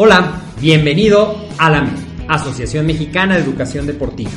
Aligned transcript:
Hola, 0.00 0.42
bienvenido 0.60 1.34
a 1.58 1.70
la 1.70 1.90
Asociación 2.28 2.86
Mexicana 2.86 3.34
de 3.34 3.42
Educación 3.42 3.84
Deportiva. 3.84 4.30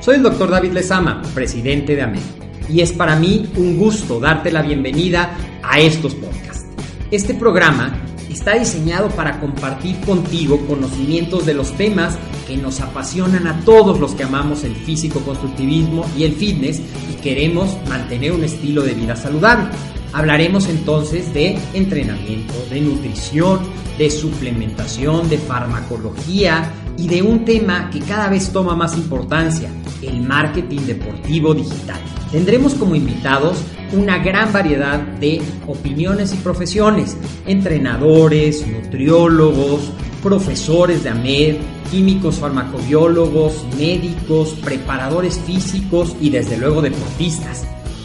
Soy 0.00 0.16
el 0.16 0.22
doctor 0.22 0.48
David 0.48 0.72
Lezama, 0.72 1.20
presidente 1.34 1.94
de 1.94 2.00
AMED, 2.00 2.22
y 2.70 2.80
es 2.80 2.94
para 2.94 3.16
mí 3.16 3.46
un 3.56 3.76
gusto 3.76 4.18
darte 4.18 4.50
la 4.50 4.62
bienvenida 4.62 5.36
a 5.62 5.78
estos 5.78 6.14
podcasts. 6.14 6.64
Este 7.10 7.34
programa 7.34 7.92
está 8.30 8.54
diseñado 8.54 9.10
para 9.10 9.38
compartir 9.38 10.00
contigo 10.00 10.66
conocimientos 10.66 11.44
de 11.44 11.52
los 11.52 11.76
temas 11.76 12.16
que 12.48 12.56
nos 12.56 12.80
apasionan 12.80 13.46
a 13.46 13.60
todos 13.66 14.00
los 14.00 14.14
que 14.14 14.22
amamos 14.22 14.64
el 14.64 14.74
físico-constructivismo 14.74 16.06
y 16.16 16.24
el 16.24 16.32
fitness 16.32 16.80
y 17.10 17.20
queremos 17.20 17.76
mantener 17.86 18.32
un 18.32 18.44
estilo 18.44 18.80
de 18.80 18.94
vida 18.94 19.14
saludable. 19.14 19.68
Hablaremos 20.12 20.68
entonces 20.68 21.32
de 21.32 21.58
entrenamiento, 21.72 22.54
de 22.70 22.80
nutrición, 22.80 23.60
de 23.96 24.10
suplementación, 24.10 25.28
de 25.28 25.38
farmacología 25.38 26.70
y 26.98 27.08
de 27.08 27.22
un 27.22 27.44
tema 27.44 27.88
que 27.90 28.00
cada 28.00 28.28
vez 28.28 28.52
toma 28.52 28.76
más 28.76 28.96
importancia, 28.96 29.70
el 30.02 30.20
marketing 30.20 30.80
deportivo 30.80 31.54
digital. 31.54 32.00
Tendremos 32.30 32.74
como 32.74 32.94
invitados 32.94 33.58
una 33.92 34.18
gran 34.18 34.52
variedad 34.52 34.98
de 34.98 35.40
opiniones 35.66 36.32
y 36.34 36.36
profesiones, 36.36 37.16
entrenadores, 37.46 38.66
nutriólogos, 38.66 39.92
profesores 40.22 41.04
de 41.04 41.10
AMED, 41.10 41.56
químicos 41.90 42.36
farmacobiólogos, 42.36 43.64
médicos, 43.78 44.54
preparadores 44.62 45.38
físicos 45.40 46.16
y 46.20 46.30
desde 46.30 46.56
luego 46.56 46.80
deportistas. 46.80 47.66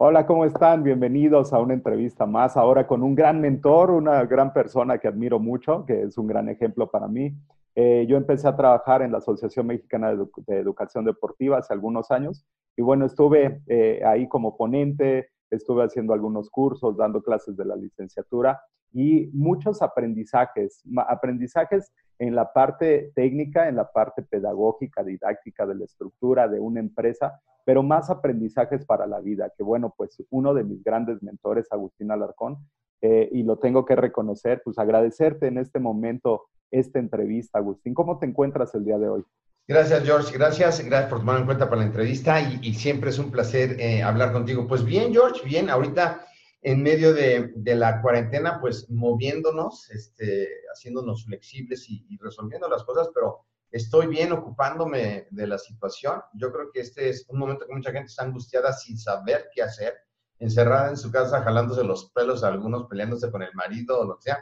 Hola, 0.00 0.26
¿cómo 0.26 0.44
están? 0.44 0.84
Bienvenidos 0.84 1.52
a 1.52 1.58
una 1.58 1.74
entrevista 1.74 2.24
más, 2.24 2.56
ahora 2.56 2.86
con 2.86 3.02
un 3.02 3.16
gran 3.16 3.40
mentor, 3.40 3.90
una 3.90 4.24
gran 4.26 4.52
persona 4.52 4.98
que 4.98 5.08
admiro 5.08 5.40
mucho, 5.40 5.84
que 5.84 6.02
es 6.02 6.16
un 6.16 6.28
gran 6.28 6.48
ejemplo 6.48 6.88
para 6.88 7.08
mí. 7.08 7.34
Eh, 7.74 8.06
yo 8.08 8.16
empecé 8.16 8.46
a 8.46 8.54
trabajar 8.54 9.02
en 9.02 9.10
la 9.10 9.18
Asociación 9.18 9.66
Mexicana 9.66 10.14
de, 10.14 10.56
Educación 10.56 11.04
Deportiva 11.04 11.58
hace 11.58 11.72
algunos 11.72 12.12
años 12.12 12.46
y 12.76 12.82
bueno, 12.82 13.06
estuve 13.06 13.60
eh, 13.66 14.00
ahí 14.06 14.28
como 14.28 14.56
ponente, 14.56 15.30
estuve 15.50 15.82
haciendo 15.82 16.12
algunos 16.12 16.48
cursos, 16.48 16.96
dando 16.96 17.20
clases 17.20 17.56
de 17.56 17.64
la 17.64 17.74
licenciatura 17.74 18.60
y 18.92 19.30
muchos 19.32 19.82
aprendizajes, 19.82 20.82
aprendizajes 21.08 21.92
en 22.18 22.34
la 22.34 22.52
parte 22.52 23.12
técnica, 23.14 23.68
en 23.68 23.76
la 23.76 23.90
parte 23.90 24.22
pedagógica, 24.22 25.04
didáctica 25.04 25.66
de 25.66 25.76
la 25.76 25.84
estructura 25.84 26.48
de 26.48 26.58
una 26.58 26.80
empresa, 26.80 27.40
pero 27.64 27.82
más 27.82 28.10
aprendizajes 28.10 28.84
para 28.84 29.06
la 29.06 29.20
vida, 29.20 29.52
que 29.56 29.62
bueno, 29.62 29.94
pues 29.96 30.22
uno 30.30 30.54
de 30.54 30.64
mis 30.64 30.82
grandes 30.82 31.22
mentores, 31.22 31.68
Agustín 31.70 32.10
Alarcón, 32.10 32.58
eh, 33.00 33.28
y 33.30 33.44
lo 33.44 33.58
tengo 33.58 33.84
que 33.84 33.94
reconocer, 33.94 34.62
pues 34.64 34.78
agradecerte 34.78 35.46
en 35.46 35.58
este 35.58 35.78
momento 35.78 36.46
esta 36.70 36.98
entrevista, 36.98 37.58
Agustín. 37.58 37.94
¿Cómo 37.94 38.18
te 38.18 38.26
encuentras 38.26 38.74
el 38.74 38.84
día 38.84 38.98
de 38.98 39.08
hoy? 39.08 39.24
Gracias, 39.68 40.02
George. 40.02 40.36
Gracias, 40.36 40.84
gracias 40.84 41.10
por 41.10 41.18
tomar 41.18 41.38
en 41.38 41.44
cuenta 41.44 41.68
para 41.68 41.82
la 41.82 41.86
entrevista 41.86 42.40
y, 42.40 42.72
siempre 42.72 43.10
es 43.10 43.18
un 43.18 43.30
placer 43.30 43.78
eh, 43.78 44.02
hablar 44.02 44.32
contigo. 44.32 44.66
Pues 44.66 44.82
bien, 44.82 45.12
George, 45.12 45.46
bien, 45.46 45.68
ahorita 45.68 46.22
en 46.62 46.82
medio 46.82 47.14
de, 47.14 47.52
la 47.64 48.02
cuarentena, 48.02 48.60
pues 48.60 48.90
moviéndonos, 48.90 49.90
este, 49.90 50.48
haciéndonos 50.72 51.24
flexibles 51.24 51.88
y, 51.88 52.18
resolviendo 52.20 52.68
las 52.68 52.82
cosas, 52.84 53.08
pero 53.14 53.44
estoy 53.70 54.06
bien 54.08 54.32
ocupándome 54.32 55.28
de 55.30 55.46
la 55.46 55.58
situación. 55.58 56.20
Yo 56.34 56.52
creo 56.52 56.70
que 56.72 56.80
este 56.80 57.08
es 57.10 57.26
un 57.28 57.38
momento 57.38 57.66
que 57.66 57.74
mucha 57.74 57.92
gente 57.92 58.08
está 58.08 58.24
angustiada 58.24 58.72
sin 58.72 58.98
saber 58.98 59.48
qué 59.54 59.62
hacer, 59.62 59.94
encerrada 60.38 60.90
en 60.90 60.96
su 60.96 61.10
casa, 61.10 61.42
jalándose 61.42 61.84
los 61.84 62.10
pelos, 62.10 62.42
algunos 62.42 62.86
peleándose 62.88 63.30
con 63.30 63.42
el 63.42 63.54
marido 63.54 64.00
o 64.00 64.04
lo 64.04 64.16
que 64.16 64.22
sea, 64.22 64.38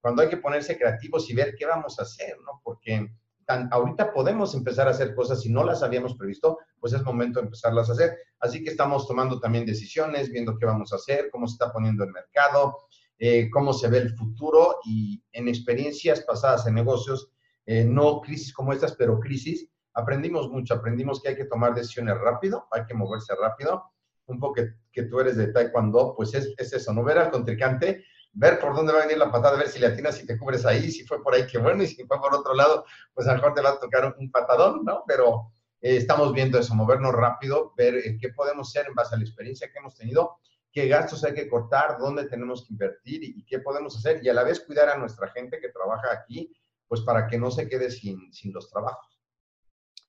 cuando 0.00 0.22
hay 0.22 0.28
que 0.28 0.38
ponerse 0.38 0.78
creativos 0.78 1.28
y 1.30 1.34
ver 1.34 1.54
qué 1.56 1.66
vamos 1.66 1.98
a 1.98 2.02
hacer, 2.02 2.36
¿no? 2.40 2.60
Porque 2.64 3.12
tan, 3.50 3.68
ahorita 3.72 4.12
podemos 4.12 4.54
empezar 4.54 4.86
a 4.86 4.92
hacer 4.92 5.12
cosas, 5.12 5.40
si 5.40 5.50
no 5.50 5.64
las 5.64 5.82
habíamos 5.82 6.14
previsto, 6.14 6.58
pues 6.78 6.92
es 6.92 7.02
momento 7.02 7.40
de 7.40 7.46
empezarlas 7.46 7.88
a 7.88 7.92
hacer. 7.94 8.16
Así 8.38 8.62
que 8.62 8.70
estamos 8.70 9.08
tomando 9.08 9.40
también 9.40 9.66
decisiones, 9.66 10.30
viendo 10.30 10.56
qué 10.56 10.66
vamos 10.66 10.92
a 10.92 10.96
hacer, 10.96 11.30
cómo 11.32 11.48
se 11.48 11.54
está 11.54 11.72
poniendo 11.72 12.04
el 12.04 12.12
mercado, 12.12 12.76
eh, 13.18 13.50
cómo 13.50 13.72
se 13.72 13.88
ve 13.88 13.98
el 13.98 14.16
futuro 14.16 14.76
y 14.84 15.20
en 15.32 15.48
experiencias 15.48 16.20
pasadas 16.20 16.64
en 16.68 16.74
negocios, 16.74 17.32
eh, 17.66 17.84
no 17.84 18.20
crisis 18.20 18.52
como 18.52 18.72
estas, 18.72 18.94
pero 18.94 19.18
crisis, 19.18 19.68
aprendimos 19.94 20.48
mucho, 20.48 20.74
aprendimos 20.74 21.20
que 21.20 21.30
hay 21.30 21.36
que 21.36 21.46
tomar 21.46 21.74
decisiones 21.74 22.16
rápido, 22.20 22.68
hay 22.70 22.84
que 22.86 22.94
moverse 22.94 23.34
rápido. 23.34 23.82
Un 24.26 24.38
poco 24.38 24.62
que, 24.92 25.02
tú 25.02 25.18
eres 25.18 25.36
de 25.36 25.48
taekwondo, 25.48 26.14
pues 26.16 26.34
es, 26.34 26.54
es, 26.56 26.72
eso, 26.72 26.92
no 26.92 27.02
ver 27.02 27.18
al 27.18 27.32
contrincante, 27.32 28.04
ver 28.32 28.58
por 28.58 28.74
dónde 28.74 28.92
va 28.92 29.00
a 29.00 29.02
venir 29.02 29.18
la 29.18 29.30
patada, 29.30 29.58
ver 29.58 29.68
si 29.68 29.78
le 29.78 29.86
atinas, 29.86 30.16
si 30.16 30.26
te 30.26 30.38
cubres 30.38 30.64
ahí, 30.64 30.90
si 30.90 31.04
fue 31.04 31.22
por 31.22 31.34
ahí, 31.34 31.46
qué 31.46 31.58
bueno, 31.58 31.82
y 31.82 31.86
si 31.86 32.04
fue 32.04 32.20
por 32.20 32.34
otro 32.34 32.54
lado, 32.54 32.84
pues 33.14 33.26
a 33.26 33.32
lo 33.32 33.38
mejor 33.38 33.54
te 33.54 33.62
va 33.62 33.70
a 33.70 33.80
tocar 33.80 34.14
un 34.18 34.30
patadón, 34.30 34.84
¿no? 34.84 35.04
Pero 35.06 35.52
eh, 35.80 35.96
estamos 35.96 36.32
viendo 36.32 36.58
eso, 36.58 36.74
movernos 36.74 37.12
rápido, 37.12 37.72
ver 37.76 37.96
eh, 37.96 38.18
qué 38.20 38.30
podemos 38.30 38.68
hacer 38.68 38.88
en 38.88 38.94
base 38.94 39.14
a 39.14 39.18
la 39.18 39.24
experiencia 39.24 39.70
que 39.72 39.78
hemos 39.78 39.96
tenido, 39.96 40.38
qué 40.72 40.86
gastos 40.86 41.24
hay 41.24 41.34
que 41.34 41.48
cortar, 41.48 41.98
dónde 41.98 42.26
tenemos 42.26 42.66
que 42.66 42.72
invertir 42.72 43.24
y, 43.24 43.44
qué 43.44 43.58
podemos 43.58 43.96
hacer, 43.96 44.24
y 44.24 44.28
a 44.28 44.34
la 44.34 44.44
vez 44.44 44.60
cuidar 44.60 44.88
a 44.88 44.98
nuestra 44.98 45.28
gente 45.28 45.58
que 45.60 45.70
trabaja 45.70 46.12
aquí, 46.12 46.54
pues 46.86 47.00
para 47.02 47.26
que 47.26 47.38
no 47.38 47.50
se 47.50 47.68
quede 47.68 47.90
sin, 47.90 48.32
sin 48.32 48.52
los 48.52 48.70
trabajos. 48.70 49.20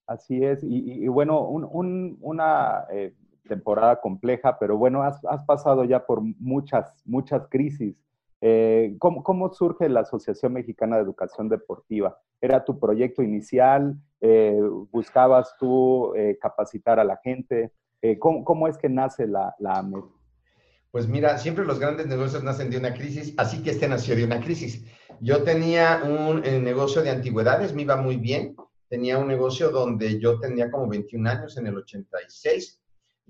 Así 0.08 0.44
es, 0.44 0.60
y, 0.62 1.08
bueno, 1.08 1.42
una 1.48 2.86
eh, 2.92 3.16
temporada 3.48 4.00
compleja, 4.02 4.58
pero 4.60 4.78
bueno, 4.78 5.04
has, 5.04 5.44
pasado 5.46 5.84
ya 5.86 6.06
por 6.06 6.22
muchas, 6.22 6.92
muchas 7.06 7.48
crisis. 7.48 7.96
Eh, 8.42 8.96
¿cómo, 9.00 9.54
surge 9.54 9.88
la 9.88 10.02
Asociación 10.02 10.54
Mexicana 10.54 10.98
de 10.98 11.04
Educación 11.04 11.48
Deportiva? 11.48 12.20
¿Era 12.42 12.66
tu 12.66 12.80
proyecto 12.80 13.22
inicial? 13.22 13.96
Eh, 14.20 14.60
¿Buscabas 14.92 15.56
tú 15.60 16.14
capacitar 16.42 17.00
a 17.00 17.04
la 17.04 17.18
gente? 17.18 17.72
¿cómo, 18.20 18.44
¿cómo, 18.44 18.68
es 18.68 18.78
que 18.78 18.90
nace 18.90 19.28
la, 19.28 19.56
la 19.60 19.78
AMED? 19.78 20.04
Pues 20.92 21.08
mira, 21.08 21.38
siempre 21.38 21.64
los 21.64 21.80
grandes 21.80 22.08
negocios 22.08 22.44
nacen 22.44 22.70
de 22.70 22.78
una 22.78 22.94
crisis, 22.94 23.34
así 23.38 23.64
que 23.64 23.72
este 23.72 23.88
nació 23.88 24.14
de 24.14 24.26
una 24.26 24.42
crisis. 24.42 24.84
Yo 25.22 25.44
tenía 25.44 26.02
un 26.04 26.44
eh, 26.44 26.60
negocio 26.60 27.02
de 27.02 27.12
antigüedades, 27.12 27.74
me 27.74 27.84
iba 27.84 27.96
muy 27.96 28.18
bien. 28.18 28.56
Tenía 28.90 29.18
un 29.18 29.30
negocio 29.30 29.70
donde 29.70 30.20
yo 30.20 30.38
tenía 30.40 30.70
como 30.70 30.90
21 30.90 31.30
años 31.30 31.58
en 31.58 31.68
el 31.68 31.78
86 31.78 32.81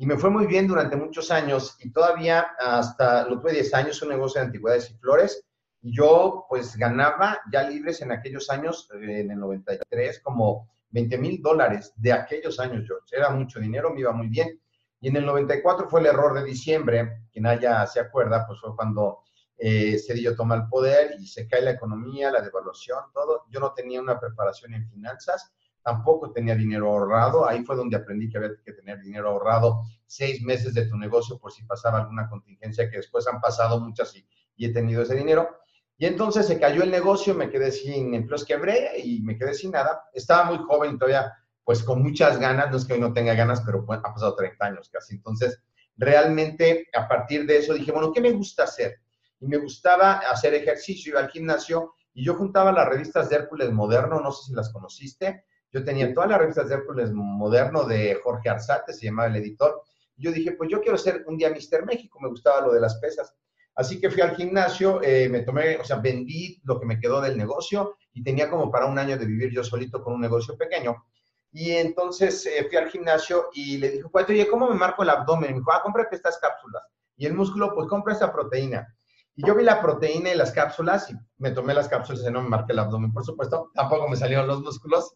y 0.01 0.07
me 0.07 0.17
fue 0.17 0.31
muy 0.31 0.47
bien 0.47 0.67
durante 0.67 0.95
muchos 0.95 1.29
años 1.29 1.77
y 1.79 1.91
todavía 1.91 2.55
hasta 2.59 3.27
lo 3.27 3.39
tuve 3.39 3.53
10 3.53 3.71
años, 3.75 4.01
un 4.01 4.09
negocio 4.09 4.41
de 4.41 4.47
antigüedades 4.47 4.89
y 4.89 4.95
flores. 4.95 5.45
Y 5.79 5.95
yo 5.95 6.47
pues 6.49 6.75
ganaba 6.75 7.39
ya 7.53 7.61
libres 7.69 8.01
en 8.01 8.11
aquellos 8.11 8.49
años, 8.49 8.89
eh, 8.95 9.19
en 9.19 9.29
el 9.29 9.39
93, 9.39 10.21
como 10.23 10.67
20 10.89 11.19
mil 11.19 11.39
dólares 11.39 11.93
de 11.97 12.13
aquellos 12.13 12.59
años, 12.59 12.83
George. 12.87 13.15
Era 13.15 13.29
mucho 13.29 13.59
dinero, 13.59 13.93
me 13.93 13.99
iba 13.99 14.11
muy 14.11 14.27
bien. 14.27 14.59
Y 15.01 15.09
en 15.09 15.17
el 15.17 15.25
94 15.27 15.87
fue 15.87 15.99
el 15.99 16.07
error 16.07 16.33
de 16.33 16.45
diciembre, 16.45 17.27
quien 17.31 17.45
haya 17.45 17.85
se 17.85 17.99
acuerda, 17.99 18.47
pues 18.47 18.59
fue 18.59 18.75
cuando 18.75 19.19
eh, 19.55 19.99
Cedillo 19.99 20.35
toma 20.35 20.55
el 20.55 20.67
poder 20.67 21.13
y 21.19 21.27
se 21.27 21.47
cae 21.47 21.61
la 21.61 21.71
economía, 21.71 22.31
la 22.31 22.41
devaluación, 22.41 23.03
todo. 23.13 23.43
Yo 23.51 23.59
no 23.59 23.71
tenía 23.75 24.01
una 24.01 24.19
preparación 24.19 24.73
en 24.73 24.89
finanzas, 24.89 25.53
tampoco 25.83 26.31
tenía 26.31 26.55
dinero 26.55 26.89
ahorrado. 26.89 27.47
Ahí 27.47 27.63
fue 27.63 27.75
donde 27.75 27.97
aprendí 27.97 28.29
que 28.29 28.37
había 28.37 28.51
que 28.63 28.73
tener 28.73 28.99
dinero 29.01 29.29
ahorrado 29.29 29.83
seis 30.05 30.41
meses 30.41 30.73
de 30.73 30.87
tu 30.87 30.97
negocio 30.97 31.37
por 31.37 31.51
si 31.51 31.63
pasaba 31.63 31.99
alguna 31.99 32.29
contingencia, 32.29 32.89
que 32.89 32.97
después 32.97 33.27
han 33.27 33.39
pasado 33.39 33.79
muchas 33.79 34.15
y, 34.15 34.25
he 34.63 34.71
tenido 34.71 35.01
ese 35.01 35.15
dinero. 35.15 35.57
Y 35.97 36.05
entonces 36.05 36.45
se 36.45 36.59
cayó 36.59 36.83
el 36.83 36.91
negocio, 36.91 37.33
me 37.33 37.49
quedé 37.49 37.71
sin 37.71 38.13
empleos, 38.13 38.45
quebré 38.45 38.99
y 38.99 39.21
me 39.21 39.37
quedé 39.37 39.53
sin 39.55 39.71
nada. 39.71 40.03
Estaba 40.13 40.51
muy 40.51 40.57
joven 40.59 40.99
todavía, 40.99 41.33
pues 41.63 41.81
con 41.81 42.03
muchas 42.03 42.39
ganas, 42.39 42.69
no 42.69 42.77
es 42.77 42.85
que 42.85 42.93
hoy 42.93 42.99
no 42.99 43.13
tenga 43.13 43.33
ganas, 43.33 43.61
pero 43.61 43.83
pues, 43.85 43.99
ha 44.03 44.13
pasado 44.13 44.35
30 44.35 44.65
años 44.65 44.89
casi. 44.89 45.15
Entonces, 45.15 45.63
realmente 45.97 46.87
a 46.93 47.07
partir 47.07 47.45
de 47.45 47.57
eso 47.57 47.73
dije, 47.73 47.91
bueno, 47.91 48.11
¿qué 48.11 48.21
me 48.21 48.31
gusta 48.31 48.63
hacer? 48.63 48.99
Y 49.39 49.47
me 49.47 49.57
gustaba 49.57 50.19
hacer 50.19 50.53
ejercicio, 50.53 51.11
iba 51.11 51.21
al 51.21 51.31
gimnasio 51.31 51.93
y 52.13 52.25
yo 52.25 52.35
juntaba 52.35 52.71
las 52.71 52.87
revistas 52.87 53.29
de 53.29 53.37
Hércules 53.37 53.71
Moderno, 53.71 54.19
no 54.19 54.31
sé 54.31 54.47
si 54.47 54.53
las 54.53 54.71
conociste. 54.71 55.45
Yo 55.71 55.83
tenía 55.83 56.13
todas 56.13 56.29
las 56.29 56.39
revistas 56.39 56.69
de 56.69 56.75
Hércules 56.75 57.11
Moderno 57.13 57.85
de 57.85 58.19
Jorge 58.23 58.49
Arzate, 58.49 58.93
se 58.93 59.05
llamaba 59.05 59.29
el 59.29 59.37
editor. 59.37 59.81
yo 60.17 60.31
dije, 60.31 60.51
pues 60.51 60.69
yo 60.69 60.81
quiero 60.81 60.97
ser 60.97 61.23
un 61.27 61.37
día 61.37 61.49
Mister 61.49 61.85
México, 61.85 62.19
me 62.21 62.29
gustaba 62.29 62.61
lo 62.61 62.73
de 62.73 62.81
las 62.81 62.99
pesas. 62.99 63.33
Así 63.75 63.99
que 63.99 64.09
fui 64.09 64.21
al 64.21 64.35
gimnasio, 64.35 65.01
eh, 65.01 65.29
me 65.29 65.41
tomé, 65.41 65.77
o 65.77 65.83
sea, 65.83 65.97
vendí 65.97 66.61
lo 66.65 66.79
que 66.79 66.85
me 66.85 66.99
quedó 66.99 67.21
del 67.21 67.37
negocio 67.37 67.95
y 68.13 68.21
tenía 68.21 68.49
como 68.49 68.69
para 68.69 68.85
un 68.85 68.99
año 68.99 69.17
de 69.17 69.25
vivir 69.25 69.51
yo 69.51 69.63
solito 69.63 70.03
con 70.03 70.13
un 70.13 70.21
negocio 70.21 70.57
pequeño. 70.57 71.05
Y 71.53 71.71
entonces 71.71 72.45
eh, 72.45 72.65
fui 72.69 72.77
al 72.77 72.89
gimnasio 72.89 73.49
y 73.53 73.77
le 73.77 73.91
dije, 73.91 74.03
oye, 74.11 74.47
¿cómo 74.47 74.69
me 74.69 74.75
marco 74.75 75.03
el 75.03 75.09
abdomen? 75.09 75.51
me 75.51 75.59
dijo, 75.59 75.71
ah, 75.71 75.81
cómprate 75.83 76.15
estas 76.15 76.37
cápsulas. 76.39 76.83
Y 77.15 77.25
el 77.25 77.33
músculo, 77.33 77.73
pues 77.73 77.87
compra 77.87 78.13
esta 78.13 78.31
proteína. 78.31 78.87
Y 79.35 79.45
yo 79.45 79.55
vi 79.55 79.63
la 79.63 79.81
proteína 79.81 80.31
y 80.31 80.35
las 80.35 80.51
cápsulas 80.51 81.09
y 81.09 81.13
me 81.37 81.51
tomé 81.51 81.73
las 81.73 81.87
cápsulas 81.87 82.23
y 82.27 82.31
no 82.31 82.41
me 82.41 82.49
marqué 82.49 82.73
el 82.73 82.79
abdomen, 82.79 83.13
por 83.13 83.25
supuesto. 83.25 83.71
Tampoco 83.73 84.07
me 84.07 84.17
salieron 84.17 84.47
los 84.47 84.61
músculos. 84.61 85.13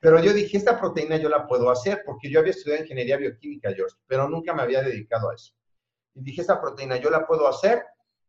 Pero 0.00 0.22
yo 0.22 0.32
dije, 0.32 0.56
esta 0.56 0.78
proteína 0.78 1.16
yo 1.16 1.28
la 1.28 1.46
puedo 1.46 1.70
hacer 1.70 2.02
porque 2.04 2.30
yo 2.30 2.40
había 2.40 2.52
estudiado 2.52 2.82
ingeniería 2.82 3.16
bioquímica, 3.16 3.72
George, 3.74 3.96
pero 4.06 4.28
nunca 4.28 4.52
me 4.52 4.62
había 4.62 4.82
dedicado 4.82 5.30
a 5.30 5.34
eso. 5.34 5.52
Y 6.14 6.22
dije, 6.22 6.42
esta 6.42 6.60
proteína 6.60 6.96
yo 6.96 7.10
la 7.10 7.26
puedo 7.26 7.48
hacer 7.48 7.82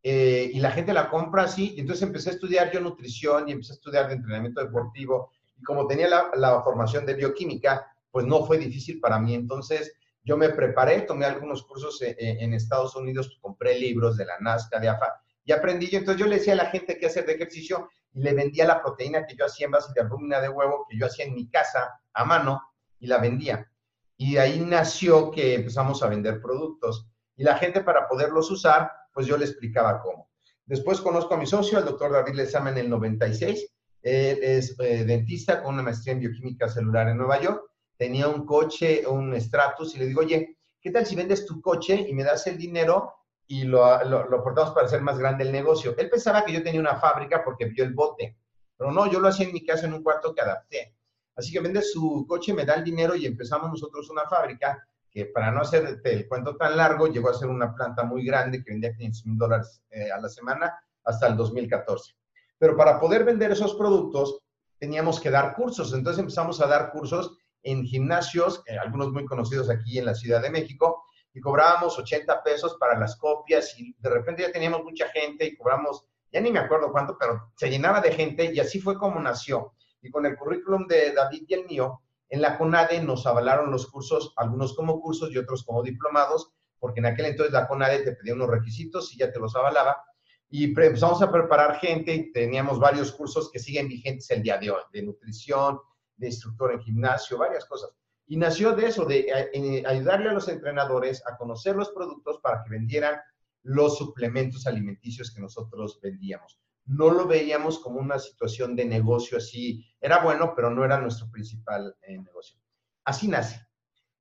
eh, 0.04 0.50
y 0.54 0.60
la 0.60 0.72
gente 0.72 0.94
la 0.94 1.10
compra 1.10 1.44
así. 1.44 1.74
Y 1.76 1.82
entonces 1.82 2.04
empecé 2.04 2.30
a 2.30 2.34
estudiar 2.34 2.72
yo 2.72 2.80
nutrición 2.80 3.48
y 3.48 3.52
empecé 3.52 3.74
a 3.74 3.76
estudiar 3.76 4.08
de 4.08 4.16
entrenamiento 4.16 4.64
deportivo. 4.64 5.32
Y 5.58 5.64
como 5.64 5.88
tenía 5.88 6.08
la, 6.08 6.62
formación 6.64 7.06
de 7.06 7.16
bioquímica, 7.16 7.86
pues 8.12 8.26
no 8.26 8.46
fue 8.46 8.58
difícil 8.58 9.00
para 9.00 9.20
mí. 9.20 9.34
Entonces 9.36 9.94
yo 10.24 10.38
me 10.38 10.50
preparé, 10.50 11.02
tomé 11.02 11.26
algunos 11.26 11.64
cursos 11.64 12.02
en, 12.02 12.16
en 12.18 12.54
Estados 12.54 12.96
Unidos, 12.96 13.38
compré 13.42 13.78
libros 13.78 14.18
de 14.18 14.26
la 14.26 14.40
NASCA, 14.40 14.80
de 14.80 14.90
AFA, 14.90 15.22
y 15.44 15.52
aprendí 15.52 15.90
yo. 15.90 16.00
Entonces 16.00 16.20
yo 16.22 16.28
le 16.28 16.38
decía 16.38 16.54
a 16.54 16.58
la 16.58 16.70
gente 16.70 16.98
qué 16.98 17.08
hacer 17.08 17.26
de 17.26 17.34
ejercicio 17.34 17.90
y 18.18 18.22
le 18.22 18.34
vendía 18.34 18.66
la 18.66 18.82
proteína 18.82 19.28
que 19.28 19.36
yo 19.36 19.46
hacía 19.46 19.68
en 19.68 19.74
base 19.74 19.94
de 19.94 20.42
de 20.42 20.50
huevo, 20.50 20.88
que 20.90 20.98
yo 20.98 21.06
hacía 21.06 21.26
en 21.26 21.36
mi 21.36 21.48
casa 21.52 22.02
a 22.14 22.26
mano 22.26 22.64
y 23.00 23.06
la 23.06 23.20
vendía. 23.20 23.72
Y 24.18 24.38
ahí 24.38 24.60
nació 24.60 25.30
que 25.30 25.54
empezamos 25.54 26.02
a 26.02 26.08
vender 26.08 26.42
productos. 26.42 27.08
Y 27.36 27.44
la 27.44 27.58
gente 27.58 27.82
para 27.82 28.08
poderlos 28.08 28.50
usar, 28.50 28.92
pues 29.14 29.28
yo 29.28 29.38
le 29.38 29.46
explicaba 29.46 30.02
cómo. 30.02 30.32
Después 30.66 31.00
conozco 31.00 31.36
a 31.36 31.38
mi 31.38 31.46
socio, 31.46 31.78
el 31.78 31.86
doctor 31.86 32.12
David 32.12 32.34
Lezama, 32.34 32.72
en 32.72 32.80
el 32.80 32.90
96. 32.90 33.72
Él 34.02 34.40
es 34.42 34.76
eh, 34.80 35.06
dentista 35.06 35.62
con 35.62 35.76
una 35.76 35.84
maestría 35.84 36.14
en 36.14 36.22
bioquímica 36.22 36.68
celular 36.68 37.08
en 37.10 37.18
Nueva 37.18 37.40
York. 37.40 37.70
Tenía 37.98 38.28
un 38.28 38.48
coche, 38.48 39.06
un 39.06 39.40
Stratus, 39.40 39.94
y 39.94 40.00
le 40.00 40.08
digo, 40.08 40.22
oye, 40.22 40.58
¿qué 40.82 40.90
tal 40.90 41.06
si 41.06 41.16
vendes 41.16 41.46
tu 41.46 41.62
coche 41.62 42.04
y 42.10 42.16
me 42.16 42.24
das 42.24 42.48
el 42.48 42.58
dinero 42.58 43.14
y 43.48 43.64
lo, 43.64 44.04
lo, 44.04 44.28
lo, 44.28 44.40
aportamos 44.40 44.72
para 44.74 44.86
hacer 44.86 45.02
más 45.02 45.18
grande 45.18 45.44
el 45.44 45.52
negocio. 45.52 45.96
Él 45.98 46.10
pensaba 46.10 46.44
que 46.44 46.52
yo 46.52 46.62
tenía 46.62 46.82
una 46.82 46.98
fábrica 46.98 47.44
porque 47.44 47.66
vio 47.66 47.84
el 47.84 47.94
bote, 47.94 48.38
pero 48.78 48.92
no, 48.92 49.10
yo 49.10 49.20
lo 49.20 49.30
hacía 49.30 49.48
en 49.48 49.54
mi 49.54 49.66
casa 49.66 49.88
en 49.88 49.94
un 49.94 50.04
cuarto 50.04 50.36
que 50.36 50.42
adapté. 50.42 50.96
Así 51.36 51.52
que 51.52 51.60
vende 51.60 51.82
su 51.82 52.26
coche, 52.28 52.54
me 52.54 52.66
da 52.66 52.76
el 52.76 52.84
dinero 52.84 53.16
y 53.16 53.26
empezamos 53.26 53.70
nosotros 53.70 54.10
una 54.10 54.28
fábrica 54.28 54.86
que 55.12 55.26
para 55.28 55.52
no 55.52 55.62
hacer 55.62 56.02
el 56.04 56.28
cuento 56.28 56.58
tan 56.58 56.76
largo, 56.76 57.08
llegó 57.08 57.30
a 57.30 57.34
ser 57.34 57.48
una 57.48 57.74
planta 57.74 58.04
muy 58.04 58.26
grande 58.26 58.64
que 58.64 58.72
vendía 58.72 58.94
500 58.94 59.26
mil 59.26 59.38
dólares 59.38 59.82
eh, 59.90 60.12
a 60.12 60.20
la 60.20 60.30
semana 60.30 60.74
hasta 61.06 61.28
el 61.28 61.38
2014. 61.38 62.14
Pero 62.58 62.76
para 62.76 63.00
poder 63.00 63.24
vender 63.24 63.52
esos 63.52 63.76
productos 63.76 64.40
teníamos 64.80 65.20
que 65.20 65.32
dar 65.32 65.56
cursos, 65.56 65.94
entonces 65.94 66.20
empezamos 66.20 66.60
a 66.60 66.68
dar 66.68 66.92
cursos 66.92 67.38
en 67.64 67.84
gimnasios, 67.84 68.64
eh, 68.68 68.78
algunos 68.78 69.12
muy 69.12 69.26
conocidos 69.26 69.70
aquí 69.70 69.98
en 69.98 70.06
la 70.06 70.16
Ciudad 70.16 70.42
de 70.42 70.50
México, 70.50 71.04
y 71.38 71.40
cobrábamos 71.40 72.00
80 72.00 72.42
pesos 72.42 72.78
para 72.80 72.98
las 72.98 73.16
copias 73.16 73.78
y 73.80 73.96
de 74.00 74.10
repente 74.10 74.42
ya 74.42 74.52
teníamos 74.52 74.84
mucha 74.84 75.08
gente 75.10 75.46
y 75.46 75.56
cobramos, 75.56 76.04
ya 76.32 76.42
ni 76.42 76.50
me 76.50 76.58
acuerdo 76.58 76.92
cuánto, 76.92 77.16
pero 77.16 77.52
se 77.56 77.70
llenaba 77.70 78.02
de 78.02 78.12
gente 78.12 78.52
y 78.52 78.60
así 78.60 78.82
fue 78.82 78.98
como 78.98 79.20
nació. 79.20 79.76
Y 80.02 80.10
con 80.10 80.26
el 80.26 80.36
currículum 80.36 80.88
de 80.88 81.12
David 81.12 81.44
y 81.48 81.54
el 81.54 81.66
mío, 81.68 82.02
en 82.30 82.42
la 82.42 82.58
CONADE 82.58 83.04
nos 83.04 83.28
avalaron 83.28 83.70
los 83.70 83.86
cursos, 83.86 84.34
algunos 84.36 84.76
como 84.76 85.00
cursos 85.00 85.30
y 85.32 85.38
otros 85.38 85.64
como 85.64 85.84
diplomados, 85.84 86.52
porque 86.80 87.02
en 87.02 87.06
aquel 87.06 87.28
entonces 87.28 87.54
la 87.54 87.68
CONADE 87.68 88.00
te 88.00 88.14
pedía 88.14 88.34
unos 88.34 88.50
requisitos 88.50 89.14
y 89.14 89.20
ya 89.20 89.32
te 89.32 89.40
los 89.40 89.56
avalaba. 89.56 90.04
Y 90.50 90.64
empezamos 90.64 91.22
a 91.22 91.32
preparar 91.32 91.80
gente, 91.80 92.32
teníamos 92.34 92.80
varios 92.80 93.12
cursos 93.12 93.52
que 93.52 93.60
siguen 93.60 93.88
vigentes 93.88 94.28
el 94.32 94.42
día 94.42 94.58
de 94.58 94.72
hoy, 94.72 94.82
de 94.92 95.04
nutrición, 95.04 95.80
de 96.16 96.28
instructor 96.28 96.74
en 96.74 96.82
gimnasio, 96.82 97.38
varias 97.38 97.66
cosas. 97.66 97.92
Y 98.28 98.36
nació 98.36 98.74
de 98.74 98.88
eso, 98.88 99.06
de 99.06 99.20
eh, 99.20 99.50
eh, 99.54 99.84
ayudarle 99.88 100.30
a 100.30 100.34
los 100.34 100.50
entrenadores 100.50 101.24
a 101.26 101.38
conocer 101.38 101.78
los 101.78 101.90
productos 101.92 102.40
para 102.44 102.62
que 102.62 102.70
vendieran 102.70 103.16
los 103.64 103.98
suplementos 103.98 104.68
alimenticios 104.68 105.34
que 105.34 105.42
nosotros 105.42 106.00
vendíamos. 106.02 106.60
No 106.86 107.10
lo 107.10 107.26
veíamos 107.26 107.80
como 107.80 108.00
una 108.00 108.20
situación 108.20 108.76
de 108.76 108.84
negocio 108.84 109.38
así. 109.38 109.86
Era 110.02 110.22
bueno, 110.22 110.54
pero 110.56 110.70
no 110.70 110.84
era 110.84 111.00
nuestro 111.00 111.30
principal 111.32 111.96
eh, 112.02 112.18
negocio. 112.18 112.60
Así 113.06 113.30
nace. 113.30 113.66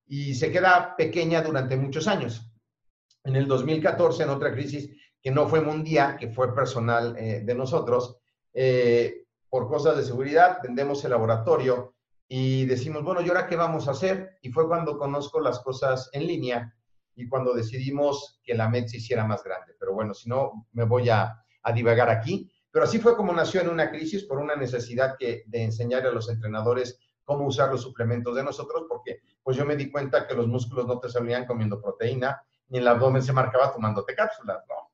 Y 0.06 0.34
se 0.34 0.52
queda 0.52 0.94
pequeña 0.96 1.42
durante 1.42 1.76
muchos 1.76 2.06
años. 2.06 2.48
En 3.24 3.34
el 3.34 3.48
2014, 3.48 4.22
en 4.22 4.30
otra 4.30 4.52
crisis 4.52 4.88
que 5.20 5.32
no 5.32 5.48
fue 5.48 5.60
mundial, 5.60 6.16
que 6.16 6.28
fue 6.28 6.54
personal 6.54 7.14
de 7.14 7.54
nosotros, 7.56 8.20
por 9.48 9.66
cosas 9.66 9.96
de 9.96 10.04
seguridad, 10.04 10.60
vendemos 10.62 11.04
el 11.04 11.10
laboratorio 11.10 11.95
y 12.28 12.64
decimos, 12.66 13.04
bueno, 13.04 13.20
¿y 13.20 13.28
ahora 13.28 13.46
qué 13.46 13.56
vamos 13.56 13.86
a 13.88 13.92
hacer? 13.92 14.38
Y 14.42 14.50
fue 14.50 14.66
cuando 14.66 14.98
conozco 14.98 15.40
las 15.40 15.60
cosas 15.60 16.10
en 16.12 16.26
línea 16.26 16.74
y 17.14 17.28
cuando 17.28 17.54
decidimos 17.54 18.40
que 18.42 18.54
la 18.54 18.68
MED 18.68 18.86
se 18.86 18.96
hiciera 18.98 19.24
más 19.24 19.42
grande. 19.44 19.74
Pero 19.78 19.94
bueno, 19.94 20.12
si 20.12 20.28
no, 20.28 20.66
me 20.72 20.84
voy 20.84 21.08
a, 21.08 21.34
a 21.62 21.72
divagar 21.72 22.10
aquí. 22.10 22.50
Pero 22.70 22.84
así 22.84 22.98
fue 22.98 23.16
como 23.16 23.32
nació 23.32 23.60
en 23.60 23.68
una 23.68 23.90
crisis 23.90 24.24
por 24.24 24.38
una 24.38 24.56
necesidad 24.56 25.16
que, 25.18 25.44
de 25.46 25.62
enseñar 25.62 26.06
a 26.06 26.12
los 26.12 26.28
entrenadores 26.28 26.98
cómo 27.24 27.46
usar 27.46 27.70
los 27.70 27.82
suplementos 27.82 28.34
de 28.36 28.44
nosotros, 28.44 28.84
porque 28.88 29.20
pues 29.42 29.56
yo 29.56 29.64
me 29.66 29.76
di 29.76 29.90
cuenta 29.90 30.26
que 30.26 30.34
los 30.34 30.46
músculos 30.46 30.86
no 30.86 30.98
te 30.98 31.08
salían 31.08 31.46
comiendo 31.46 31.80
proteína, 31.80 32.40
ni 32.68 32.78
el 32.78 32.88
abdomen 32.88 33.22
se 33.22 33.32
marcaba 33.32 33.72
tomándote 33.72 34.14
cápsulas, 34.14 34.64
¿no? 34.68 34.85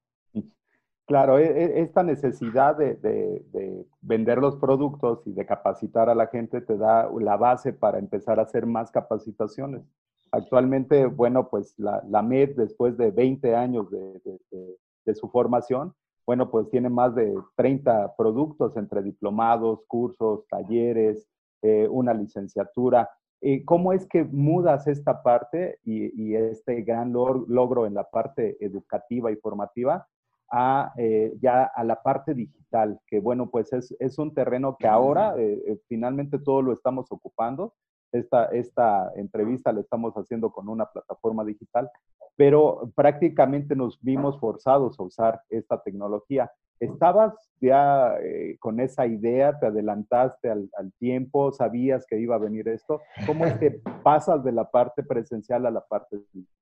Claro, 1.12 1.38
e, 1.38 1.44
e, 1.44 1.82
esta 1.82 2.02
necesidad 2.02 2.74
de, 2.78 3.86
vender 4.00 4.38
los 4.38 4.56
productos 4.56 5.20
y 5.26 5.34
de 5.34 5.44
capacitar 5.44 6.08
a 6.08 6.14
la 6.14 6.28
gente 6.28 6.62
te 6.62 6.78
da 6.78 7.06
la 7.20 7.36
base 7.36 7.74
para 7.74 7.98
empezar 7.98 8.40
a 8.40 8.44
hacer 8.44 8.64
más 8.64 8.90
capacitaciones. 8.90 9.82
Actualmente, 10.30 11.04
bueno, 11.04 11.50
pues 11.50 11.74
la, 11.76 12.22
MED, 12.22 12.56
después 12.56 12.96
de 12.96 13.10
20 13.10 13.54
años 13.54 13.90
de, 13.90 15.14
su 15.14 15.28
formación, 15.28 15.92
bueno, 16.26 16.50
pues 16.50 16.70
tiene 16.70 16.88
más 16.88 17.14
de 17.14 17.34
30 17.56 18.16
productos 18.16 18.74
entre 18.78 19.02
diplomados, 19.02 19.84
cursos, 19.88 20.46
talleres, 20.48 21.28
eh, 21.60 21.88
una 21.90 22.14
licenciatura. 22.14 23.10
Eh, 23.42 23.66
¿Cómo 23.66 23.92
es 23.92 24.06
que 24.06 24.24
mudas 24.24 24.86
esta 24.86 25.22
parte 25.22 25.78
y, 25.84 26.34
este 26.34 26.80
gran 26.80 27.12
logro 27.12 27.84
en 27.84 27.92
la 27.92 28.04
parte 28.04 28.56
educativa 28.64 29.30
y 29.30 29.36
formativa 29.36 30.06
a, 30.52 30.92
eh, 30.98 31.32
ya 31.40 31.64
a 31.64 31.82
la 31.82 32.02
parte 32.02 32.34
digital, 32.34 33.00
que 33.06 33.20
bueno, 33.20 33.48
pues 33.50 33.72
es, 33.72 33.96
es 33.98 34.18
un 34.18 34.34
terreno 34.34 34.76
que 34.78 34.86
ahora 34.86 35.34
eh, 35.38 35.62
eh, 35.66 35.78
finalmente 35.88 36.38
todo 36.38 36.60
lo 36.60 36.72
estamos 36.74 37.10
ocupando. 37.10 37.74
Esta, 38.12 38.44
esta 38.46 39.10
entrevista 39.16 39.72
la 39.72 39.80
estamos 39.80 40.12
haciendo 40.14 40.52
con 40.52 40.68
una 40.68 40.84
plataforma 40.84 41.46
digital, 41.46 41.90
pero 42.36 42.92
prácticamente 42.94 43.74
nos 43.74 43.98
vimos 44.02 44.38
forzados 44.38 45.00
a 45.00 45.02
usar 45.02 45.40
esta 45.48 45.82
tecnología. 45.82 46.52
¿Estabas 46.78 47.32
ya 47.58 48.14
con 48.58 48.80
esa 48.80 49.06
idea? 49.06 49.58
¿Te 49.58 49.66
adelantaste 49.66 50.50
al, 50.50 50.68
al, 50.76 50.92
tiempo? 50.98 51.52
¿Sabías 51.52 52.04
que 52.06 52.18
iba 52.18 52.34
a 52.34 52.38
venir 52.38 52.68
esto? 52.68 53.00
¿Cómo 53.26 53.46
es 53.46 53.54
que 53.54 53.70
pasas 54.02 54.44
de 54.44 54.52
la 54.52 54.70
parte 54.70 55.02
presencial 55.02 55.64
a 55.64 55.70
la 55.70 55.80
parte 55.80 56.18
digital? 56.18 56.61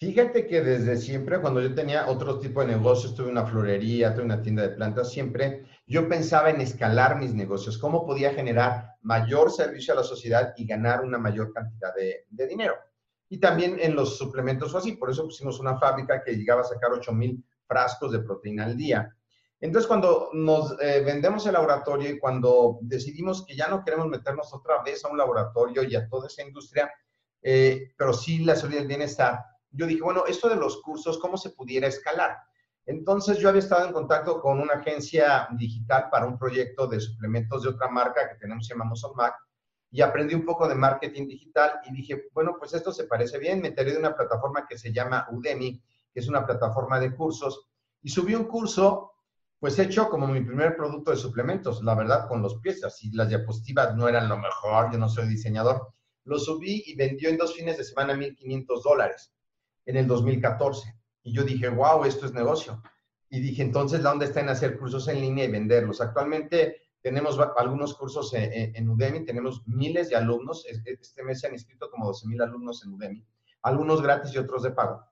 Fíjate 0.00 0.46
que 0.46 0.60
desde 0.60 0.96
siempre, 0.96 1.40
cuando 1.40 1.60
yo 1.60 1.74
tenía 1.74 2.08
otro 2.08 2.38
tipo 2.38 2.60
de 2.60 2.68
negocios, 2.68 3.14
tuve 3.14 3.30
una 3.30 3.46
florería, 3.46 4.14
tuve 4.14 4.24
una 4.24 4.42
tienda 4.42 4.62
de 4.62 4.70
plantas, 4.70 5.10
siempre 5.10 5.66
yo 5.86 6.08
pensaba 6.08 6.50
en 6.50 6.60
escalar 6.60 7.16
mis 7.16 7.34
negocios, 7.34 7.78
cómo 7.78 8.04
podía 8.04 8.34
generar 8.34 8.96
mayor 9.02 9.50
servicio 9.50 9.94
a 9.94 9.96
la 9.96 10.02
sociedad 10.02 10.52
y 10.56 10.66
ganar 10.66 11.02
una 11.02 11.18
mayor 11.18 11.52
cantidad 11.52 11.94
de, 11.94 12.46
dinero. 12.46 12.74
Y 13.28 13.38
también 13.38 13.78
en 13.80 13.94
los 13.94 14.18
suplementos 14.18 14.74
o 14.74 14.78
así, 14.78 14.92
por 14.92 15.10
eso 15.10 15.24
pusimos 15.24 15.60
una 15.60 15.78
fábrica 15.78 16.22
que 16.22 16.32
llegaba 16.36 16.62
a 16.62 16.64
sacar 16.64 16.92
8 16.92 17.12
mil 17.12 17.44
frascos 17.66 18.12
de 18.12 18.20
proteína 18.20 18.64
al 18.64 18.76
día. 18.76 19.14
Entonces, 19.60 19.88
cuando 19.88 20.30
nos 20.32 20.76
eh, 20.80 21.02
vendemos 21.04 21.46
el 21.46 21.52
laboratorio 21.52 22.10
y 22.10 22.18
cuando 22.18 22.78
decidimos 22.82 23.44
que 23.44 23.56
ya 23.56 23.68
no 23.68 23.84
queremos 23.84 24.06
meternos 24.06 24.52
otra 24.54 24.82
vez 24.82 25.04
a 25.04 25.08
un 25.08 25.18
laboratorio 25.18 25.82
y 25.82 25.96
a 25.96 26.08
toda 26.08 26.28
esa 26.28 26.42
industria, 26.42 26.90
eh, 27.42 27.92
pero 27.96 28.12
sí 28.12 28.44
la 28.44 28.56
salud 28.56 28.74
del 28.74 28.86
bienestar, 28.86 29.40
yo 29.70 29.86
dije, 29.86 30.02
bueno, 30.02 30.24
esto 30.26 30.48
de 30.48 30.56
los 30.56 30.80
cursos, 30.82 31.18
¿cómo 31.18 31.36
se 31.36 31.50
pudiera 31.50 31.86
escalar? 31.86 32.38
Entonces 32.86 33.38
yo 33.38 33.50
había 33.50 33.60
estado 33.60 33.86
en 33.86 33.92
contacto 33.92 34.40
con 34.40 34.60
una 34.60 34.74
agencia 34.74 35.46
digital 35.58 36.08
para 36.10 36.24
un 36.24 36.38
proyecto 36.38 36.86
de 36.86 36.98
suplementos 36.98 37.62
de 37.62 37.68
otra 37.68 37.88
marca 37.88 38.28
que 38.28 38.36
tenemos, 38.36 38.66
se 38.66 38.74
llama 38.74 38.90
Mac, 39.14 39.34
y 39.90 40.00
aprendí 40.00 40.34
un 40.34 40.46
poco 40.46 40.66
de 40.66 40.74
marketing 40.74 41.26
digital 41.26 41.80
y 41.84 41.92
dije, 41.92 42.28
bueno, 42.32 42.56
pues 42.58 42.72
esto 42.72 42.90
se 42.92 43.04
parece 43.04 43.38
bien, 43.38 43.60
me 43.60 43.68
enteré 43.68 43.92
de 43.92 43.98
una 43.98 44.16
plataforma 44.16 44.66
que 44.66 44.78
se 44.78 44.90
llama 44.90 45.26
Udemy, 45.30 45.82
que 46.12 46.20
es 46.20 46.28
una 46.28 46.46
plataforma 46.46 46.98
de 46.98 47.14
cursos, 47.14 47.68
y 48.00 48.08
subí 48.08 48.34
un 48.34 48.44
curso, 48.44 49.12
pues 49.58 49.78
hecho 49.78 50.08
como 50.08 50.26
mi 50.26 50.40
primer 50.40 50.74
producto 50.74 51.10
de 51.10 51.18
suplementos, 51.18 51.82
la 51.82 51.94
verdad, 51.94 52.26
con 52.26 52.40
los 52.40 52.58
pies, 52.60 52.84
así 52.84 53.10
las 53.12 53.28
diapositivas 53.28 53.94
no 53.96 54.08
eran 54.08 54.30
lo 54.30 54.38
mejor, 54.38 54.90
yo 54.92 54.98
no 54.98 55.10
soy 55.10 55.28
diseñador, 55.28 55.92
lo 56.24 56.38
subí 56.38 56.84
y 56.86 56.96
vendió 56.96 57.28
en 57.28 57.36
dos 57.36 57.54
fines 57.54 57.76
de 57.76 57.84
semana 57.84 58.14
1.500 58.14 58.82
dólares 58.82 59.34
en 59.88 59.96
el 59.96 60.06
2014. 60.06 60.94
Y 61.22 61.32
yo 61.32 61.42
dije, 61.42 61.68
wow, 61.70 62.04
esto 62.04 62.26
es 62.26 62.32
negocio. 62.34 62.82
Y 63.30 63.40
dije, 63.40 63.62
entonces, 63.62 64.02
¿la 64.02 64.12
onda 64.12 64.26
está 64.26 64.40
en 64.40 64.50
hacer 64.50 64.78
cursos 64.78 65.08
en 65.08 65.20
línea 65.20 65.46
y 65.46 65.50
venderlos? 65.50 66.00
Actualmente 66.02 66.76
tenemos 67.00 67.38
algunos 67.56 67.94
cursos 67.94 68.32
en, 68.34 68.88
Udemy, 68.88 69.24
tenemos 69.24 69.66
miles 69.66 70.10
de 70.10 70.16
alumnos. 70.16 70.66
Este 70.66 71.22
mes 71.22 71.40
se 71.40 71.46
han 71.46 71.54
inscrito 71.54 71.90
como 71.90 72.06
12 72.06 72.26
mil 72.28 72.40
alumnos 72.42 72.84
en 72.84 72.92
Udemy, 72.92 73.24
algunos 73.62 74.02
gratis 74.02 74.34
y 74.34 74.38
otros 74.38 74.62
de 74.62 74.72
pago. 74.72 75.02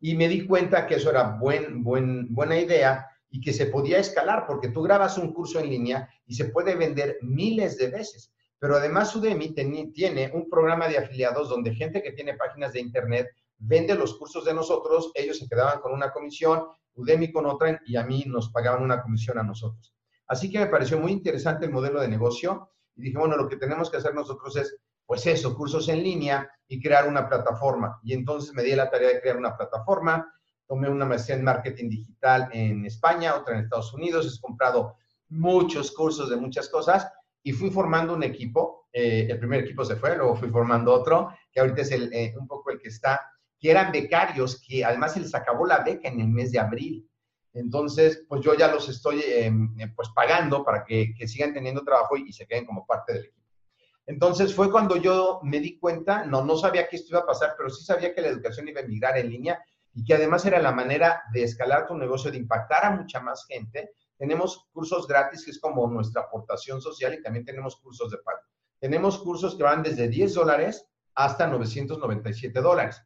Y 0.00 0.16
me 0.16 0.26
di 0.26 0.46
cuenta 0.46 0.86
que 0.86 0.94
eso 0.94 1.10
era 1.10 1.36
buen, 1.36 1.84
buen, 1.84 2.34
buena 2.34 2.58
idea 2.58 3.06
y 3.28 3.42
que 3.42 3.52
se 3.52 3.66
podía 3.66 3.98
escalar, 3.98 4.46
porque 4.46 4.68
tú 4.68 4.82
grabas 4.82 5.18
un 5.18 5.34
curso 5.34 5.60
en 5.60 5.68
línea 5.68 6.08
y 6.26 6.34
se 6.34 6.46
puede 6.46 6.76
vender 6.76 7.18
miles 7.20 7.76
de 7.76 7.88
veces. 7.88 8.32
Pero 8.58 8.76
además 8.76 9.14
Udemy 9.14 9.52
tiene 9.92 10.30
un 10.32 10.48
programa 10.48 10.88
de 10.88 10.96
afiliados 10.96 11.50
donde 11.50 11.74
gente 11.74 12.02
que 12.02 12.12
tiene 12.12 12.34
páginas 12.34 12.72
de 12.72 12.80
internet 12.80 13.28
vende 13.64 13.94
los 13.94 14.16
cursos 14.18 14.44
de 14.44 14.54
nosotros, 14.54 15.12
ellos 15.14 15.38
se 15.38 15.48
quedaban 15.48 15.80
con 15.80 15.92
una 15.92 16.12
comisión, 16.12 16.64
Udemy 16.94 17.32
con 17.32 17.46
otra 17.46 17.80
y 17.86 17.96
a 17.96 18.04
mí 18.04 18.24
nos 18.26 18.50
pagaban 18.50 18.82
una 18.82 19.02
comisión 19.02 19.38
a 19.38 19.42
nosotros. 19.42 19.94
Así 20.26 20.50
que 20.50 20.58
me 20.58 20.66
pareció 20.66 20.98
muy 20.98 21.12
interesante 21.12 21.66
el 21.66 21.72
modelo 21.72 22.00
de 22.00 22.08
negocio 22.08 22.70
y 22.96 23.02
dije, 23.02 23.18
bueno, 23.18 23.36
lo 23.36 23.48
que 23.48 23.56
tenemos 23.56 23.90
que 23.90 23.96
hacer 23.96 24.14
nosotros 24.14 24.56
es, 24.56 24.76
pues 25.06 25.26
eso, 25.26 25.56
cursos 25.56 25.88
en 25.88 26.02
línea 26.02 26.50
y 26.66 26.80
crear 26.80 27.08
una 27.08 27.28
plataforma. 27.28 28.00
Y 28.02 28.12
entonces 28.12 28.52
me 28.52 28.62
di 28.62 28.74
la 28.74 28.90
tarea 28.90 29.08
de 29.08 29.20
crear 29.20 29.36
una 29.36 29.56
plataforma, 29.56 30.32
tomé 30.66 30.88
una 30.88 31.04
maestría 31.04 31.36
en 31.36 31.44
marketing 31.44 31.88
digital 31.88 32.48
en 32.52 32.84
España, 32.84 33.36
otra 33.36 33.54
en 33.54 33.64
Estados 33.64 33.92
Unidos, 33.94 34.34
he 34.36 34.40
comprado 34.40 34.96
muchos 35.28 35.92
cursos 35.92 36.28
de 36.28 36.36
muchas 36.36 36.68
cosas 36.68 37.08
y 37.42 37.52
fui 37.52 37.70
formando 37.70 38.14
un 38.14 38.22
equipo. 38.22 38.88
Eh, 38.92 39.26
el 39.30 39.38
primer 39.38 39.60
equipo 39.60 39.84
se 39.84 39.96
fue, 39.96 40.16
luego 40.16 40.36
fui 40.36 40.50
formando 40.50 40.92
otro, 40.92 41.30
que 41.50 41.60
ahorita 41.60 41.82
es 41.82 41.92
el, 41.92 42.12
eh, 42.12 42.34
un 42.38 42.46
poco 42.46 42.70
el 42.70 42.78
que 42.78 42.88
está, 42.88 43.31
que 43.62 43.70
eran 43.70 43.92
becarios, 43.92 44.60
que 44.60 44.84
además 44.84 45.14
se 45.14 45.20
les 45.20 45.32
acabó 45.36 45.64
la 45.64 45.84
beca 45.84 46.08
en 46.08 46.20
el 46.20 46.26
mes 46.26 46.50
de 46.50 46.58
abril. 46.58 47.08
Entonces, 47.52 48.24
pues 48.28 48.40
yo 48.42 48.54
ya 48.54 48.66
los 48.66 48.88
estoy 48.88 49.22
em, 49.24 49.72
eh, 49.78 49.92
pues 49.94 50.08
pagando 50.12 50.64
para 50.64 50.84
que, 50.84 51.14
que, 51.16 51.28
sigan 51.28 51.54
teniendo 51.54 51.84
trabajo 51.84 52.16
y, 52.16 52.32
se 52.32 52.44
queden 52.44 52.66
como 52.66 52.84
parte 52.84 53.12
del 53.12 53.26
equipo. 53.26 53.46
Entonces 54.04 54.52
fue 54.52 54.68
cuando 54.68 54.96
yo 54.96 55.38
me 55.44 55.60
di 55.60 55.78
cuenta, 55.78 56.26
no, 56.26 56.44
no 56.44 56.56
sabía 56.56 56.88
que 56.88 56.96
esto 56.96 57.10
iba 57.12 57.20
a 57.20 57.26
pasar, 57.26 57.54
pero 57.56 57.70
sí 57.70 57.84
sabía 57.84 58.12
que 58.12 58.20
la 58.20 58.28
educación 58.28 58.66
iba 58.66 58.80
a 58.80 58.84
migrar 58.84 59.16
en 59.16 59.30
línea 59.30 59.62
y 59.94 60.04
que 60.04 60.14
además 60.14 60.44
era 60.44 60.60
la 60.60 60.72
manera 60.72 61.22
de 61.32 61.44
escalar 61.44 61.86
tu 61.86 61.96
negocio, 61.96 62.32
de 62.32 62.38
impactar 62.38 62.84
a 62.84 62.90
mucha 62.90 63.20
más 63.20 63.46
gente. 63.46 63.92
Tenemos 64.18 64.66
cursos 64.72 65.06
gratis, 65.06 65.44
que 65.44 65.52
es 65.52 65.60
como 65.60 65.86
nuestra 65.86 66.22
aportación 66.22 66.80
social, 66.80 67.14
y 67.14 67.22
también 67.22 67.44
tenemos 67.44 67.76
cursos 67.76 68.10
de 68.10 68.18
pago. 68.18 68.40
Tenemos 68.80 69.18
cursos 69.18 69.54
que 69.54 69.62
van 69.62 69.84
desde 69.84 70.08
10 70.08 70.34
dólares 70.34 70.84
hasta 71.14 71.46
997 71.46 72.60
dólares 72.60 73.00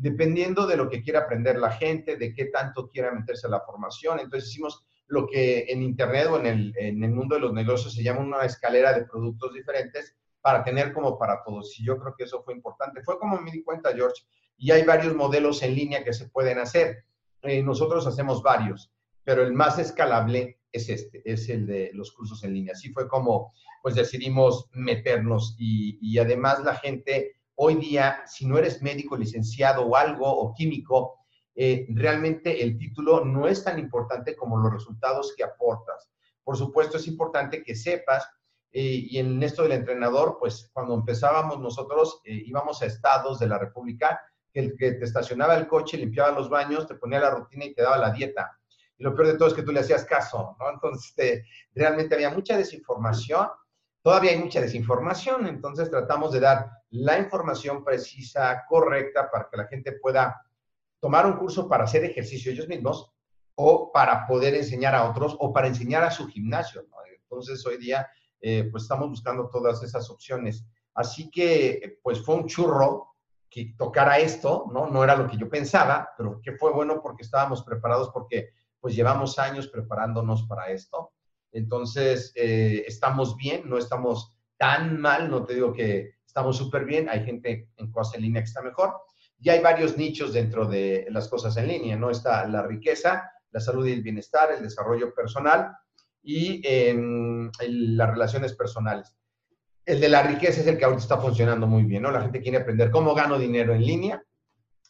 dependiendo 0.00 0.66
de 0.66 0.78
lo 0.78 0.88
que 0.88 1.02
quiera 1.02 1.20
aprender 1.20 1.58
la 1.58 1.72
gente, 1.72 2.16
de 2.16 2.32
qué 2.34 2.46
tanto 2.46 2.88
quiera 2.88 3.12
meterse 3.12 3.46
a 3.46 3.50
la 3.50 3.60
formación. 3.60 4.18
Entonces 4.18 4.48
hicimos 4.48 4.82
lo 5.08 5.26
que 5.26 5.66
en 5.68 5.82
Internet 5.82 6.28
o 6.30 6.38
en 6.38 6.46
el, 6.46 6.74
en 6.78 7.04
el 7.04 7.10
mundo 7.10 7.34
de 7.34 7.42
los 7.42 7.52
negocios 7.52 7.94
se 7.94 8.02
llama 8.02 8.20
una 8.20 8.44
escalera 8.44 8.94
de 8.94 9.04
productos 9.04 9.52
diferentes 9.52 10.16
para 10.40 10.64
tener 10.64 10.94
como 10.94 11.18
para 11.18 11.42
todos. 11.44 11.78
Y 11.78 11.84
yo 11.84 11.98
creo 11.98 12.14
que 12.16 12.24
eso 12.24 12.42
fue 12.42 12.54
importante. 12.54 13.02
Fue 13.02 13.18
como 13.18 13.38
me 13.42 13.50
di 13.50 13.62
cuenta, 13.62 13.92
George, 13.94 14.22
y 14.56 14.70
hay 14.70 14.84
varios 14.84 15.14
modelos 15.14 15.62
en 15.62 15.74
línea 15.74 16.02
que 16.02 16.14
se 16.14 16.30
pueden 16.30 16.58
hacer. 16.58 17.04
Eh, 17.42 17.62
nosotros 17.62 18.06
hacemos 18.06 18.42
varios, 18.42 18.90
pero 19.22 19.42
el 19.42 19.52
más 19.52 19.78
escalable 19.78 20.60
es 20.72 20.88
este, 20.88 21.20
es 21.30 21.46
el 21.50 21.66
de 21.66 21.90
los 21.92 22.12
cursos 22.12 22.42
en 22.42 22.54
línea. 22.54 22.72
Así 22.72 22.90
fue 22.90 23.06
como 23.06 23.52
pues 23.82 23.94
decidimos 23.94 24.70
meternos 24.72 25.56
y, 25.58 25.98
y 26.00 26.18
además 26.18 26.62
la 26.64 26.76
gente 26.76 27.39
hoy 27.62 27.74
día, 27.74 28.22
si 28.26 28.46
no 28.46 28.56
eres 28.56 28.80
médico, 28.80 29.18
licenciado 29.18 29.82
o 29.82 29.94
algo, 29.94 30.26
o 30.26 30.54
químico, 30.54 31.26
eh, 31.54 31.86
realmente 31.90 32.62
el 32.62 32.78
título 32.78 33.22
no 33.22 33.46
es 33.46 33.62
tan 33.62 33.78
importante 33.78 34.34
como 34.34 34.56
los 34.56 34.72
resultados 34.72 35.34
que 35.36 35.44
aportas. 35.44 36.10
Por 36.42 36.56
supuesto, 36.56 36.96
es 36.96 37.06
importante 37.06 37.62
que 37.62 37.76
sepas, 37.76 38.26
eh, 38.72 39.04
y 39.10 39.18
en 39.18 39.42
esto 39.42 39.64
del 39.64 39.72
entrenador, 39.72 40.38
pues 40.40 40.70
cuando 40.72 40.94
empezábamos 40.94 41.60
nosotros 41.60 42.22
eh, 42.24 42.44
íbamos 42.46 42.80
a 42.80 42.86
estados 42.86 43.38
de 43.38 43.48
la 43.48 43.58
República, 43.58 44.18
que 44.50 44.60
el 44.60 44.74
que 44.78 44.92
te 44.92 45.04
estacionaba 45.04 45.54
el 45.54 45.68
coche, 45.68 45.98
limpiaba 45.98 46.30
los 46.30 46.48
baños, 46.48 46.86
te 46.86 46.94
ponía 46.94 47.20
la 47.20 47.30
rutina 47.30 47.66
y 47.66 47.74
te 47.74 47.82
daba 47.82 47.98
la 47.98 48.10
dieta. 48.10 48.58
Y 48.96 49.04
lo 49.04 49.14
peor 49.14 49.28
de 49.28 49.34
todo 49.36 49.48
es 49.48 49.54
que 49.54 49.62
tú 49.62 49.72
le 49.72 49.80
hacías 49.80 50.06
caso, 50.06 50.56
¿no? 50.58 50.70
Entonces, 50.70 51.44
realmente 51.74 52.14
había 52.14 52.30
mucha 52.30 52.56
desinformación 52.56 53.48
todavía 54.02 54.32
hay 54.32 54.38
mucha 54.38 54.60
desinformación, 54.60 55.46
entonces 55.46 55.90
tratamos 55.90 56.32
de 56.32 56.40
dar 56.40 56.70
la 56.90 57.18
información 57.18 57.84
precisa, 57.84 58.64
correcta, 58.68 59.30
para 59.30 59.48
que 59.48 59.56
la 59.56 59.66
gente 59.66 59.92
pueda 59.92 60.40
tomar 60.98 61.26
un 61.26 61.36
curso 61.36 61.68
para 61.68 61.84
hacer 61.84 62.04
ejercicio 62.04 62.52
ellos 62.52 62.68
mismos 62.68 63.10
o 63.54 63.90
para 63.92 64.26
poder 64.26 64.54
enseñar 64.54 64.94
a 64.94 65.08
otros 65.08 65.36
o 65.38 65.52
para 65.52 65.66
enseñar 65.66 66.02
a 66.02 66.10
su 66.10 66.26
gimnasio. 66.26 66.84
Entonces 67.22 67.64
hoy 67.66 67.78
día 67.78 68.08
eh, 68.40 68.68
pues 68.70 68.84
estamos 68.84 69.08
buscando 69.08 69.48
todas 69.48 69.82
esas 69.82 70.08
opciones. 70.10 70.64
Así 70.94 71.30
que 71.30 71.98
pues 72.02 72.24
fue 72.24 72.34
un 72.36 72.46
churro 72.46 73.14
que 73.48 73.74
tocara 73.76 74.18
esto, 74.18 74.66
¿no? 74.72 74.88
No 74.88 75.04
era 75.04 75.16
lo 75.16 75.28
que 75.28 75.36
yo 75.36 75.48
pensaba, 75.48 76.10
pero 76.16 76.40
que 76.40 76.52
fue 76.52 76.72
bueno 76.72 77.00
porque 77.02 77.22
estábamos 77.22 77.62
preparados 77.62 78.10
porque 78.10 78.50
pues 78.80 78.94
llevamos 78.94 79.38
años 79.38 79.68
preparándonos 79.68 80.44
para 80.44 80.70
esto. 80.70 81.12
Entonces, 81.52 82.32
eh, 82.36 82.84
estamos 82.86 83.36
bien, 83.36 83.68
no 83.68 83.78
estamos 83.78 84.36
tan 84.56 85.00
mal, 85.00 85.30
no 85.30 85.44
te 85.44 85.54
digo 85.54 85.72
que 85.72 86.14
estamos 86.26 86.56
súper 86.56 86.84
bien, 86.84 87.08
hay 87.08 87.24
gente 87.24 87.68
en 87.76 87.90
cosas 87.90 88.14
en 88.14 88.22
línea 88.22 88.42
que 88.42 88.48
está 88.48 88.62
mejor, 88.62 88.94
y 89.40 89.48
hay 89.48 89.60
varios 89.60 89.96
nichos 89.96 90.32
dentro 90.32 90.66
de 90.66 91.06
las 91.10 91.28
cosas 91.28 91.56
en 91.56 91.68
línea, 91.68 91.96
¿no? 91.96 92.10
Está 92.10 92.46
la 92.46 92.62
riqueza, 92.62 93.30
la 93.50 93.60
salud 93.60 93.86
y 93.86 93.92
el 93.92 94.02
bienestar, 94.02 94.52
el 94.52 94.62
desarrollo 94.62 95.14
personal 95.14 95.72
y 96.22 96.60
em, 96.64 97.50
las 97.58 98.10
relaciones 98.10 98.54
personales. 98.54 99.16
El 99.84 99.98
de 99.98 100.08
la 100.08 100.22
riqueza 100.22 100.60
es 100.60 100.66
el 100.66 100.76
que 100.76 100.84
ahorita 100.84 101.02
está 101.02 101.18
funcionando 101.18 101.66
muy 101.66 101.84
bien, 101.84 102.02
¿no? 102.02 102.10
La 102.10 102.20
gente 102.20 102.42
quiere 102.42 102.58
aprender 102.58 102.90
cómo 102.90 103.14
gano 103.14 103.38
dinero 103.38 103.74
en 103.74 103.84
línea, 103.84 104.22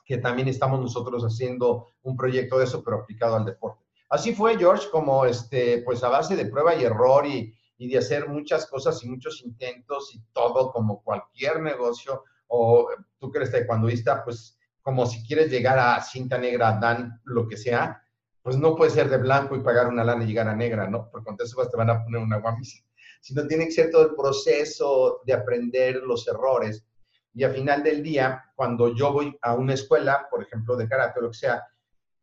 que 0.05 0.19
también 0.19 0.49
estamos 0.49 0.81
nosotros 0.81 1.23
haciendo 1.23 1.93
un 2.03 2.17
proyecto 2.17 2.59
de 2.59 2.65
eso, 2.65 2.83
pero 2.83 2.99
aplicado 2.99 3.37
al 3.37 3.45
deporte. 3.45 3.85
Así 4.11 4.35
fue, 4.35 4.59
George, 4.59 4.89
como 4.91 5.25
este, 5.25 5.83
pues 5.83 6.03
a 6.03 6.09
base 6.09 6.35
de 6.35 6.47
prueba 6.47 6.75
y 6.75 6.85
error 6.85 7.25
y, 7.27 7.55
de 7.79 7.97
hacer 7.97 8.29
muchas 8.29 8.67
cosas 8.67 9.03
y 9.03 9.09
muchos 9.09 9.41
intentos 9.43 10.15
y 10.15 10.21
todo 10.35 10.71
como 10.71 11.03
cualquier 11.03 11.61
negocio, 11.61 12.25
o 12.49 12.91
tú 13.19 13.31
que 13.31 13.39
eres 13.39 13.53
taekwondoista, 13.53 14.23
pues 14.23 14.59
como 14.83 15.07
si 15.07 15.27
quieres 15.27 15.51
llegar 15.51 15.79
a 15.79 16.03
cinta 16.03 16.37
negra, 16.37 16.79
dan 16.79 17.23
lo 17.25 17.49
que 17.49 17.57
sea, 17.57 18.03
pues 18.43 18.59
no 18.59 18.77
puede 18.77 18.91
ser 18.91 19.09
de 19.09 19.17
blanco 19.17 19.57
y 19.57 19.63
pagar 19.63 19.87
una 19.87 20.05
lana 20.05 20.25
y 20.25 20.27
llegar 20.27 20.49
a 20.49 20.55
negra, 20.55 20.91
¿no? 20.91 21.09
Porque 21.11 21.25
con 21.25 21.37
eso 21.41 21.69
te 21.69 21.77
van 21.77 21.89
a 21.89 22.05
poner 22.05 22.21
una 22.21 22.39
guamisa. 22.39 22.85
Sino 23.23 23.47
tiene 23.47 23.67
que 23.67 23.73
ser 23.73 23.91
todo 23.91 24.03
el 24.03 24.15
proceso 24.15 25.21
de 25.25 25.33
aprender 25.33 26.03
los 26.03 26.29
errores. 26.29 26.85
Y 27.33 27.45
al 27.45 27.55
final 27.55 27.83
del 27.83 28.03
día, 28.03 28.45
cuando 28.57 28.95
yo 28.95 29.13
voy 29.13 29.39
a 29.41 29.55
una 29.55 29.75
escuela, 29.75 30.27
por 30.31 30.43
ejemplo, 30.43 30.77
de 30.77 30.89
karate 30.89 31.21
o 31.21 31.23
lo 31.23 31.31
que 31.31 31.39
sea, 31.39 31.65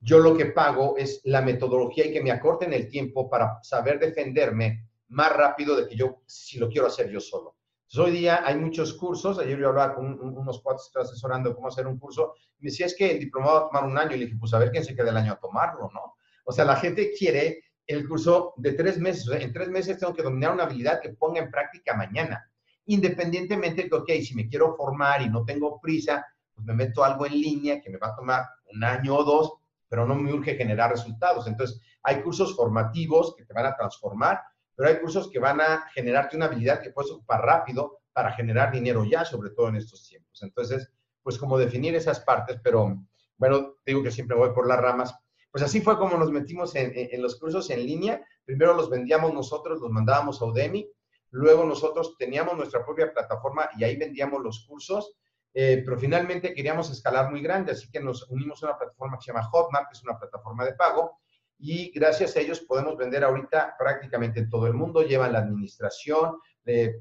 yo 0.07 0.19
lo 0.19 0.37
que 0.37 0.45
pago 0.45 0.95
es 0.95 1.19
la 1.25 1.41
metodología 1.41 2.05
y 2.05 2.13
que 2.13 2.23
me 2.23 2.31
acorten 2.31 2.71
el 2.71 2.87
tiempo 2.87 3.29
para 3.29 3.61
saber 3.61 3.99
defenderme 3.99 4.87
más 5.09 5.35
rápido 5.35 5.75
de 5.75 5.85
que 5.85 5.97
yo, 5.97 6.21
si 6.25 6.57
lo 6.59 6.69
quiero 6.69 6.87
hacer 6.87 7.09
yo 7.09 7.19
solo. 7.19 7.57
hoy 7.97 8.11
día 8.11 8.41
hay 8.45 8.55
muchos 8.55 8.93
cursos, 8.93 9.37
ayer 9.37 9.59
yo 9.59 9.67
hablaba 9.67 9.95
con 9.95 10.17
unos 10.17 10.61
cuates 10.61 10.89
que 10.93 11.01
asesorando 11.01 11.53
cómo 11.53 11.67
hacer 11.67 11.87
un 11.87 11.99
curso, 11.99 12.35
y 12.57 12.63
me 12.63 12.69
decía, 12.69 12.85
es 12.85 12.95
que 12.95 13.11
el 13.11 13.19
diplomado 13.19 13.53
va 13.55 13.59
a 13.59 13.67
tomar 13.67 13.83
un 13.83 13.97
año, 13.97 14.15
y 14.15 14.19
le 14.19 14.25
dije, 14.27 14.37
pues 14.39 14.53
a 14.53 14.59
ver 14.59 14.71
quién 14.71 14.85
se 14.85 14.95
queda 14.95 15.09
el 15.09 15.17
año 15.17 15.33
a 15.33 15.39
tomarlo, 15.41 15.89
¿no? 15.93 16.15
O 16.45 16.53
sea, 16.53 16.63
la 16.63 16.77
gente 16.77 17.11
quiere 17.11 17.65
el 17.85 18.07
curso 18.07 18.53
de 18.55 18.73
tres 18.73 18.97
meses, 18.99 19.27
en 19.29 19.51
tres 19.51 19.67
meses 19.67 19.99
tengo 19.99 20.13
que 20.13 20.23
dominar 20.23 20.53
una 20.53 20.63
habilidad 20.63 21.01
que 21.01 21.09
ponga 21.09 21.41
en 21.41 21.51
práctica 21.51 21.93
mañana, 21.97 22.49
independientemente 22.85 23.83
de 23.83 23.89
que, 23.89 23.95
ok, 23.95 24.09
si 24.23 24.35
me 24.35 24.47
quiero 24.47 24.73
formar 24.77 25.21
y 25.21 25.29
no 25.29 25.43
tengo 25.43 25.81
prisa, 25.81 26.25
pues 26.53 26.65
me 26.65 26.73
meto 26.73 27.03
algo 27.03 27.25
en 27.25 27.33
línea 27.33 27.81
que 27.81 27.89
me 27.89 27.97
va 27.97 28.07
a 28.07 28.15
tomar 28.15 28.45
un 28.73 28.85
año 28.85 29.13
o 29.13 29.23
dos, 29.25 29.53
pero 29.89 30.05
no 30.05 30.15
me 30.15 30.33
urge 30.33 30.55
generar 30.55 30.91
resultados. 30.91 31.47
Entonces, 31.47 31.81
hay 32.03 32.21
cursos 32.21 32.55
formativos 32.55 33.35
que 33.35 33.45
te 33.45 33.53
van 33.53 33.65
a 33.65 33.75
transformar, 33.75 34.41
pero 34.75 34.89
hay 34.89 34.99
cursos 34.99 35.29
que 35.31 35.39
van 35.39 35.61
a 35.61 35.89
generarte 35.93 36.35
una 36.35 36.45
habilidad 36.45 36.81
que 36.81 36.91
puedes 36.91 37.11
ocupar 37.11 37.41
rápido 37.43 37.99
para 38.13 38.31
generar 38.31 38.71
dinero 38.71 39.05
ya, 39.05 39.25
sobre 39.25 39.51
todo 39.51 39.69
en 39.69 39.75
estos 39.75 40.07
tiempos. 40.07 40.41
Entonces, 40.41 40.91
pues 41.23 41.37
como 41.37 41.57
definir 41.57 41.95
esas 41.95 42.19
partes, 42.21 42.59
pero 42.63 42.97
bueno, 43.37 43.75
digo 43.85 44.01
que 44.01 44.11
siempre 44.11 44.37
voy 44.37 44.51
por 44.51 44.67
las 44.67 44.79
ramas. 44.79 45.13
Pues 45.51 45.63
así 45.63 45.81
fue 45.81 45.97
como 45.97 46.17
nos 46.17 46.31
metimos 46.31 46.75
en, 46.75 46.91
en 46.95 47.21
los 47.21 47.39
cursos 47.39 47.69
en 47.69 47.85
línea. 47.85 48.25
Primero 48.45 48.73
los 48.73 48.89
vendíamos 48.89 49.33
nosotros, 49.33 49.79
los 49.79 49.91
mandábamos 49.91 50.41
a 50.41 50.45
Udemy. 50.45 50.89
Luego 51.31 51.65
nosotros 51.65 52.15
teníamos 52.17 52.55
nuestra 52.55 52.85
propia 52.85 53.11
plataforma 53.11 53.69
y 53.77 53.83
ahí 53.83 53.97
vendíamos 53.97 54.41
los 54.41 54.65
cursos. 54.65 55.13
Eh, 55.59 55.81
pero 55.83 55.97
finalmente 55.97 56.53
queríamos 56.53 56.91
escalar 56.91 57.31
muy 57.31 57.41
grande, 57.41 57.71
así 57.71 57.89
que 57.89 57.99
nos 57.99 58.29
unimos 58.29 58.61
a 58.61 58.67
una 58.67 58.77
plataforma 58.77 59.17
que 59.17 59.23
se 59.23 59.31
llama 59.31 59.49
Hotmart, 59.51 59.87
que 59.89 59.97
es 59.97 60.03
una 60.03 60.19
plataforma 60.19 60.63
de 60.63 60.75
pago, 60.75 61.17
y 61.57 61.91
gracias 61.95 62.35
a 62.35 62.41
ellos 62.41 62.59
podemos 62.59 62.95
vender 62.95 63.23
ahorita 63.23 63.73
prácticamente 63.75 64.39
en 64.39 64.49
todo 64.51 64.67
el 64.67 64.75
mundo, 64.75 65.01
llevan 65.01 65.33
la 65.33 65.39
administración, 65.39 66.37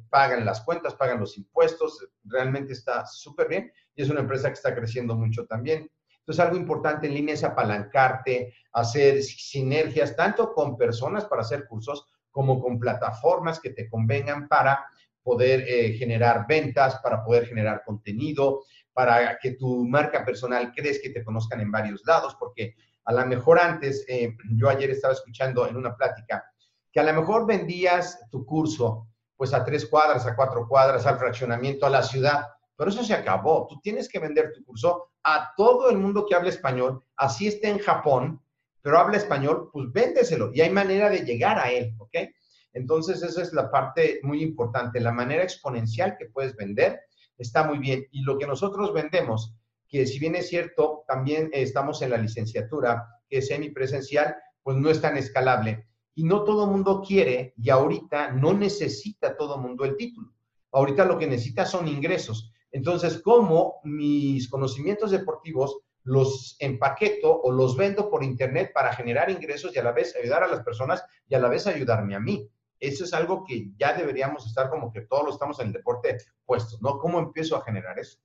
pagan 0.09 0.47
las 0.47 0.63
cuentas, 0.63 0.95
pagan 0.95 1.21
los 1.21 1.37
impuestos, 1.37 2.09
realmente 2.25 2.73
está 2.73 3.05
súper 3.05 3.49
bien 3.49 3.71
y 3.95 4.01
es 4.01 4.09
una 4.09 4.21
empresa 4.21 4.49
que 4.49 4.55
está 4.55 4.75
creciendo 4.75 5.15
mucho 5.17 5.45
también. 5.45 5.91
Entonces, 6.21 6.43
algo 6.43 6.57
importante 6.57 7.09
en 7.09 7.13
línea 7.13 7.35
es 7.35 7.45
apalancarte, 7.45 8.55
hacer 8.73 9.23
sinergias, 9.23 10.17
tanto 10.17 10.55
con 10.55 10.79
personas 10.79 11.27
para 11.27 11.43
hacer 11.43 11.67
cursos, 11.67 12.07
como 12.31 12.59
con 12.59 12.79
plataformas 12.79 13.61
que 13.61 13.71
te 13.71 13.87
convengan 13.87 14.49
para 14.49 14.87
poder 15.27 15.65
eh, 15.67 15.95
generar 15.95 16.47
ventas, 16.47 17.01
para 17.03 17.25
poder 17.25 17.47
generar 17.47 17.83
contenido, 17.85 18.63
para 18.93 19.37
que 19.41 19.55
tu 19.55 19.85
marca 19.85 20.25
personal 20.25 20.73
crees 20.73 21.01
que 21.03 21.11
te 21.11 21.25
conozcan 21.25 21.61
en 21.61 21.73
varios 21.73 22.01
lados, 22.07 22.37
porque 22.39 22.77
a 23.05 23.13
lo 23.13 23.27
mejor 23.27 23.59
antes, 23.59 24.05
eh, 24.07 24.37
yo 24.55 24.69
ayer 24.69 24.91
estaba 24.91 25.15
escuchando 25.15 25.67
en 25.67 25.77
una 25.77 25.97
plática, 25.97 26.45
que 26.93 27.01
a 27.01 27.03
lo 27.03 27.13
mejor 27.13 27.45
vendías 27.45 28.21
tu 28.31 28.47
curso 28.47 29.09
pues 29.37 29.53
a 29.53 29.65
tres 29.65 29.87
cuadras, 29.87 30.25
a 30.27 30.37
cuatro 30.37 30.69
cuadras, 30.69 31.05
al 31.07 31.19
fraccionamiento, 31.19 31.87
a 31.87 31.91
la 31.91 32.05
ciudad, 32.05 32.47
pero 32.77 32.91
eso 32.91 33.03
se 33.03 33.13
acabó. 33.13 33.67
Tú 33.69 33.81
tienes 33.81 34.09
que 34.09 34.21
vender 34.21 34.53
tu 34.53 34.65
curso 34.65 35.11
a 35.25 35.53
todo 35.57 35.91
el 35.91 35.99
mundo 35.99 36.25
que 36.25 36.37
habla 36.37 36.51
español, 36.51 37.03
así 37.17 37.49
esté 37.49 37.69
en 37.69 37.81
Japón, 37.81 38.41
pero 38.81 39.01
habla 39.01 39.17
español, 39.17 39.71
pues 39.73 39.91
véndeselo 39.93 40.53
y 40.55 40.61
hay 40.61 40.71
manera 40.71 41.11
de 41.11 41.25
llegar 41.25 41.59
a 41.59 41.73
él, 41.73 41.97
¿ok? 41.99 42.15
Entonces, 42.77 43.23
esa 43.23 43.41
es 43.41 43.55
la 43.55 43.71
parte 43.71 44.21
muy 44.23 44.43
importante, 44.43 45.01
la 45.01 45.11
manera 45.11 45.43
exponencial 45.43 46.15
que 46.19 46.27
puedes 46.27 46.55
vender 46.55 47.01
está 47.39 47.65
muy 47.65 47.79
bien. 47.79 48.07
Y 48.11 48.21
lo 48.21 48.37
que 48.37 48.47
nosotros 48.47 48.93
vendemos, 48.93 49.57
que 49.89 50.07
si 50.07 50.19
bien 50.19 50.35
es 50.35 50.49
cierto, 50.49 51.03
también 51.09 51.49
estamos 51.55 52.03
en 52.03 52.11
la 52.11 52.19
licenciatura, 52.19 53.09
que 53.31 53.39
es 53.39 53.49
semipresencial, 53.49 54.37
pues 54.63 54.77
no 54.77 54.91
es 54.91 55.01
tan 55.01 55.17
escalable. 55.17 55.87
Y 56.15 56.25
no 56.25 56.45
todo 56.45 56.67
mundo 56.67 57.03
quiere, 57.07 57.55
y 57.57 57.71
ahorita 57.71 58.33
no 58.33 58.53
necesita 58.53 59.39
todo 59.39 59.57
mundo 59.57 59.87
el 59.87 59.97
título. 59.97 60.35
Ahorita 60.71 61.07
lo 61.07 61.19
que 61.19 61.27
necesita 61.27 61.65
son 61.65 61.89
ingresos. 61.89 62.53
Entonces, 62.73 63.23
¿cómo 63.23 63.77
mis 63.85 64.51
conocimientos 64.51 65.13
deportivos 65.13 65.79
los 66.03 66.57
empaqueto 66.59 67.41
o 67.41 67.51
los 67.51 67.75
vendo 67.75 68.11
por 68.11 68.23
internet 68.23 68.71
para 68.75 68.93
generar 68.93 69.31
ingresos 69.31 69.75
y 69.75 69.79
a 69.79 69.83
la 69.83 69.93
vez 69.93 70.15
ayudar 70.15 70.43
a 70.43 70.49
las 70.49 70.63
personas 70.63 71.03
y 71.27 71.35
a 71.35 71.41
la 71.41 71.49
vez 71.49 71.67
ayudarme 71.67 72.15
a 72.15 72.21
mí? 72.21 72.51
Eso 72.81 73.05
es 73.05 73.15
algo 73.15 73.45
que 73.45 73.71
ya 73.79 73.97
deberíamos 73.97 74.47
estar 74.47 74.69
como 74.71 74.93
que 74.93 75.03
todos 75.03 75.25
lo 75.25 75.31
estamos 75.31 75.59
en 75.61 75.69
el 75.69 75.73
deporte 75.73 76.19
puestos, 76.45 76.81
¿no? 76.83 76.99
¿Cómo 76.99 77.19
empiezo 77.19 77.57
a 77.57 77.63
generar 77.63 77.99
eso? 77.99 78.19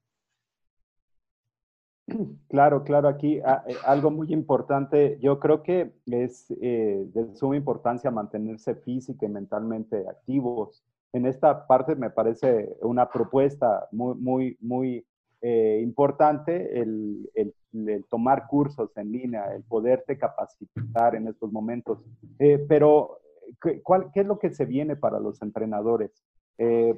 Claro, 2.49 2.83
claro, 2.83 3.07
aquí 3.07 3.39
ah, 3.45 3.63
eh, 3.67 3.75
algo 3.85 4.11
muy 4.11 4.31
importante, 4.33 5.17
yo 5.21 5.39
creo 5.39 5.63
que 5.63 5.93
es 6.07 6.51
eh, 6.61 7.07
de 7.13 7.35
suma 7.35 7.55
importancia 7.55 8.11
mantenerse 8.11 8.75
física 8.75 9.25
y 9.25 9.29
mentalmente 9.29 10.05
activos. 10.09 10.83
En 11.13 11.25
esta 11.25 11.67
parte 11.67 11.95
me 11.95 12.09
parece 12.09 12.75
una 12.81 13.09
propuesta 13.09 13.87
muy, 13.91 14.15
muy, 14.15 14.57
muy 14.61 15.05
eh, 15.41 15.79
importante 15.81 16.79
el, 16.79 17.29
el, 17.33 17.53
tomar 18.09 18.47
cursos 18.47 18.91
en 18.97 19.11
línea, 19.11 19.53
el 19.55 19.63
poderte 19.63 20.17
capacitar 20.17 21.15
en 21.15 21.27
estos 21.27 21.51
momentos. 21.51 21.99
pero, 22.67 23.19
¿qué, 23.61 23.81
cuál, 23.81 24.11
¿qué 24.13 24.21
es 24.21 24.27
lo 24.27 24.39
que 24.39 24.51
se 24.51 24.65
viene 24.65 24.95
para 24.95 25.19
los 25.19 25.41
entrenadores? 25.41 26.11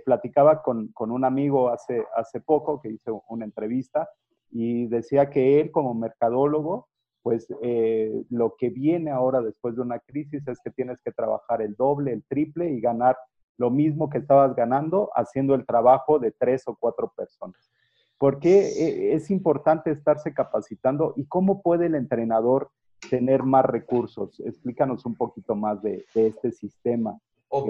platicaba 0.04 0.62
con, 0.62 0.90
con, 0.90 1.10
un 1.10 1.24
amigo 1.24 1.70
hace, 1.70 2.04
hace 2.18 2.42
poco 2.42 2.82
que 2.82 2.90
hizo 2.90 3.24
una 3.30 3.46
entrevista 3.46 4.10
y 4.54 4.88
decía 4.88 5.30
que 5.30 5.62
él 5.62 5.72
como 5.72 5.94
mercadólogo, 5.94 6.90
pues 7.24 7.48
eh, 7.62 8.24
lo 8.30 8.56
que 8.58 8.70
viene 8.70 9.10
ahora 9.10 9.42
después 9.42 9.76
de 9.76 9.82
una 9.82 10.00
crisis 10.00 10.48
es 10.48 10.60
que 10.64 10.70
tienes 10.70 11.02
que 11.02 11.12
trabajar 11.12 11.62
el 11.62 11.76
doble, 11.76 12.12
el 12.12 12.24
triple 12.26 12.70
y 12.72 12.82
ganar 12.82 13.18
lo 13.58 13.72
mismo 13.72 14.10
que 14.10 14.18
estabas 14.20 14.56
ganando 14.56 15.10
haciendo 15.16 15.56
el 15.56 15.66
trabajo 15.66 16.20
de 16.20 16.32
tres 16.32 16.64
o 16.68 16.76
cuatro 16.76 17.12
personas. 17.16 17.72
¿Por 18.18 18.40
qué 18.40 18.68
eh, 18.68 19.14
es 19.14 19.32
importante 19.32 19.90
estarse 19.92 20.34
capacitando 20.34 21.14
y 21.16 21.26
cómo 21.26 21.62
puede 21.62 21.88
el 21.88 21.96
entrenador 21.96 22.70
tener 23.10 23.44
más 23.44 23.66
recursos? 23.66 24.40
Explícanos 24.40 25.06
un 25.06 25.16
poquito 25.16 25.56
más 25.56 25.82
de, 25.82 26.06
este 26.14 26.52
sistema. 26.52 27.18
Ok, 27.50 27.70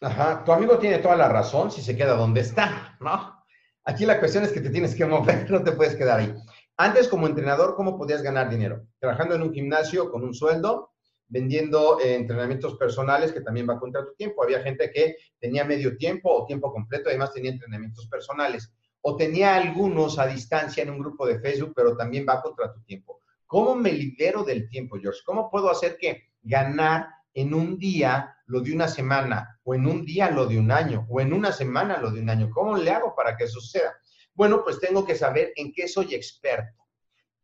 ajá, 0.00 0.44
tu 0.44 0.52
amigo 0.52 0.78
tiene 0.78 0.98
toda 0.98 1.16
la 1.16 1.28
razón 1.28 1.70
si 1.70 1.80
se 1.80 1.96
queda 1.96 2.14
donde 2.14 2.40
está, 2.40 2.96
¿no? 3.00 3.40
Aquí 3.84 4.04
la 4.04 4.18
cuestión 4.18 4.44
es 4.44 4.52
que 4.52 4.60
te 4.60 4.70
tienes 4.70 4.94
que 4.94 5.06
mover, 5.06 5.50
no 5.50 5.62
te 5.62 5.72
puedes 5.72 5.96
quedar 5.96 6.20
ahí. 6.20 6.34
Antes, 6.76 7.08
como 7.08 7.26
entrenador, 7.26 7.74
¿cómo 7.76 7.98
podías 7.98 8.22
ganar 8.22 8.48
dinero? 8.48 8.86
Trabajando 8.98 9.34
en 9.34 9.42
un 9.42 9.52
gimnasio 9.52 10.10
con 10.10 10.22
un 10.22 10.32
sueldo, 10.32 10.92
vendiendo 11.28 12.00
eh, 12.00 12.14
entrenamientos 12.14 12.76
personales 12.76 13.32
que 13.32 13.40
también 13.40 13.68
va 13.68 13.78
contra 13.78 14.04
tu 14.04 14.14
tiempo. 14.14 14.42
Había 14.42 14.62
gente 14.62 14.90
que 14.90 15.16
tenía 15.38 15.64
medio 15.64 15.96
tiempo 15.96 16.30
o 16.30 16.46
tiempo 16.46 16.72
completo, 16.72 17.08
además 17.08 17.32
tenía 17.32 17.50
entrenamientos 17.50 18.06
personales. 18.08 18.72
O 19.02 19.16
tenía 19.16 19.56
algunos 19.56 20.18
a 20.18 20.26
distancia 20.26 20.82
en 20.82 20.90
un 20.90 20.98
grupo 20.98 21.26
de 21.26 21.38
Facebook, 21.38 21.72
pero 21.74 21.96
también 21.96 22.26
va 22.28 22.42
contra 22.42 22.72
tu 22.72 22.82
tiempo. 22.82 23.19
¿Cómo 23.50 23.74
me 23.74 23.90
libero 23.90 24.44
del 24.44 24.68
tiempo, 24.68 24.96
George? 24.96 25.22
¿Cómo 25.26 25.50
puedo 25.50 25.72
hacer 25.72 25.98
que 25.98 26.30
ganar 26.40 27.08
en 27.34 27.52
un 27.52 27.80
día 27.80 28.36
lo 28.46 28.60
de 28.60 28.72
una 28.72 28.86
semana, 28.86 29.58
o 29.64 29.74
en 29.74 29.86
un 29.86 30.04
día 30.04 30.30
lo 30.30 30.46
de 30.46 30.56
un 30.56 30.70
año, 30.70 31.04
o 31.10 31.20
en 31.20 31.32
una 31.32 31.50
semana 31.50 31.98
lo 31.98 32.12
de 32.12 32.20
un 32.20 32.30
año. 32.30 32.48
¿Cómo 32.48 32.76
le 32.76 32.92
hago 32.92 33.12
para 33.16 33.36
que 33.36 33.48
suceda? 33.48 33.92
Bueno, 34.34 34.62
pues 34.62 34.78
tengo 34.78 35.04
que 35.04 35.16
saber 35.16 35.52
en 35.56 35.72
qué 35.72 35.88
soy 35.88 36.14
experto. 36.14 36.86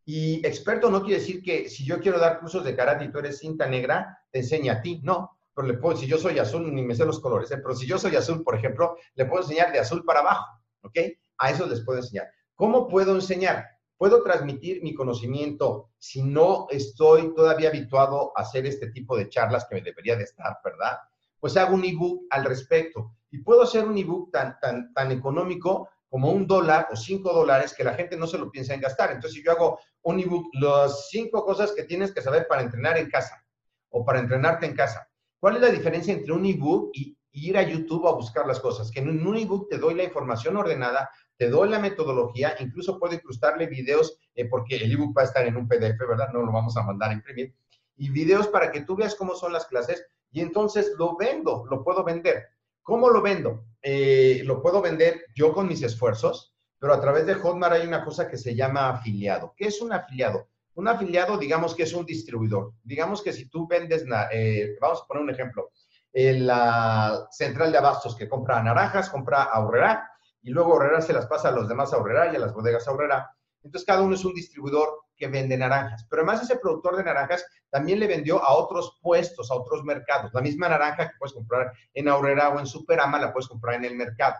Y 0.05 0.47
experto 0.47 0.93
no 0.93 1.03
quiere 1.03 1.19
decir 1.19 1.43
que 1.43 1.69
si 1.69 1.85
yo 1.85 1.99
quiero 1.99 2.21
dar 2.21 2.39
cursos 2.39 2.63
de 2.63 2.77
karate 2.77 3.07
y 3.07 3.11
tú 3.11 3.19
eres 3.19 3.41
cinta 3.41 3.67
negra, 3.67 4.17
te 4.31 4.39
enseña 4.39 4.75
a 4.75 4.83
ti. 4.83 5.01
No, 5.03 5.41
pero 5.53 5.67
le 5.67 5.75
puedo, 5.75 5.97
si 5.97 6.07
yo 6.07 6.19
soy 6.19 6.39
azul, 6.39 6.73
ni 6.73 6.83
me 6.83 6.95
sé 6.95 7.05
los 7.05 7.19
colores, 7.19 7.51
¿eh? 7.51 7.59
pero 7.59 7.75
si 7.75 7.85
yo 7.85 7.99
soy 7.99 8.15
azul, 8.15 8.45
por 8.45 8.55
ejemplo, 8.55 8.97
le 9.17 9.25
puedo 9.25 9.43
enseñar 9.43 9.73
de 9.73 9.81
azul 9.81 10.05
para 10.05 10.21
abajo, 10.21 10.47
¿ok? 10.83 11.01
A 11.39 11.51
eso 11.51 11.67
les 11.67 11.81
puedo 11.81 11.99
enseñar. 11.99 12.31
¿Cómo 12.55 12.87
puedo 12.87 13.13
enseñar? 13.13 13.76
Puedo 13.97 14.23
transmitir 14.23 14.83
mi 14.83 14.95
conocimiento 14.95 15.91
si 15.99 16.23
no 16.23 16.67
estoy 16.71 17.35
todavía 17.35 17.69
habituado 17.69 18.33
a 18.37 18.43
hacer 18.43 18.67
este 18.67 18.91
tipo 18.91 19.17
de 19.17 19.29
charlas 19.29 19.67
que 19.69 19.77
me 19.77 19.83
debería 19.83 20.17
de 20.17 20.25
estar, 20.25 20.59
¿verdad? 20.65 20.99
Pues 21.41 21.57
hago 21.57 21.75
un 21.75 21.85
ebook 21.85 22.27
al 22.31 22.45
respecto. 22.45 23.17
Y 23.31 23.39
puedo 23.39 23.63
hacer 23.63 23.85
un 23.85 23.97
ebook 23.99 24.31
tan, 24.31 24.59
tan, 24.61 24.93
tan 24.93 25.13
económico 25.13 25.89
como 26.09 26.31
un 26.31 26.47
dólar 26.47 26.89
o 26.91 26.97
cinco 26.97 27.33
dólares 27.33 27.75
que 27.75 27.85
la 27.85 27.95
gente 27.95 28.17
no 28.17 28.27
se 28.27 28.39
lo 28.39 28.51
piensa 28.51 28.75
en 28.75 28.81
gastar. 28.81 29.11
Entonces, 29.11 29.35
si 29.35 29.45
yo 29.45 29.53
hago 29.53 29.79
un 30.03 30.21
ebook, 30.21 30.47
las 30.55 31.09
cinco 31.09 31.45
cosas 31.45 31.73
que 31.73 31.85
tienes 31.85 32.13
que 32.13 32.23
saber 32.23 32.47
para 32.49 32.63
entrenar 32.63 32.97
en 32.99 33.11
casa 33.11 33.45
o 33.91 34.05
para 34.05 34.21
entrenarte 34.21 34.67
en 34.67 34.75
casa. 34.75 35.09
¿Cuál 35.41 35.57
es 35.57 35.63
la 35.63 35.69
diferencia 35.69 36.15
entre 36.15 36.33
un 36.33 36.47
ebook 36.47 36.91
y 36.95 37.17
ir 37.33 37.59
a 37.59 37.63
YouTube 37.63 38.07
a 38.07 38.15
buscar 38.15 38.47
las 38.47 38.61
cosas? 38.61 38.91
Que 38.91 39.01
en 39.01 39.27
un 39.27 39.37
ebook 39.37 39.69
te 39.69 39.79
doy 39.79 39.95
la 39.95 40.05
información 40.05 40.57
ordenada, 40.57 41.11
te 41.37 41.51
doy 41.51 41.69
la 41.69 41.79
metodología, 41.79 42.55
incluso 42.61 42.99
puedo 42.99 43.15
incrustarle 43.15 43.67
videos, 43.67 44.19
eh, 44.35 44.47
porque 44.47 44.77
el 44.77 44.93
ebook 44.93 45.17
va 45.17 45.23
a 45.23 45.27
estar 45.27 45.47
en 45.47 45.57
un 45.57 45.69
PDF, 45.69 45.99
¿verdad? 46.09 46.31
No 46.33 46.43
lo 46.43 46.53
vamos 46.53 46.77
a 46.77 46.83
mandar 46.83 47.11
a 47.11 47.15
imprimir. 47.15 47.55
Y 47.97 48.11
videos 48.11 48.49
para 48.49 48.71
que 48.71 48.83
tú 48.83 48.97
veas 48.97 49.15
cómo 49.15 49.35
son 49.35 49.53
las 49.53 49.67
clases 49.67 50.07
y 50.31 50.41
entonces 50.41 50.93
lo 50.99 51.17
vendo, 51.17 51.65
lo 51.71 51.83
puedo 51.83 52.05
vender. 52.05 52.49
¿Cómo 52.83 53.11
lo 53.11 53.21
vendo? 53.21 53.65
Eh, 53.83 54.43
lo 54.45 54.63
puedo 54.63 54.81
vender 54.81 55.27
yo 55.35 55.53
con 55.53 55.69
mis 55.69 55.83
esfuerzos, 55.83 56.55
pero 56.79 56.95
a 56.95 57.01
través 57.01 57.27
de 57.27 57.35
Hotmart 57.35 57.75
hay 57.75 57.87
una 57.87 58.05
cosa 58.05 58.29
que 58.29 58.37
se 58.37 58.55
llama 58.55 58.91
afiliado. 58.91 59.55
¿Qué 59.57 59.67
es 59.69 59.81
un 59.81 59.93
afiliado? 59.93 60.49
Un 60.75 60.89
afiliado, 60.89 61.39
digamos 61.39 61.75
que 61.75 61.85
es 61.85 61.95
un 61.95 62.05
distribuidor. 62.05 62.75
Digamos 62.83 63.23
que 63.23 63.33
si 63.33 63.49
tú 63.49 63.67
vendes, 63.67 64.05
eh, 64.31 64.77
vamos 64.81 65.03
a 65.03 65.07
poner 65.07 65.23
un 65.23 65.31
ejemplo, 65.31 65.71
la 66.13 67.27
central 67.31 67.73
de 67.73 67.79
abastos 67.79 68.15
que 68.17 68.29
compra 68.29 68.63
naranjas, 68.63 69.11
compra 69.11 69.45
ahorrera, 69.45 70.11
y 70.47 70.51
luego 70.51 70.75
Horrera 70.75 71.03
se 71.03 71.13
las 71.13 71.27
pasa 71.27 71.49
a 71.49 71.51
los 71.51 71.69
demás 71.69 71.93
a 71.93 71.99
y 72.33 72.37
a 72.37 72.39
las 72.39 72.55
bodegas 72.55 72.87
a. 72.87 73.31
Entonces 73.65 73.85
cada 73.85 74.01
uno 74.03 74.15
es 74.15 74.25
un 74.25 74.33
distribuidor 74.33 74.89
que 75.17 75.27
vende 75.27 75.57
naranjas. 75.57 76.07
Pero 76.09 76.23
además 76.23 76.41
ese 76.41 76.57
productor 76.57 76.97
de 76.97 77.03
naranjas 77.03 77.45
también 77.69 77.99
le 77.99 78.07
vendió 78.07 78.41
a 78.41 78.55
otros 78.55 78.97
puestos, 79.03 79.51
a 79.51 79.55
otros 79.57 79.83
mercados. 79.83 80.33
La 80.33 80.41
misma 80.41 80.69
naranja 80.69 81.09
que 81.09 81.17
puedes 81.19 81.33
comprar 81.33 81.73
en 81.93 82.09
Aurrera 82.09 82.51
o 82.51 82.61
en 82.61 82.67
Superama 82.67 83.19
la 83.19 83.33
puedes 83.33 83.49
comprar 83.49 83.75
en 83.75 83.87
el 83.87 83.97
mercado. 83.97 84.37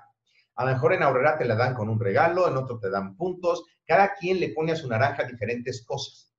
A 0.55 0.65
lo 0.65 0.75
mejor 0.75 0.93
en 0.93 1.03
Aurrera 1.03 1.37
te 1.37 1.45
la 1.45 1.57
dan 1.57 1.75
con 1.75 1.89
un 1.89 1.99
regalo, 1.99 2.47
en 2.47 2.57
otro 2.57 2.79
te 2.79 2.89
dan 2.89 3.17
puntos. 3.17 3.65
Cada 3.85 4.15
quien 4.15 4.39
le 4.39 4.51
pone 4.51 4.73
a 4.73 4.77
su 4.77 4.89
naranja 4.89 5.25
diferentes 5.25 5.85
cosas. 5.85 6.33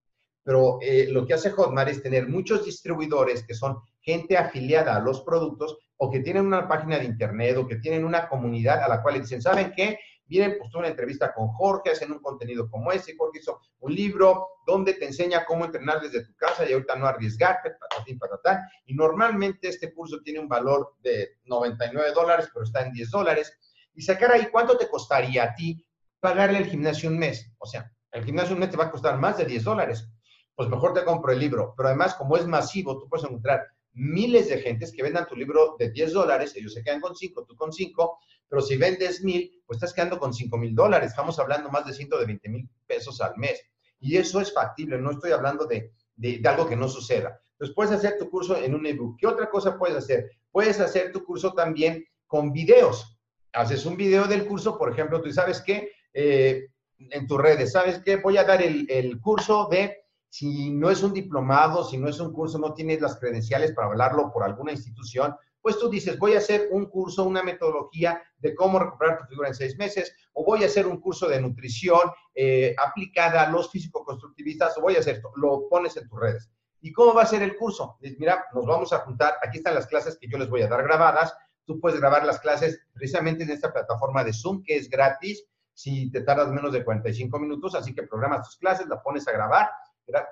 Pero 0.43 0.79
eh, 0.81 1.07
lo 1.09 1.27
que 1.27 1.33
hace 1.33 1.51
Hotmart 1.51 1.89
es 1.89 2.01
tener 2.01 2.29
muchos 2.29 2.63
distribuidores 2.63 3.45
que 3.45 3.53
son 3.53 3.81
gente 4.07 4.37
afiliada 4.37 4.95
a 4.95 5.01
los 5.01 5.19
productos 5.21 5.77
o 5.97 6.09
que 6.09 6.21
tienen 6.21 6.45
una 6.45 6.65
página 6.65 6.97
de 6.97 7.03
internet 7.03 7.57
o 7.57 7.67
que 7.67 7.75
tienen 7.75 8.05
una 8.05 8.29
comunidad 8.29 8.81
a 8.81 8.87
la 8.87 9.01
cual 9.01 9.15
le 9.15 9.21
dicen, 9.21 9.41
¿saben 9.41 9.73
qué? 9.75 9.99
Vienen, 10.25 10.55
pues 10.57 10.73
una 10.75 10.87
entrevista 10.87 11.33
con 11.33 11.49
Jorge, 11.49 11.91
hacen 11.91 12.13
un 12.13 12.19
contenido 12.19 12.69
como 12.69 12.93
ese, 12.93 13.17
Jorge 13.17 13.39
hizo 13.39 13.59
un 13.79 13.93
libro 13.93 14.47
donde 14.65 14.93
te 14.93 15.05
enseña 15.05 15.43
cómo 15.43 15.65
entrenar 15.65 15.99
desde 15.99 16.25
tu 16.25 16.33
casa 16.35 16.65
y 16.65 16.71
ahorita 16.71 16.95
no 16.95 17.05
arriesgarte, 17.05 17.71
patatín, 17.71 18.17
patatán. 18.17 18.61
Y 18.85 18.93
normalmente 18.93 19.67
este 19.67 19.93
curso 19.93 20.21
tiene 20.21 20.39
un 20.39 20.47
valor 20.47 20.95
de 21.01 21.39
99 21.43 22.11
dólares, 22.13 22.49
pero 22.53 22.63
está 22.63 22.85
en 22.85 22.93
10 22.93 23.11
dólares. 23.11 23.57
Y 23.93 24.01
sacar 24.01 24.31
ahí, 24.31 24.47
¿cuánto 24.49 24.77
te 24.77 24.87
costaría 24.87 25.43
a 25.43 25.55
ti 25.55 25.85
pagarle 26.21 26.59
el 26.59 26.67
gimnasio 26.67 27.09
un 27.09 27.17
mes? 27.17 27.51
O 27.57 27.65
sea, 27.65 27.91
el 28.11 28.23
gimnasio 28.23 28.53
un 28.53 28.61
mes 28.61 28.71
te 28.71 28.77
va 28.77 28.85
a 28.85 28.91
costar 28.91 29.17
más 29.17 29.37
de 29.37 29.45
10 29.45 29.63
dólares. 29.65 30.09
Pues 30.55 30.69
mejor 30.69 30.93
te 30.93 31.03
compro 31.03 31.31
el 31.31 31.39
libro. 31.39 31.73
Pero 31.75 31.89
además, 31.89 32.15
como 32.15 32.35
es 32.37 32.45
masivo, 32.45 32.97
tú 32.99 33.07
puedes 33.09 33.25
encontrar 33.25 33.65
miles 33.97 34.47
de 34.47 34.59
gentes 34.59 34.91
que 34.91 35.03
vendan 35.03 35.27
tu 35.27 35.35
libro 35.35 35.75
de 35.79 35.89
10 35.89 36.13
dólares, 36.13 36.55
ellos 36.55 36.73
se 36.73 36.83
quedan 36.83 37.01
con 37.01 37.15
5, 37.15 37.45
tú 37.45 37.55
con 37.55 37.73
5, 37.73 38.19
pero 38.47 38.61
si 38.61 38.77
vendes 38.77 39.23
mil, 39.23 39.61
pues 39.65 39.77
estás 39.77 39.93
quedando 39.93 40.19
con 40.19 40.33
5 40.33 40.57
mil 40.57 40.75
dólares, 40.75 41.09
estamos 41.09 41.37
hablando 41.39 41.69
más 41.69 41.85
de 41.85 41.93
120 41.93 42.49
mil 42.49 42.69
pesos 42.85 43.19
al 43.21 43.35
mes. 43.37 43.61
Y 43.99 44.17
eso 44.17 44.39
es 44.39 44.53
factible, 44.53 44.99
no 44.99 45.11
estoy 45.11 45.31
hablando 45.31 45.65
de, 45.65 45.91
de, 46.15 46.41
algo 46.47 46.67
que 46.67 46.75
no 46.75 46.87
suceda. 46.87 47.39
Entonces, 47.53 47.75
puedes 47.75 47.91
hacer 47.91 48.17
tu 48.19 48.29
curso 48.29 48.55
en 48.55 48.75
un 48.75 48.85
ebook. 48.85 49.17
¿Qué 49.19 49.25
otra 49.25 49.49
cosa 49.49 49.77
puedes 49.77 49.97
hacer? 49.97 50.29
Puedes 50.51 50.79
hacer 50.79 51.11
tu 51.11 51.25
curso 51.25 51.53
también 51.53 52.05
con 52.27 52.51
videos. 52.51 53.17
Haces 53.53 53.85
un 53.85 53.97
video 53.97 54.25
del 54.25 54.45
curso, 54.45 54.77
por 54.77 54.91
ejemplo, 54.91 55.21
tú 55.21 55.31
sabes 55.31 55.61
que 55.61 55.91
eh, 56.13 56.67
en 56.99 57.27
tus 57.27 57.39
redes, 57.39 57.71
¿sabes 57.71 58.01
qué? 58.05 58.17
Voy 58.17 58.37
a 58.37 58.43
dar 58.43 58.61
el, 58.61 58.85
el, 58.89 59.19
curso 59.19 59.67
de, 59.71 60.05
si 60.29 60.71
no 60.71 60.89
es 60.89 61.03
un 61.03 61.13
diplomado, 61.13 61.83
si 61.83 61.97
no 61.97 62.07
es 62.09 62.19
un 62.19 62.33
curso, 62.33 62.59
no 62.59 62.73
tienes 62.73 63.01
las 63.01 63.17
credenciales 63.19 63.73
para 63.73 63.87
hablarlo 63.87 64.31
por 64.31 64.43
alguna 64.43 64.71
institución, 64.71 65.35
pues 65.61 65.79
tú 65.79 65.89
dices, 65.89 66.17
voy 66.17 66.33
a 66.33 66.37
hacer 66.37 66.69
un 66.71 66.85
curso, 66.85 67.25
una 67.25 67.43
metodología 67.43 68.21
de 68.37 68.55
cómo 68.55 68.79
recuperar 68.79 69.17
tu 69.17 69.25
figura 69.25 69.49
en 69.49 69.55
seis 69.55 69.77
meses, 69.77 70.15
o 70.33 70.45
voy 70.45 70.63
a 70.63 70.67
hacer 70.67 70.87
un 70.87 71.01
curso 71.01 71.27
de 71.27 71.41
nutrición 71.41 72.09
eh, 72.33 72.75
aplicada 72.77 73.43
a 73.43 73.51
los 73.51 73.69
físico-constructivistas, 73.69 74.77
o 74.77 74.81
voy 74.81 74.95
a 74.95 74.99
hacer 74.99 75.15
esto, 75.15 75.31
lo 75.35 75.67
pones 75.69 75.97
en 75.97 76.07
tus 76.07 76.19
redes. 76.19 76.49
¿Y 76.79 76.93
cómo 76.93 77.13
va 77.13 77.23
a 77.23 77.25
ser 77.25 77.41
el 77.41 77.57
curso? 77.57 77.97
Mira, 78.17 78.45
nos 78.53 78.65
vamos 78.65 78.93
a 78.93 78.99
juntar, 78.99 79.35
aquí 79.41 79.57
están 79.57 79.75
las 79.75 79.87
clases 79.87 80.17
que 80.17 80.27
yo 80.29 80.37
les 80.37 80.49
voy 80.49 80.61
a 80.61 80.67
dar 80.67 80.83
grabadas, 80.83 81.35
tú 81.65 81.79
puedes 81.81 81.99
grabar 81.99 82.25
las 82.25 82.39
clases 82.39 82.79
precisamente 82.93 83.43
en 83.43 83.49
esta 83.49 83.73
plataforma 83.73 84.23
de 84.23 84.31
Zoom, 84.31 84.63
que 84.63 84.77
es 84.77 84.89
gratis, 84.89 85.43
si 85.73 86.09
te 86.11 86.21
tardas 86.21 86.47
menos 86.49 86.71
de 86.71 86.83
45 86.83 87.37
minutos, 87.39 87.75
así 87.75 87.93
que 87.93 88.03
programas 88.03 88.47
tus 88.47 88.57
clases, 88.57 88.87
la 88.87 89.01
pones 89.01 89.27
a 89.27 89.31
grabar, 89.31 89.69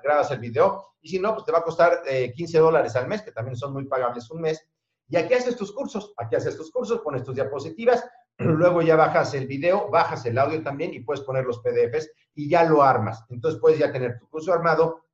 grabas 0.04 0.32
el 0.32 0.40
video, 0.40 0.94
y 1.02 1.10
si 1.10 1.20
no, 1.20 1.34
pues 1.34 1.46
te 1.46 1.52
va 1.52 1.60
a 1.60 1.64
costar 1.64 2.02
15 2.04 2.58
eh, 2.58 2.60
dólares 2.60 2.96
al 2.96 3.08
mes, 3.08 3.22
que 3.22 3.32
también 3.32 3.56
son 3.56 3.74
muy 3.74 3.86
pagables 3.86 4.30
un 4.32 4.42
mes, 4.42 4.68
y 5.08 5.18
aquí 5.18 5.34
haces 5.34 5.56
tus 5.56 5.72
cursos, 5.72 6.14
aquí 6.18 6.36
haces 6.36 6.58
tus 6.58 6.72
cursos, 6.72 7.02
pones 7.02 7.24
tus 7.24 7.36
diapositivas, 7.36 8.04
luego 8.38 8.82
ya 8.82 8.96
bajas 8.96 9.34
el 9.34 9.48
video, 9.48 9.90
bajas 9.90 10.26
el 10.26 10.38
audio 10.38 10.64
también 10.64 10.94
y 10.94 11.02
puedes 11.02 11.24
poner 11.24 11.46
los 11.46 11.60
PDFs 11.60 12.10
y 12.34 12.50
ya 12.50 12.64
lo 12.64 12.82
armas. 12.82 13.24
Entonces 13.30 13.60
puedes 13.60 13.80
ya 13.80 13.92
tener 13.92 14.18
tu 14.20 14.28
curso 14.30 14.52
armado 14.52 15.06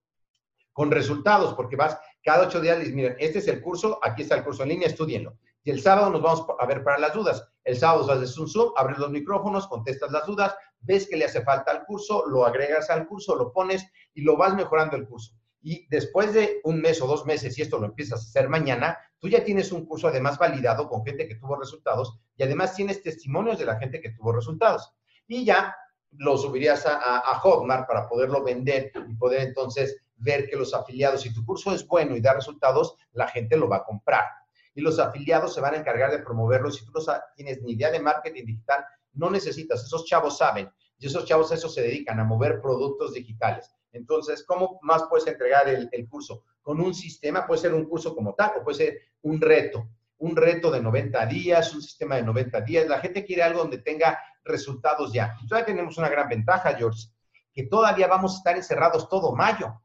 con 0.74 0.90
resultados, 0.90 1.54
porque 1.54 1.76
vas 1.76 1.98
cada 2.24 2.48
ocho 2.48 2.62
días 2.62 2.80
dices, 2.80 2.94
miren, 2.94 3.16
este 3.20 3.40
es 3.40 3.48
el 3.48 3.62
curso, 3.62 4.00
aquí 4.02 4.22
está 4.22 4.36
el 4.36 4.44
curso 4.44 4.64
en 4.64 4.70
línea, 4.70 4.88
estudienlo. 4.88 5.38
Y 5.64 5.72
el 5.72 5.82
sábado 5.82 6.10
nos 6.10 6.22
vamos 6.22 6.46
a 6.58 6.66
ver 6.66 6.84
para 6.84 6.98
las 6.98 7.14
dudas. 7.14 7.48
El 7.64 7.78
sábado 7.78 8.10
haces 8.12 8.38
un 8.38 8.48
Zoom, 8.48 8.72
abres 8.76 8.98
los 8.98 9.12
micrófonos, 9.12 9.68
contestas 9.68 10.12
las 10.12 10.26
dudas, 10.26 10.56
ves 10.82 11.08
que 11.08 11.18
le 11.18 11.26
hace 11.26 11.42
falta 11.42 11.72
al 11.72 11.86
curso, 11.86 12.26
lo 12.28 12.46
agregas 12.46 12.90
al 12.90 13.08
curso, 13.08 13.36
lo 13.36 13.52
pones 13.52 13.86
y 14.14 14.22
lo 14.22 14.38
vas 14.38 14.56
mejorando 14.56 14.98
el 14.98 15.08
curso. 15.08 15.34
Y 15.62 15.88
después 15.90 16.34
de 16.34 16.60
un 16.64 16.82
mes 16.82 17.02
o 17.02 17.08
dos 17.08 17.26
meses, 17.26 17.54
si 17.54 17.62
esto 17.62 17.78
lo 17.78 17.86
empiezas 17.86 18.20
a 18.20 18.30
hacer 18.30 18.50
mañana, 18.50 18.98
tú 19.20 19.30
ya 19.30 19.44
tienes 19.44 19.72
un 19.72 19.86
curso 19.86 20.08
además 20.08 20.40
validado 20.40 20.90
con 20.90 21.06
gente 21.06 21.28
que 21.28 21.36
tuvo 21.36 21.56
resultados 21.56 22.20
y 22.36 22.44
además 22.44 22.76
tienes 22.76 23.04
testimonios 23.04 23.60
de 23.60 23.66
la 23.66 23.78
gente 23.78 24.02
que 24.02 24.10
tuvo 24.10 24.34
resultados. 24.34 24.92
Y 25.28 25.46
ya 25.46 25.76
lo 26.14 26.38
subirías 26.38 26.86
a, 26.86 27.20
a 27.20 27.40
Hotmart 27.40 27.88
para 27.88 28.10
poderlo 28.10 28.44
vender 28.44 28.92
y 29.08 29.14
poder 29.14 29.42
entonces 29.42 30.02
ver 30.22 30.48
que 30.50 30.56
los 30.56 30.74
afiliados, 30.74 31.22
si 31.22 31.34
tu 31.34 31.46
curso 31.46 31.74
es 31.74 31.86
bueno 31.86 32.16
y 32.16 32.22
da 32.22 32.34
resultados, 32.34 32.96
la 33.14 33.28
gente 33.28 33.58
lo 33.58 33.70
va 33.70 33.78
a 33.78 33.84
comprar. 33.84 34.26
Y 34.74 34.82
los 34.82 35.00
afiliados 35.00 35.54
se 35.54 35.62
van 35.62 35.74
a 35.74 35.78
encargar 35.78 36.12
de 36.12 36.20
promoverlo. 36.20 36.72
Si 36.72 36.86
tú 36.86 36.92
no 36.94 37.02
tienes 37.36 37.62
ni 37.62 37.74
idea 37.74 37.92
de 37.92 38.00
marketing 38.00 38.46
digital, 38.46 38.86
no 39.14 39.30
necesitas. 39.30 39.84
Esos 39.84 40.06
chavos 40.06 40.38
saben. 40.38 40.70
Y 40.98 41.08
esos 41.08 41.26
chavos 41.26 41.52
eso 41.52 41.68
se 41.68 41.82
dedican, 41.82 42.20
a 42.20 42.24
mover 42.24 42.62
productos 42.62 43.14
digitales. 43.14 43.74
Entonces, 43.92 44.46
¿cómo 44.46 44.80
más 44.84 45.04
puedes 45.10 45.28
entregar 45.28 45.68
el, 45.68 45.90
el 45.92 46.08
curso? 46.08 46.44
Con 46.62 46.80
un 46.80 46.94
sistema, 46.94 47.48
puede 47.48 47.62
ser 47.62 47.74
un 47.74 47.86
curso 47.86 48.16
como 48.16 48.36
tal, 48.36 48.52
o 48.60 48.64
puede 48.64 48.78
ser 48.78 48.98
un 49.24 49.42
reto. 49.42 49.90
Un 50.20 50.36
reto 50.36 50.70
de 50.70 50.82
90 50.82 51.26
días, 51.26 51.74
un 51.74 51.82
sistema 51.82 52.16
de 52.16 52.24
90 52.24 52.62
días. 52.62 52.88
La 52.88 53.00
gente 53.00 53.26
quiere 53.26 53.42
algo 53.42 53.62
donde 53.62 53.80
tenga 53.80 54.20
resultados 54.44 55.12
ya. 55.12 55.36
Y 55.42 55.48
todavía 55.48 55.66
tenemos 55.66 55.98
una 55.98 56.10
gran 56.10 56.30
ventaja, 56.30 56.76
George, 56.76 57.08
que 57.54 57.64
todavía 57.64 58.08
vamos 58.08 58.34
a 58.34 58.38
estar 58.38 58.56
encerrados 58.56 59.10
todo 59.10 59.36
mayo. 59.36 59.82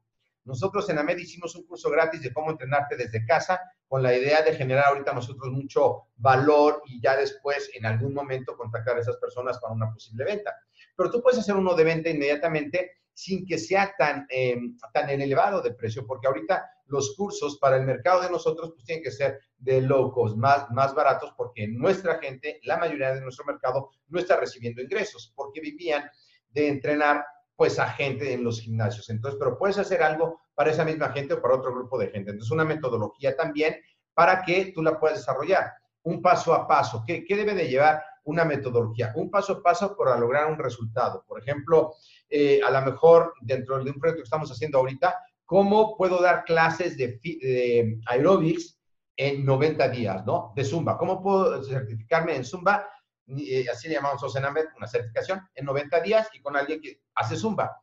Nosotros 0.47 0.89
en 0.89 0.99
AMED 0.99 1.19
hicimos 1.19 1.55
un 1.57 1.67
curso 1.67 1.91
gratis 1.91 2.23
de 2.23 2.33
cómo 2.33 2.51
entrenarte 2.51 2.97
desde 2.97 3.27
casa 3.27 3.61
con 3.89 4.03
la 4.03 4.17
idea 4.17 4.43
de 4.43 4.55
generar 4.55 4.87
ahorita 4.87 5.13
nosotros 5.13 5.53
mucho 5.53 6.09
valor 6.17 6.83
y 6.87 7.01
ya 7.01 7.17
después 7.17 7.71
en 7.75 7.85
algún 7.85 8.15
momento 8.15 8.57
contactar 8.57 8.97
a 8.97 9.01
esas 9.01 9.17
personas 9.17 9.59
para 9.59 9.75
una 9.75 9.93
posible 9.93 10.25
venta. 10.25 10.55
Pero 10.97 11.11
tú 11.11 11.21
puedes 11.21 11.41
hacer 11.41 11.57
uno 11.57 11.75
de 11.75 11.85
venta 11.85 12.09
inmediatamente 12.09 12.93
sin 13.13 13.47
que 13.47 13.59
sea 13.59 13.95
tan, 13.97 14.27
eh, 14.29 14.57
tan 14.93 15.09
elevado 15.09 15.63
de 15.63 15.73
precio, 15.73 16.07
porque 16.07 16.27
ahorita 16.27 16.71
los 16.87 17.17
cursos 17.17 17.59
para 17.59 17.77
el 17.77 17.87
mercado 17.87 18.21
de 18.21 18.31
nosotros 18.31 18.73
pues 18.73 18.85
tienen 18.85 19.03
que 19.03 19.11
ser 19.11 19.41
de 19.59 19.81
locos, 19.81 20.37
más, 20.37 20.71
más 20.71 20.95
baratos, 20.95 21.33
porque 21.37 21.67
nuestra 21.67 22.19
gente, 22.19 22.61
la 22.65 22.77
mayoría 22.77 23.15
de 23.15 23.23
nuestro 23.23 23.45
mercado, 23.47 23.91
no 24.09 24.19
está 24.19 24.37
recibiendo 24.37 24.83
ingresos, 24.83 25.33
porque 25.35 25.61
vivían 25.61 26.09
de 26.51 26.69
entrenar 26.69 27.25
pues 27.57 27.79
a 27.79 27.88
gente 27.88 28.33
en 28.33 28.45
los 28.45 28.61
gimnasios. 28.61 29.09
Entonces, 29.09 29.38
pero 29.38 29.59
puedes 29.59 29.79
hacer 29.79 30.03
algo 30.03 30.40
para 30.55 30.71
esa 30.71 30.85
misma 30.85 31.09
gente 31.09 31.35
o 31.35 31.42
para 31.42 31.57
otro 31.57 31.75
grupo 31.75 31.99
de 31.99 32.09
gente. 32.09 32.31
Entonces, 32.31 32.53
una 32.53 32.64
metodología 32.64 33.35
también 33.35 33.77
para 34.14 34.42
que 34.42 34.73
tú 34.75 34.83
la 34.83 34.99
puedas 35.01 35.19
desarrollar. 35.19 35.73
Un 36.03 36.23
paso 36.23 36.55
a 36.55 36.69
paso. 36.69 37.03
¿Qué, 37.07 37.25
qué 37.25 37.37
debe 37.37 37.55
de 37.55 37.69
llevar 37.69 38.03
una 38.25 38.45
metodología? 38.45 39.12
Un 39.16 39.31
paso 39.31 39.55
a 39.55 39.62
paso 39.62 39.97
para 39.97 40.19
lograr 40.19 40.51
un 40.51 40.59
resultado. 40.59 41.25
Por 41.27 41.40
ejemplo, 41.40 41.95
eh, 42.29 42.61
a 42.62 42.71
lo 42.71 42.92
mejor 42.92 43.35
dentro 43.40 43.83
de 43.83 43.90
un 43.90 43.99
proyecto 43.99 44.23
que 44.23 44.27
estamos 44.27 44.51
haciendo 44.51 44.79
ahorita, 44.79 45.19
¿cómo 45.45 45.97
puedo 45.97 46.21
dar 46.21 46.45
clases 46.45 46.97
de, 46.97 47.19
de 47.23 48.01
aerobics 48.07 48.79
en 49.16 49.45
90 49.45 49.88
días, 49.88 50.27
¿no? 50.27 50.53
De 50.55 50.64
Zumba. 50.64 50.99
¿Cómo 50.99 51.23
puedo 51.23 51.64
certificarme 51.64 52.37
en 52.37 52.45
Zumba 52.45 52.87
eh, 53.29 53.67
así 53.71 53.89
le 53.89 53.95
llamamos 53.95 54.23
Oceanamed, 54.23 54.67
una 54.77 54.87
certificación, 54.87 55.41
en 55.55 55.65
90 55.65 56.01
días 56.01 56.29
y 56.33 56.41
con 56.41 56.57
alguien 56.57 56.81
que 56.81 57.01
hace 57.15 57.37
Zumba. 57.37 57.83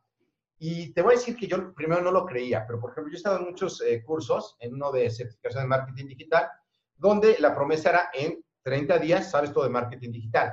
Y 0.58 0.92
te 0.92 1.02
voy 1.02 1.14
a 1.14 1.18
decir 1.18 1.36
que 1.36 1.46
yo 1.46 1.74
primero 1.74 2.00
no 2.00 2.10
lo 2.10 2.24
creía, 2.24 2.64
pero 2.66 2.80
por 2.80 2.90
ejemplo, 2.90 3.10
yo 3.10 3.16
he 3.16 3.18
estado 3.18 3.38
en 3.38 3.44
muchos 3.44 3.80
eh, 3.82 4.02
cursos, 4.02 4.56
en 4.60 4.74
uno 4.74 4.92
de 4.92 5.10
certificación 5.10 5.64
de 5.64 5.68
marketing 5.68 6.06
digital, 6.06 6.48
donde 6.96 7.36
la 7.38 7.54
promesa 7.54 7.90
era 7.90 8.10
en 8.14 8.42
30 8.62 8.98
días 8.98 9.30
sabes 9.30 9.52
todo 9.52 9.64
de 9.64 9.70
marketing 9.70 10.10
digital. 10.10 10.52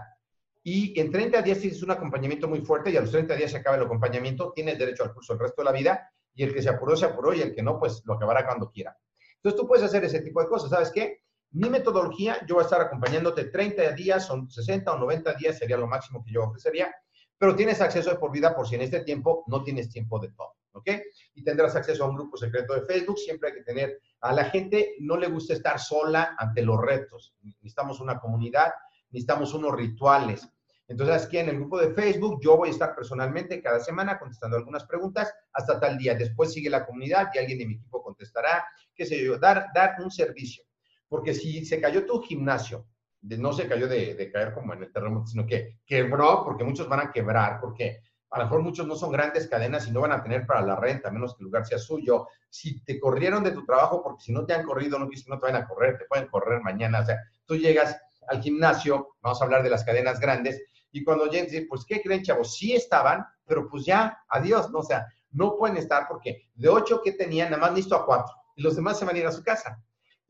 Y 0.64 1.00
en 1.00 1.12
30 1.12 1.42
días 1.42 1.60
tienes 1.60 1.82
un 1.82 1.92
acompañamiento 1.92 2.48
muy 2.48 2.62
fuerte 2.62 2.92
y 2.92 2.98
a 2.98 3.02
los 3.02 3.12
30 3.12 3.36
días 3.36 3.52
se 3.52 3.58
acaba 3.58 3.78
el 3.78 3.84
acompañamiento, 3.84 4.52
tienes 4.54 4.78
derecho 4.78 5.04
al 5.04 5.14
curso 5.14 5.34
el 5.34 5.40
resto 5.40 5.62
de 5.62 5.66
la 5.66 5.72
vida 5.72 6.12
y 6.36 6.44
el 6.44 6.54
que 6.54 6.62
se 6.62 6.70
apuró, 6.70 6.96
se 6.96 7.06
apuró 7.06 7.34
y 7.34 7.42
el 7.42 7.56
que 7.56 7.64
no, 7.64 7.80
pues 7.80 8.04
lo 8.06 8.14
acabará 8.14 8.46
cuando 8.46 8.70
quiera. 8.70 8.96
Entonces 9.38 9.60
tú 9.60 9.68
puedes 9.68 9.84
hacer 9.84 10.04
ese 10.04 10.22
tipo 10.22 10.42
de 10.42 10.48
cosas. 10.48 10.70
¿Sabes 10.70 10.92
qué? 10.92 11.24
Mi 11.54 11.70
metodología, 11.70 12.46
yo 12.48 12.56
voy 12.56 12.62
a 12.62 12.66
estar 12.66 12.80
acompañándote 12.80 13.46
30 13.46 13.92
días, 13.92 14.26
son 14.26 14.50
60 14.50 14.90
o 14.94 14.98
90 14.98 15.34
días, 15.34 15.58
sería 15.58 15.76
lo 15.76 15.86
máximo 15.86 16.24
que 16.24 16.32
yo 16.32 16.44
ofrecería, 16.44 16.96
pero 17.38 17.58
tienes 17.58 17.82
acceso 17.82 18.10
de 18.10 18.16
por 18.16 18.32
vida 18.32 18.56
por 18.56 18.66
si 18.66 18.76
en 18.76 18.82
este 18.84 19.02
tiempo 19.02 19.44
no 19.48 19.62
tienes 19.62 19.90
tiempo 19.90 20.18
de 20.20 20.30
todo, 20.32 20.56
¿ok? 20.72 20.90
Y 21.34 21.44
tendrás 21.44 21.76
acceso 21.76 22.06
a 22.06 22.10
un 22.10 22.16
grupo 22.16 22.38
secreto 22.38 22.74
de 22.74 22.84
Facebook, 22.84 23.18
siempre 23.18 23.50
hay 23.50 23.56
que 23.56 23.64
tener, 23.64 24.00
a 24.22 24.32
la 24.32 24.46
gente 24.46 24.96
no 25.02 25.18
le 25.18 25.28
gusta 25.28 25.54
estar 25.54 25.78
sola 25.78 26.36
ante 26.38 26.62
los 26.62 26.80
retos, 26.80 27.36
necesitamos 27.42 28.00
una 28.00 28.18
comunidad, 28.18 28.72
necesitamos 29.10 29.54
unos 29.54 29.76
rituales. 29.76 30.48
Entonces, 30.88 31.26
aquí 31.26 31.38
en 31.38 31.50
el 31.50 31.56
grupo 31.58 31.80
de 31.80 31.94
Facebook, 31.94 32.40
yo 32.42 32.56
voy 32.56 32.70
a 32.70 32.72
estar 32.72 32.96
personalmente 32.96 33.62
cada 33.62 33.82
semana 33.82 34.18
contestando 34.20 34.56
algunas 34.56 34.86
preguntas 34.86 35.34
hasta 35.54 35.80
tal 35.80 35.98
día. 35.98 36.16
Después 36.16 36.52
sigue 36.54 36.70
la 36.70 36.86
comunidad 36.86 37.30
y 37.34 37.40
alguien 37.40 37.60
de 37.60 37.66
mi 37.66 37.74
equipo 37.76 38.04
contestará, 38.04 38.66
qué 38.94 39.06
sé 39.06 39.24
yo, 39.24 39.38
dar, 39.38 39.68
dar 39.74 39.96
un 40.02 40.12
servicio. 40.12 40.66
Porque 41.12 41.34
si 41.34 41.66
se 41.66 41.82
cayó 41.82 42.06
tu 42.06 42.22
gimnasio, 42.22 42.88
no 43.22 43.52
se 43.52 43.68
cayó 43.68 43.90
de, 43.90 44.32
caer 44.32 44.54
como 44.54 44.74
en 44.74 44.84
el 44.84 44.94
terremoto, 44.94 45.28
sino 45.28 45.46
que 45.46 45.82
quebró, 45.86 46.42
porque 46.46 46.64
muchos 46.64 46.88
van 46.88 47.02
a 47.02 47.12
quebrar, 47.12 47.60
porque 47.60 48.00
a 48.30 48.38
lo 48.38 48.46
mejor 48.46 48.62
muchos 48.62 48.88
no 48.88 48.96
son 48.96 49.12
grandes 49.12 49.50
cadenas 49.50 49.86
y 49.90 49.92
no 49.92 50.00
van 50.00 50.14
a 50.14 50.24
tener 50.24 50.48
para 50.48 50.62
la 50.62 50.78
renta, 50.78 51.10
a 51.10 51.12
menos 51.12 51.36
que 51.36 51.42
el 51.42 51.48
lugar 51.48 51.66
sea 51.66 51.80
suyo. 51.80 52.28
Si 52.50 52.82
te 52.86 52.98
corrieron 52.98 53.44
de 53.44 53.52
tu 53.52 53.66
trabajo, 53.66 54.02
porque 54.02 54.24
si 54.24 54.32
no 54.32 54.46
te 54.46 54.54
han 54.54 54.64
corrido, 54.64 54.98
no 54.98 55.10
que 55.10 55.20
no 55.28 55.38
te 55.38 55.48
van 55.48 55.62
a 55.62 55.68
correr, 55.68 55.98
te 55.98 56.06
pueden 56.06 56.28
correr 56.28 56.62
mañana. 56.62 57.02
O 57.02 57.06
sea, 57.06 57.18
tú 57.46 57.58
llegas 57.58 58.00
al 58.30 58.42
gimnasio, 58.42 59.10
vamos 59.22 59.42
a 59.42 59.44
hablar 59.44 59.64
de 59.64 59.70
las 59.70 59.84
cadenas 59.84 60.18
grandes, 60.18 60.64
y 60.94 61.04
cuando 61.04 61.26
llegas, 61.26 61.52
pues, 61.68 61.84
¿qué 61.84 62.02
creen, 62.02 62.24
chavos? 62.24 62.56
Sí 62.56 62.74
estaban, 62.74 63.26
pero 63.46 63.68
pues 63.68 63.84
ya, 63.84 64.18
adiós, 64.30 64.72
¿no? 64.72 64.80
O 64.80 64.84
sea, 64.84 65.06
no 65.32 65.58
pueden 65.58 65.76
estar 65.76 66.08
porque 66.08 66.48
de 66.56 66.70
ocho 66.70 67.02
que 67.02 67.12
tenían, 67.12 67.52
nada 67.52 67.64
más 67.64 67.74
listo 67.74 67.98
a 67.98 68.06
cuatro, 68.06 68.34
y 68.56 68.62
los 68.62 68.78
demás 68.78 68.98
se 68.98 69.04
van 69.04 69.18
a 69.18 69.20
ir 69.20 69.28
a 69.28 69.34
su 69.34 69.44
casa 69.44 69.78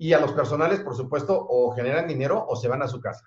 y 0.01 0.13
a 0.13 0.19
los 0.19 0.33
personales, 0.33 0.79
por 0.79 0.95
supuesto, 0.95 1.45
o 1.47 1.75
generan 1.75 2.07
dinero 2.07 2.43
o 2.49 2.55
se 2.55 2.67
van 2.67 2.81
a 2.81 2.87
su 2.87 2.99
casa. 2.99 3.23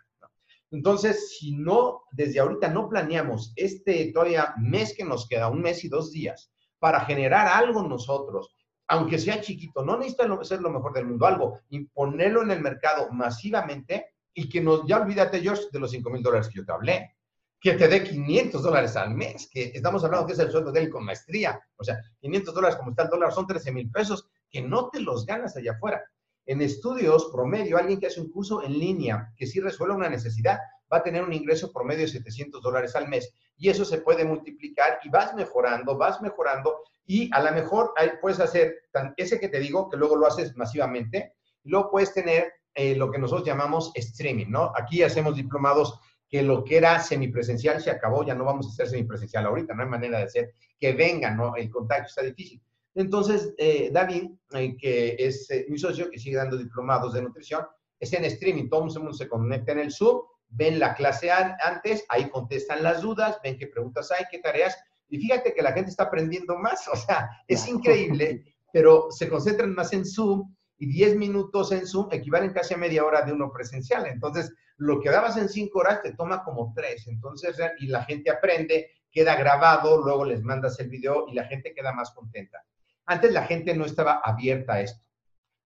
Entonces, 0.73 1.39
si 1.39 1.55
no, 1.55 2.03
desde 2.11 2.41
ahorita 2.41 2.67
no 2.67 2.89
planeamos 2.89 3.53
este 3.55 4.11
todavía 4.13 4.55
mes 4.59 4.93
que 4.93 5.05
nos 5.05 5.29
queda, 5.29 5.49
un 5.49 5.63
mes 5.63 5.85
y 5.85 5.89
dos 5.89 6.11
días, 6.11 6.51
para 6.81 7.03
generar 7.03 7.47
algo 7.47 7.85
nosotros, 7.85 8.57
aunque 8.89 9.21
sea 9.21 9.41
chiquito, 9.41 9.85
no 9.85 9.97
necesita 9.97 10.27
ser 10.43 10.63
lo 10.63 10.71
mejor 10.71 10.93
del 10.93 11.07
mundo, 11.07 11.27
algo, 11.27 11.61
y 11.69 11.85
ponerlo 11.85 12.43
en 12.43 12.51
el 12.51 12.61
mercado 12.61 13.09
masivamente 13.13 14.07
y 14.35 14.49
que 14.49 14.61
nos, 14.61 14.85
ya 14.85 15.01
olvídate, 15.01 15.43
George, 15.43 15.69
de 15.71 15.79
los 15.79 15.93
5 15.93 16.11
mil 16.11 16.25
dólares 16.25 16.49
que 16.49 16.59
yo 16.59 16.65
te 16.65 16.73
hablé, 16.73 17.15
que 17.61 17.75
te 17.75 17.87
dé 17.87 18.03
500 18.03 18.61
dólares 18.65 18.97
al 18.97 19.15
mes, 19.15 19.49
que 19.49 19.71
estamos 19.73 20.03
hablando 20.03 20.27
que 20.27 20.33
es 20.33 20.41
el 20.41 20.51
sueldo 20.51 20.73
de 20.73 20.81
él 20.81 20.91
con 20.91 21.05
maestría, 21.05 21.61
o 21.77 21.85
sea, 21.85 22.01
500 22.19 22.53
dólares 22.53 22.77
como 22.77 22.91
está 22.91 23.05
el 23.05 23.11
dólar 23.11 23.33
son 23.33 23.47
13 23.47 23.71
mil 23.71 23.89
pesos, 23.93 24.29
que 24.51 24.61
no 24.61 24.89
te 24.89 24.99
los 24.99 25.25
ganas 25.25 25.57
allá 25.57 25.71
afuera. 25.71 26.03
En 26.46 26.61
estudios 26.61 27.30
promedio, 27.33 27.78
alguien 27.78 27.98
que 27.98 28.07
hace 28.07 28.20
un 28.20 28.30
curso 28.30 28.62
en 28.62 28.78
línea 28.78 29.33
que 29.37 29.46
sí 29.46 29.61
resuelve 29.61 29.94
una 29.94 30.09
necesidad 30.09 30.59
va 30.92 30.98
a 30.98 31.02
tener 31.02 31.22
un 31.22 31.33
ingreso 31.33 31.72
promedio 31.72 32.02
de 32.02 32.09
700 32.09 32.62
dólares 32.62 32.94
al 32.96 33.09
mes. 33.09 33.33
Y 33.57 33.68
eso 33.68 33.85
se 33.85 33.98
puede 33.98 34.24
multiplicar 34.24 34.98
y 35.02 35.09
vas 35.09 35.35
mejorando, 35.35 35.96
vas 35.96 36.20
mejorando 36.20 36.80
y 37.07 37.30
a 37.33 37.42
lo 37.42 37.52
mejor 37.52 37.92
puedes 38.20 38.40
hacer 38.40 38.76
ese 39.16 39.38
que 39.38 39.48
te 39.48 39.61
digo, 39.61 39.88
que 39.88 39.96
luego 39.96 40.16
lo 40.16 40.26
haces 40.26 40.57
masivamente, 40.57 41.35
y 41.62 41.70
luego 41.70 41.90
puedes 41.90 42.12
tener 42.14 42.52
eh, 42.74 42.94
lo 42.96 43.11
que 43.11 43.18
nosotros 43.18 43.46
llamamos 43.46 43.92
streaming, 43.94 44.46
¿no? 44.48 44.72
Aquí 44.74 45.02
hacemos 45.02 45.37
diplomados 45.37 45.98
que 46.28 46.42
lo 46.42 46.64
que 46.64 46.78
era 46.78 46.98
semipresencial 47.00 47.80
se 47.80 47.90
acabó, 47.90 48.24
ya 48.24 48.35
no 48.35 48.44
vamos 48.44 48.66
a 48.66 48.70
hacer 48.70 48.88
semipresencial 48.88 49.46
ahorita, 49.46 49.74
no 49.74 49.83
hay 49.83 49.88
manera 49.88 50.18
de 50.18 50.24
hacer 50.24 50.54
que 50.78 50.92
vengan, 50.92 51.37
¿no? 51.37 51.54
El 51.57 51.70
contacto 51.70 52.09
está 52.09 52.22
difícil. 52.22 52.61
Entonces, 52.94 53.54
eh, 53.59 53.90
David, 53.92 54.30
eh, 54.52 54.76
que 54.76 55.16
es 55.18 55.48
mi 55.68 55.78
socio, 55.78 56.11
que 56.11 56.18
sigue 56.18 56.37
dando 56.37 56.57
diplomados 56.57 57.12
de 57.12 57.22
nutrición, 57.22 57.66
es 57.98 58.12
en 58.12 58.24
streaming, 58.24 58.68
todo 58.68 58.87
el 58.87 58.92
mundo 59.00 59.12
se 59.12 59.28
conecta 59.28 59.72
en 59.72 59.80
el 59.80 59.92
Zoom, 59.92 60.20
ven 60.48 60.78
la 60.78 60.94
clase 60.94 61.30
antes, 61.30 62.04
ahí 62.09 62.28
contestan 62.30 62.83
las 62.83 63.02
dudas, 63.02 63.38
ven 63.42 63.59
qué 63.59 63.66
preguntas 63.66 64.11
hay, 64.12 64.24
qué 64.30 64.38
tareas, 64.38 64.76
y 65.09 65.18
fíjate 65.18 65.54
que 65.54 65.62
la 65.62 65.72
gente 65.72 65.90
está 65.90 66.04
aprendiendo 66.04 66.57
más, 66.57 66.87
o 66.92 66.96
sea, 66.96 67.28
es 67.48 67.66
increíble, 67.66 68.44
pero 68.72 69.09
se 69.11 69.28
concentran 69.28 69.74
más 69.74 69.92
en 69.92 70.04
Zoom 70.04 70.54
y 70.78 70.87
10 70.87 71.16
minutos 71.16 71.72
en 71.72 71.87
Zoom 71.87 72.09
equivalen 72.11 72.52
casi 72.52 72.74
a 72.74 72.78
media 72.78 73.04
hora 73.04 73.22
de 73.22 73.33
uno 73.33 73.52
presencial. 73.52 74.07
Entonces, 74.07 74.52
lo 74.76 75.00
que 75.00 75.11
dabas 75.11 75.37
en 75.37 75.48
5 75.48 75.78
horas 75.78 76.02
te 76.02 76.14
toma 76.14 76.42
como 76.42 76.72
3. 76.74 77.07
Entonces, 77.07 77.57
y 77.78 77.87
la 77.87 78.02
gente 78.02 78.30
aprende, 78.30 78.90
queda 79.12 79.37
grabado, 79.37 80.02
luego 80.02 80.24
les 80.24 80.42
mandas 80.42 80.80
el 80.80 80.88
video 80.88 81.26
y 81.28 81.35
la 81.35 81.44
gente 81.44 81.72
queda 81.72 81.92
más 81.92 82.11
contenta. 82.11 82.64
Antes 83.07 83.33
la 83.33 83.45
gente 83.45 83.75
no 83.75 83.85
estaba 83.85 84.21
abierta 84.25 84.75
a 84.75 84.81
esto, 84.81 85.05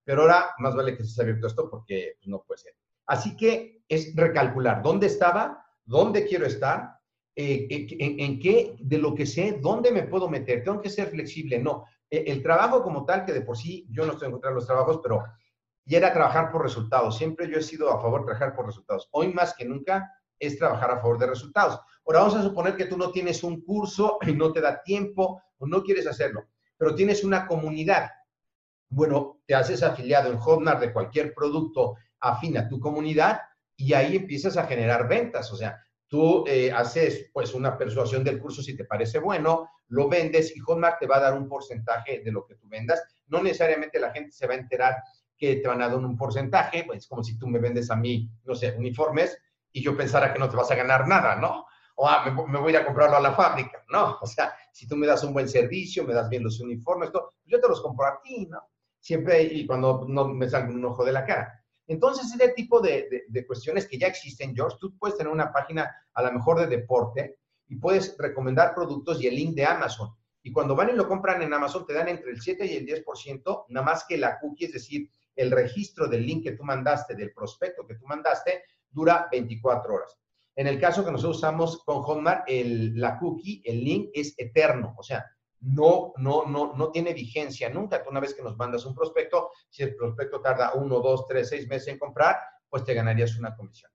pero 0.04 0.22
ahora 0.22 0.50
más 0.58 0.74
vale 0.74 0.96
que 0.96 1.04
se 1.04 1.10
esté 1.10 1.22
abierto 1.22 1.46
a 1.46 1.50
esto 1.50 1.70
porque 1.70 2.14
pues, 2.18 2.28
no 2.28 2.42
puede 2.42 2.58
ser. 2.58 2.74
Así 3.06 3.36
que 3.36 3.84
es 3.88 4.14
recalcular 4.14 4.82
dónde 4.82 5.06
estaba, 5.06 5.64
dónde 5.84 6.26
quiero 6.26 6.46
estar, 6.46 6.98
eh, 7.40 7.68
en, 7.70 8.40
qué, 8.40 8.76
de 8.80 8.98
lo 8.98 9.14
que 9.14 9.24
sé, 9.24 9.60
dónde 9.62 9.92
me 9.92 10.02
puedo 10.02 10.28
meter. 10.28 10.64
Tengo 10.64 10.80
que 10.80 10.90
ser 10.90 11.08
flexible. 11.08 11.58
No, 11.60 11.84
e, 12.10 12.24
el 12.26 12.42
trabajo 12.42 12.82
como 12.82 13.04
tal, 13.04 13.24
que 13.24 13.32
de 13.32 13.42
por 13.42 13.56
sí 13.56 13.86
yo 13.90 14.04
no 14.04 14.12
estoy 14.12 14.26
en 14.26 14.32
contra 14.32 14.50
de 14.50 14.56
los 14.56 14.66
trabajos, 14.66 14.98
pero 15.02 15.22
ya 15.84 15.98
era 15.98 16.12
trabajar 16.12 16.50
por 16.50 16.62
resultados. 16.62 17.16
Siempre 17.16 17.48
yo 17.48 17.58
he 17.58 17.62
sido 17.62 17.90
a 17.90 18.00
favor 18.02 18.20
de 18.20 18.26
trabajar 18.26 18.56
por 18.56 18.66
resultados. 18.66 19.08
Hoy 19.12 19.32
más 19.32 19.54
que 19.54 19.64
nunca 19.64 20.12
es 20.38 20.58
trabajar 20.58 20.90
a 20.90 21.00
favor 21.00 21.18
de 21.18 21.28
resultados. 21.28 21.80
Ahora 22.04 22.20
vamos 22.20 22.34
a 22.34 22.42
suponer 22.42 22.76
que 22.76 22.86
tú 22.86 22.96
no 22.96 23.10
tienes 23.10 23.42
un 23.44 23.60
curso 23.62 24.18
y 24.22 24.32
no 24.32 24.52
te 24.52 24.60
da 24.60 24.82
tiempo 24.82 25.40
o 25.58 25.66
no 25.66 25.82
quieres 25.82 26.06
hacerlo, 26.06 26.48
pero 26.78 26.94
tienes 26.94 27.24
una 27.24 27.46
comunidad. 27.46 28.10
Bueno, 28.88 29.42
te 29.46 29.54
haces 29.54 29.82
afiliado 29.82 30.30
en 30.30 30.38
Hotmart 30.38 30.80
de 30.80 30.92
cualquier 30.92 31.34
producto 31.34 31.96
afín 32.20 32.56
a 32.56 32.68
tu 32.68 32.80
comunidad 32.80 33.40
y 33.76 33.92
ahí 33.92 34.16
empiezas 34.16 34.56
a 34.56 34.66
generar 34.66 35.06
ventas. 35.06 35.52
O 35.52 35.56
sea, 35.56 35.78
Tú 36.08 36.44
eh, 36.46 36.72
haces 36.72 37.30
pues 37.34 37.52
una 37.52 37.76
persuasión 37.76 38.24
del 38.24 38.40
curso 38.40 38.62
si 38.62 38.74
te 38.74 38.86
parece 38.86 39.18
bueno, 39.18 39.70
lo 39.88 40.08
vendes 40.08 40.56
y 40.56 40.60
Hotmart 40.60 40.98
te 40.98 41.06
va 41.06 41.18
a 41.18 41.20
dar 41.20 41.34
un 41.34 41.46
porcentaje 41.46 42.22
de 42.24 42.32
lo 42.32 42.46
que 42.46 42.54
tú 42.54 42.66
vendas. 42.66 43.02
No 43.26 43.42
necesariamente 43.42 44.00
la 44.00 44.10
gente 44.10 44.32
se 44.32 44.46
va 44.46 44.54
a 44.54 44.58
enterar 44.58 44.96
que 45.36 45.56
te 45.56 45.68
van 45.68 45.82
a 45.82 45.88
dar 45.88 45.98
un 45.98 46.16
porcentaje, 46.16 46.84
pues 46.84 47.06
como 47.06 47.22
si 47.22 47.38
tú 47.38 47.46
me 47.46 47.58
vendes 47.58 47.90
a 47.90 47.96
mí, 47.96 48.28
no 48.44 48.54
sé, 48.54 48.74
uniformes 48.76 49.38
y 49.70 49.82
yo 49.82 49.94
pensara 49.96 50.32
que 50.32 50.38
no 50.38 50.48
te 50.48 50.56
vas 50.56 50.70
a 50.70 50.76
ganar 50.76 51.06
nada, 51.06 51.36
¿no? 51.36 51.66
O 51.96 52.08
ah, 52.08 52.24
me, 52.24 52.58
voy 52.58 52.68
a 52.68 52.76
ir 52.76 52.82
a 52.82 52.86
comprarlo 52.86 53.16
a 53.16 53.20
la 53.20 53.32
fábrica, 53.32 53.84
¿no? 53.90 54.16
O 54.22 54.26
sea, 54.26 54.54
si 54.78 54.86
tú 54.86 54.94
me 54.94 55.08
das 55.08 55.24
un 55.24 55.32
buen 55.32 55.48
servicio, 55.48 56.04
me 56.04 56.14
das 56.14 56.28
bien 56.28 56.44
los 56.44 56.60
uniformes, 56.60 57.10
todo, 57.10 57.34
pues 57.42 57.50
yo 57.50 57.60
te 57.60 57.66
los 57.66 57.82
compro 57.82 58.06
a 58.06 58.20
ti, 58.22 58.46
¿no? 58.46 58.60
Siempre 59.00 59.42
y 59.42 59.66
cuando 59.66 60.06
no 60.06 60.28
me 60.28 60.48
salga 60.48 60.68
un 60.68 60.84
ojo 60.84 61.04
de 61.04 61.10
la 61.10 61.26
cara. 61.26 61.64
Entonces, 61.88 62.32
ese 62.32 62.50
tipo 62.50 62.80
de, 62.80 63.24
cuestiones 63.44 63.88
que 63.88 63.98
ya 63.98 64.06
existen, 64.06 64.54
George, 64.54 64.76
tú 64.80 64.96
puedes 64.96 65.18
tener 65.18 65.32
una 65.32 65.52
página 65.52 65.92
a 66.14 66.22
lo 66.22 66.30
mejor 66.30 66.60
de 66.60 66.68
deporte 66.68 67.38
y 67.66 67.74
puedes 67.74 68.16
recomendar 68.18 68.72
productos 68.72 69.20
y 69.20 69.26
el 69.26 69.34
link 69.34 69.56
de 69.56 69.64
Amazon. 69.64 70.14
Y 70.44 70.52
cuando 70.52 70.76
van 70.76 70.90
y 70.90 70.92
lo 70.92 71.08
compran 71.08 71.42
en 71.42 71.52
Amazon, 71.52 71.84
te 71.84 71.94
dan 71.94 72.06
entre 72.06 72.30
el 72.30 72.40
7 72.40 72.64
y 72.64 72.76
el 72.76 72.86
10%, 72.86 73.64
nada 73.70 73.84
más 73.84 74.04
que 74.08 74.16
la 74.16 74.38
cookie, 74.38 74.66
es 74.66 74.74
decir, 74.74 75.10
el 75.34 75.50
registro 75.50 76.06
del 76.06 76.24
link 76.24 76.44
que 76.44 76.52
tú 76.52 76.62
mandaste, 76.62 77.16
del 77.16 77.32
prospecto 77.32 77.84
que 77.84 77.96
tú 77.96 78.06
mandaste, 78.06 78.62
dura 78.88 79.26
24 79.28 79.92
horas. 79.92 80.16
En 80.58 80.66
el 80.66 80.80
caso 80.80 81.04
que 81.04 81.12
nosotros 81.12 81.36
usamos 81.36 81.84
con 81.84 82.02
Hotmart, 82.02 82.42
el, 82.48 82.98
la 82.98 83.16
cookie, 83.16 83.62
el 83.64 83.78
link 83.78 84.10
es 84.12 84.34
eterno. 84.36 84.92
O 84.98 85.04
sea, 85.04 85.24
no, 85.60 86.12
no, 86.16 86.46
no, 86.46 86.74
no 86.74 86.90
tiene 86.90 87.14
vigencia 87.14 87.70
nunca. 87.70 88.02
Tú 88.02 88.10
una 88.10 88.18
vez 88.18 88.34
que 88.34 88.42
nos 88.42 88.56
mandas 88.56 88.84
un 88.84 88.92
prospecto, 88.92 89.52
si 89.70 89.84
el 89.84 89.94
prospecto 89.94 90.40
tarda 90.40 90.72
uno, 90.74 90.98
dos, 90.98 91.28
tres, 91.28 91.48
seis 91.50 91.68
meses 91.68 91.86
en 91.86 91.98
comprar, 92.00 92.38
pues 92.68 92.82
te 92.82 92.92
ganarías 92.92 93.38
una 93.38 93.54
comisión. 93.54 93.88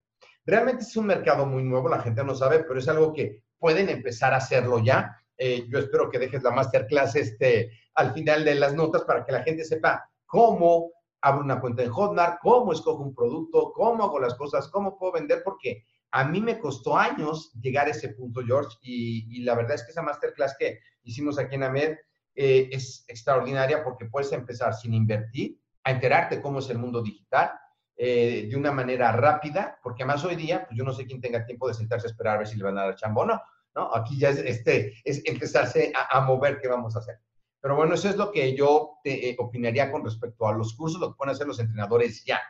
Realmente 0.46 0.84
es 0.84 0.96
un 0.96 1.04
mercado 1.04 1.44
muy 1.44 1.62
nuevo, 1.62 1.86
la 1.90 2.00
gente 2.00 2.24
no 2.24 2.34
sabe, 2.34 2.60
pero 2.60 2.78
es 2.78 2.88
algo 2.88 3.12
que 3.12 3.42
pueden 3.58 3.90
empezar 3.90 4.32
a 4.32 4.38
hacerlo 4.38 4.78
ya. 4.78 5.20
Eh, 5.36 5.66
yo 5.68 5.78
espero 5.78 6.08
que 6.08 6.18
dejes 6.18 6.42
la 6.42 6.50
masterclass 6.50 7.14
este, 7.16 7.72
al 7.92 8.14
final 8.14 8.42
de 8.42 8.54
las 8.54 8.72
notas 8.72 9.02
para 9.04 9.22
que 9.22 9.32
la 9.32 9.42
gente 9.42 9.66
sepa 9.66 10.10
cómo 10.24 10.92
abro 11.20 11.42
una 11.42 11.60
cuenta 11.60 11.82
en 11.82 11.90
Hotmart, 11.90 12.38
cómo 12.40 12.72
escojo 12.72 13.02
un 13.02 13.14
producto, 13.14 13.70
cómo 13.74 14.04
hago 14.04 14.18
las 14.18 14.34
cosas, 14.34 14.68
cómo 14.68 14.98
puedo 14.98 15.12
vender, 15.12 15.42
porque 15.42 15.84
a 16.16 16.22
mí 16.22 16.40
me 16.40 16.60
costó 16.60 16.96
años 16.96 17.50
llegar 17.60 17.88
a 17.88 17.90
ese 17.90 18.10
punto, 18.10 18.40
George, 18.46 18.76
y, 18.82 19.42
la 19.42 19.56
verdad 19.56 19.74
es 19.74 19.82
que 19.82 19.90
esa 19.90 20.00
masterclass 20.00 20.54
que 20.56 20.78
hicimos 21.02 21.40
aquí 21.40 21.56
en 21.56 21.64
AMED 21.64 21.96
eh, 22.36 22.68
es 22.70 23.04
extraordinaria 23.08 23.82
porque 23.82 24.04
puedes 24.04 24.30
empezar 24.30 24.74
sin 24.74 24.94
invertir, 24.94 25.58
a 25.82 25.90
enterarte 25.90 26.40
cómo 26.40 26.60
es 26.60 26.70
el 26.70 26.78
mundo 26.78 27.02
digital 27.02 27.50
eh, 27.96 28.46
de 28.48 28.56
una 28.56 28.70
manera 28.70 29.10
rápida, 29.10 29.76
porque 29.82 30.04
además 30.04 30.24
hoy 30.24 30.36
día, 30.36 30.64
pues 30.66 30.78
yo 30.78 30.84
no 30.84 30.92
sé 30.92 31.04
quién 31.04 31.20
tenga 31.20 31.44
tiempo 31.44 31.66
de 31.66 31.74
sentarse 31.74 32.06
a 32.06 32.10
esperar 32.10 32.36
a 32.36 32.38
ver 32.38 32.46
si 32.46 32.58
le 32.58 32.64
van 32.64 32.78
a 32.78 32.84
dar 32.84 32.94
chambo 32.94 33.22
o 33.22 33.26
no, 33.26 33.42
¿no? 33.74 33.92
Aquí 33.92 34.16
ya 34.16 34.28
es, 34.28 34.38
este, 34.38 34.94
es 35.02 35.20
empezarse 35.24 35.92
a, 35.96 36.20
mover 36.20 36.60
qué 36.60 36.68
vamos 36.68 36.94
a 36.94 37.00
hacer. 37.00 37.18
Pero 37.60 37.74
bueno, 37.74 37.94
eso 37.94 38.08
es 38.08 38.14
lo 38.14 38.30
que 38.30 38.54
yo 38.54 38.98
te, 39.02 39.30
eh, 39.30 39.36
opinaría 39.40 39.90
con 39.90 40.04
respecto 40.04 40.46
a 40.46 40.52
los 40.52 40.74
cursos, 40.74 41.00
lo 41.00 41.10
que 41.10 41.16
pueden 41.16 41.34
hacer 41.34 41.48
los 41.48 41.58
entrenadores 41.58 42.24
ya. 42.24 42.40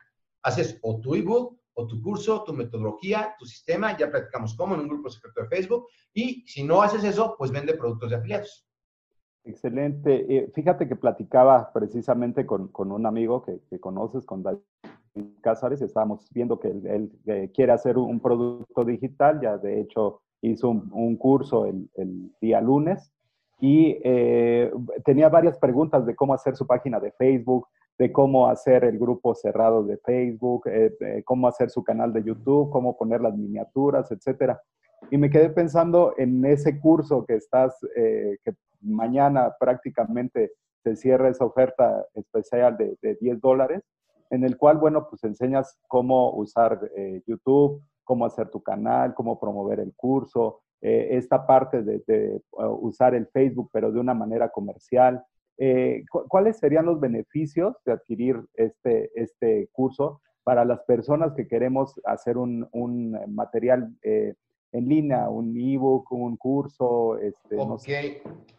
Haces 0.43 0.79
o 0.83 1.01
tu 1.01 1.15
ebook 1.15 1.64
o 1.75 1.87
tu 1.87 2.01
curso, 2.01 2.45
tu 2.45 2.53
metodología, 2.53 3.35
tu 3.39 3.47
sistema, 3.47 3.97
ya 3.97 4.11
practicamos 4.11 4.55
cómo 4.57 4.75
en 4.75 4.83
un 4.83 4.89
grupo 4.89 5.11
secreto 5.11 5.43
de 5.43 5.49
Facebook, 5.49 5.87
y 6.13 6.45
si 6.47 6.63
no 6.63 6.83
haces 6.83 7.05
eso, 7.05 7.35
pues 7.37 7.51
vende 7.51 7.75
productos 7.75 8.11
de 8.11 8.17
afiliados. 8.17 8.67
Excelente. 9.45 10.37
Eh, 10.37 10.51
fíjate 10.55 10.89
que 10.89 10.97
platicaba 10.97 11.71
precisamente 11.73 12.47
con, 12.47 12.69
con 12.69 12.91
un 12.93 13.05
amigo 13.05 13.43
que, 13.43 13.61
que, 13.69 13.79
conoces, 13.79 14.25
con 14.25 14.43
David 14.43 14.61
Cázares, 15.43 15.83
estábamos 15.83 16.27
viendo 16.31 16.59
que 16.59 16.69
él, 16.69 17.13
eh, 17.27 17.51
quiere 17.55 17.73
hacer 17.73 17.99
un, 17.99 18.21
producto 18.21 18.85
digital, 18.85 19.41
ya 19.43 19.59
de 19.59 19.81
hecho 19.81 20.23
hizo 20.41 20.71
un, 20.71 20.91
un 20.93 21.17
curso 21.17 21.67
el, 21.67 21.91
el, 21.95 22.33
día 22.41 22.61
lunes 22.61 23.13
y 23.61 23.99
eh, 24.03 24.73
tenía 25.05 25.29
varias 25.29 25.59
preguntas 25.59 26.05
de 26.05 26.17
cómo 26.17 26.35
hacer 26.35 26.57
su 26.57 26.67
página 26.67 26.99
de 26.99 27.13
Facebook, 27.13 27.67
de 27.99 28.13
cómo 28.13 28.49
hacer 28.49 28.85
el 28.85 28.99
grupo 28.99 29.35
cerrado 29.35 29.85
de 29.85 29.99
Facebook, 29.99 30.67
eh, 30.67 31.23
cómo 31.25 31.47
hacer 31.47 31.71
su 31.71 31.85
canal 31.85 32.13
de 32.13 32.25
YouTube, 32.25 32.71
cómo 32.71 32.97
poner 32.97 33.21
las 33.21 33.37
miniaturas, 33.37 34.11
etcétera. 34.11 34.61
Y 35.11 35.19
me 35.19 35.31
quedé 35.31 35.51
pensando 35.51 36.15
en 36.17 36.45
ese 36.45 36.81
curso 36.81 37.25
que 37.25 37.37
estás, 37.37 37.77
eh, 37.97 38.39
que 38.45 38.55
mañana 38.81 39.55
prácticamente 39.59 40.53
se 40.83 40.97
cierra 40.97 41.29
esa 41.29 41.45
oferta 41.45 42.05
especial 42.15 42.77
de, 42.77 42.97
de 43.01 43.15
10 43.21 43.41
dólares, 43.41 43.83
en 44.31 44.45
el 44.45 44.57
cual, 44.57 44.79
bueno, 44.79 45.07
pues 45.09 45.23
enseñas 45.25 45.79
cómo 45.87 46.33
usar 46.35 46.91
eh, 46.97 47.23
YouTube, 47.27 47.83
cómo 48.03 48.27
hacer 48.27 48.51
tu 48.51 48.63
canal, 48.63 49.15
cómo 49.15 49.39
promover 49.39 49.81
el 49.81 49.95
curso, 49.95 50.61
esta 50.87 51.47
parte 51.47 51.83
de, 51.83 52.03
de 52.07 52.43
usar 52.59 53.15
el 53.15 53.27
Facebook, 53.29 53.71
pero 53.73 53.91
de 53.91 53.99
una 53.99 54.13
manera 54.13 54.51
comercial, 54.51 55.25
eh, 55.59 56.05
¿Cuáles 56.29 56.59
serían 56.59 56.87
los 56.87 57.01
beneficios 57.01 57.77
de 57.85 57.93
adquirir 57.93 58.37
este, 58.55 59.11
este 59.15 59.69
curso 59.73 60.21
para 60.43 60.65
las 60.65 60.81
personas 60.83 61.33
que 61.35 61.47
queremos 61.47 62.01
hacer 62.05 62.37
un, 62.37 62.69
un 62.73 63.17
material 63.29 63.97
eh, 64.03 64.35
en 64.73 64.89
línea, 64.89 65.29
un 65.29 65.57
ebook, 65.57 66.11
un 66.13 66.37
curso? 66.37 67.19
Este, 67.19 67.57
ok, 67.57 67.89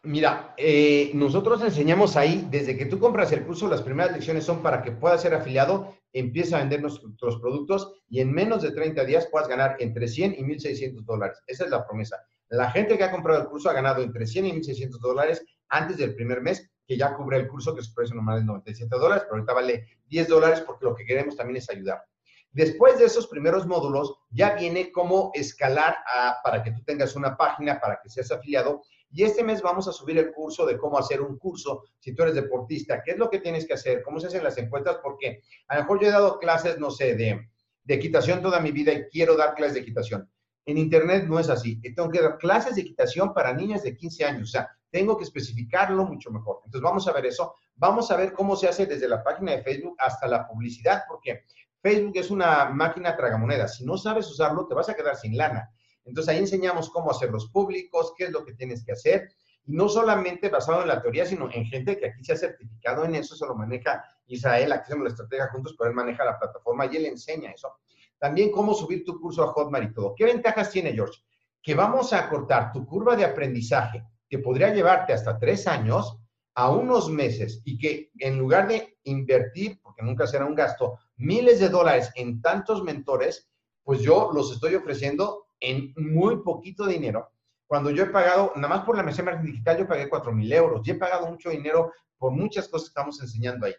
mira, 0.03 0.53
eh, 0.57 1.11
nosotros 1.13 1.61
enseñamos 1.61 2.15
ahí, 2.15 2.47
desde 2.49 2.77
que 2.77 2.85
tú 2.85 2.97
compras 2.97 3.31
el 3.33 3.45
curso, 3.45 3.67
las 3.67 3.81
primeras 3.81 4.13
lecciones 4.13 4.45
son 4.45 4.63
para 4.63 4.81
que 4.81 4.91
puedas 4.91 5.21
ser 5.21 5.33
afiliado, 5.33 5.93
empieza 6.13 6.55
a 6.55 6.59
vender 6.61 6.81
nuestros 6.81 7.41
productos 7.41 7.93
y 8.07 8.21
en 8.21 8.31
menos 8.31 8.61
de 8.61 8.71
30 8.71 9.03
días 9.03 9.27
puedas 9.29 9.49
ganar 9.49 9.75
entre 9.79 10.07
100 10.07 10.35
y 10.37 10.43
1.600 10.43 11.03
dólares. 11.03 11.43
Esa 11.45 11.65
es 11.65 11.69
la 11.69 11.85
promesa. 11.85 12.17
La 12.47 12.71
gente 12.71 12.97
que 12.97 13.03
ha 13.03 13.11
comprado 13.11 13.41
el 13.41 13.47
curso 13.49 13.69
ha 13.69 13.73
ganado 13.73 14.01
entre 14.01 14.25
100 14.25 14.45
y 14.45 14.51
1.600 14.53 14.99
dólares 15.01 15.45
antes 15.67 15.97
del 15.97 16.15
primer 16.15 16.41
mes 16.41 16.71
que 16.85 16.97
ya 16.97 17.13
cubre 17.15 17.37
el 17.37 17.47
curso, 17.47 17.75
que 17.75 17.81
su 17.81 17.93
precio 17.93 18.15
normal 18.15 18.39
es 18.39 18.45
97 18.45 18.95
dólares, 18.97 19.23
pero 19.23 19.35
ahorita 19.35 19.53
vale 19.53 19.87
10 20.07 20.27
dólares 20.27 20.61
porque 20.61 20.85
lo 20.85 20.95
que 20.95 21.05
queremos 21.05 21.35
también 21.35 21.57
es 21.57 21.69
ayudar. 21.69 22.03
Después 22.51 22.97
de 22.99 23.05
esos 23.05 23.27
primeros 23.27 23.67
módulos, 23.67 24.15
ya 24.29 24.55
viene 24.55 24.91
cómo 24.91 25.31
escalar 25.33 25.97
para 26.43 26.63
que 26.63 26.71
tú 26.71 26.83
tengas 26.83 27.15
una 27.15 27.35
página, 27.35 27.81
para 27.81 27.99
que 28.01 28.09
seas 28.09 28.31
afiliado. 28.31 28.83
Y 29.11 29.23
este 29.23 29.43
mes 29.43 29.61
vamos 29.61 29.87
a 29.87 29.91
subir 29.91 30.17
el 30.17 30.31
curso 30.31 30.65
de 30.65 30.77
cómo 30.77 30.97
hacer 30.97 31.21
un 31.21 31.37
curso 31.37 31.83
si 31.99 32.13
tú 32.13 32.23
eres 32.23 32.35
deportista, 32.35 33.01
qué 33.03 33.11
es 33.11 33.17
lo 33.17 33.29
que 33.29 33.39
tienes 33.39 33.67
que 33.67 33.73
hacer, 33.73 34.01
cómo 34.03 34.19
se 34.19 34.27
hacen 34.27 34.43
las 34.43 34.57
encuestas, 34.57 34.99
porque 35.03 35.41
a 35.67 35.75
lo 35.75 35.81
mejor 35.81 36.01
yo 36.01 36.07
he 36.07 36.11
dado 36.11 36.39
clases, 36.39 36.79
no 36.79 36.91
sé, 36.91 37.15
de 37.15 37.45
de 37.85 37.93
equitación 37.93 38.41
toda 38.41 38.59
mi 38.59 38.71
vida 38.71 38.91
y 38.91 39.03
quiero 39.09 39.37
dar 39.37 39.55
clases 39.55 39.75
de 39.75 39.81
equitación. 39.81 40.29
En 40.65 40.77
Internet 40.77 41.25
no 41.27 41.39
es 41.39 41.49
así. 41.49 41.79
Tengo 41.93 42.09
que 42.09 42.21
dar 42.21 42.37
clases 42.39 42.75
de 42.75 42.81
equitación 42.81 43.33
para 43.33 43.53
niñas 43.53 43.83
de 43.83 43.95
15 43.95 44.25
años. 44.25 44.49
O 44.49 44.51
sea, 44.51 44.69
tengo 44.95 45.17
que 45.17 45.25
especificarlo 45.25 46.05
mucho 46.05 46.31
mejor. 46.31 46.61
Entonces, 46.63 46.81
vamos 46.81 47.05
a 47.05 47.11
ver 47.11 47.25
eso. 47.25 47.55
Vamos 47.75 48.09
a 48.11 48.15
ver 48.15 48.31
cómo 48.31 48.55
se 48.55 48.69
hace 48.69 48.85
desde 48.85 49.09
la 49.09 49.21
página 49.21 49.51
de 49.51 49.61
Facebook 49.61 49.93
hasta 49.99 50.25
la 50.25 50.47
publicidad, 50.47 51.03
porque 51.05 51.43
Facebook 51.81 52.13
es 52.15 52.31
una 52.31 52.69
máquina 52.69 53.13
tragamonedas. 53.13 53.75
Si 53.75 53.83
no 53.83 53.97
sabes 53.97 54.31
usarlo, 54.31 54.65
te 54.67 54.73
vas 54.73 54.87
a 54.87 54.95
quedar 54.95 55.17
sin 55.17 55.35
lana. 55.35 55.69
Entonces, 56.05 56.33
ahí 56.33 56.39
enseñamos 56.39 56.89
cómo 56.89 57.11
hacerlos 57.11 57.49
públicos, 57.49 58.13
qué 58.17 58.23
es 58.23 58.31
lo 58.31 58.45
que 58.45 58.53
tienes 58.53 58.85
que 58.85 58.93
hacer. 58.93 59.27
Y 59.65 59.73
no 59.73 59.89
solamente 59.89 60.47
basado 60.47 60.83
en 60.83 60.87
la 60.87 61.01
teoría, 61.01 61.25
sino 61.25 61.51
en 61.51 61.65
gente 61.65 61.97
que 61.97 62.05
aquí 62.07 62.23
se 62.23 62.31
ha 62.31 62.37
certificado 62.37 63.03
en 63.03 63.15
eso. 63.15 63.35
Eso 63.35 63.47
lo 63.47 63.55
maneja 63.55 64.01
Israel. 64.27 64.71
Aquí 64.71 64.83
hacemos 64.83 65.03
la 65.03 65.09
estrategia 65.09 65.49
juntos, 65.49 65.75
pero 65.77 65.89
él 65.89 65.95
maneja 65.97 66.23
la 66.23 66.39
plataforma 66.39 66.85
y 66.85 66.95
él 66.95 67.07
enseña 67.07 67.51
eso. 67.51 67.79
También 68.17 68.49
cómo 68.49 68.73
subir 68.73 69.03
tu 69.03 69.19
curso 69.19 69.43
a 69.43 69.47
Hotmart 69.47 69.89
y 69.89 69.93
todo. 69.93 70.15
¿Qué 70.15 70.23
ventajas 70.23 70.71
tiene, 70.71 70.93
George? 70.93 71.19
Que 71.61 71.75
vamos 71.75 72.13
a 72.13 72.29
cortar 72.29 72.71
tu 72.71 72.85
curva 72.85 73.17
de 73.17 73.25
aprendizaje, 73.25 74.01
que 74.29 74.39
podría 74.39 74.73
llevarte 74.73 75.13
hasta 75.13 75.37
tres 75.37 75.67
años, 75.67 76.19
a 76.55 76.69
unos 76.71 77.09
meses 77.09 77.61
y 77.65 77.77
que 77.77 78.11
en 78.17 78.37
lugar 78.37 78.67
de 78.67 78.97
invertir, 79.03 79.79
porque 79.81 80.01
nunca 80.01 80.25
será 80.25 80.45
un 80.45 80.55
gasto, 80.55 80.97
miles 81.17 81.59
de 81.59 81.69
dólares 81.69 82.11
en 82.15 82.41
tantos 82.41 82.81
mentores, 82.83 83.49
pues 83.83 84.01
yo 84.01 84.31
los 84.33 84.51
estoy 84.53 84.75
ofreciendo 84.75 85.47
en 85.59 85.93
muy 85.97 86.37
poquito 86.43 86.87
dinero. 86.87 87.29
Cuando 87.67 87.91
yo 87.91 88.03
he 88.03 88.07
pagado, 88.07 88.53
nada 88.55 88.69
más 88.69 88.85
por 88.85 88.95
la 88.95 89.03
mesa 89.03 89.23
digital, 89.41 89.79
yo 89.79 89.87
pagué 89.87 90.07
4 90.07 90.31
mil 90.31 90.51
euros 90.51 90.87
y 90.87 90.91
he 90.91 90.95
pagado 90.95 91.27
mucho 91.27 91.49
dinero 91.49 91.91
por 92.17 92.31
muchas 92.31 92.69
cosas 92.69 92.87
que 92.87 92.91
estamos 92.91 93.21
enseñando 93.21 93.65
ahí. 93.65 93.73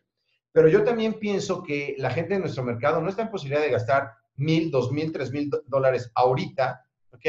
Pero 0.53 0.69
yo 0.69 0.85
también 0.85 1.15
pienso 1.15 1.63
que 1.63 1.95
la 1.99 2.11
gente 2.11 2.35
de 2.35 2.41
nuestro 2.41 2.63
mercado 2.63 3.01
no 3.01 3.09
está 3.09 3.23
en 3.23 3.31
posibilidad 3.31 3.63
de 3.63 3.71
gastar 3.71 4.13
mil, 4.35 4.71
dos 4.71 4.93
mil, 4.93 5.13
tres 5.13 5.31
mil 5.31 5.51
dólares 5.67 6.11
ahorita, 6.15 6.85
¿ok? 7.11 7.27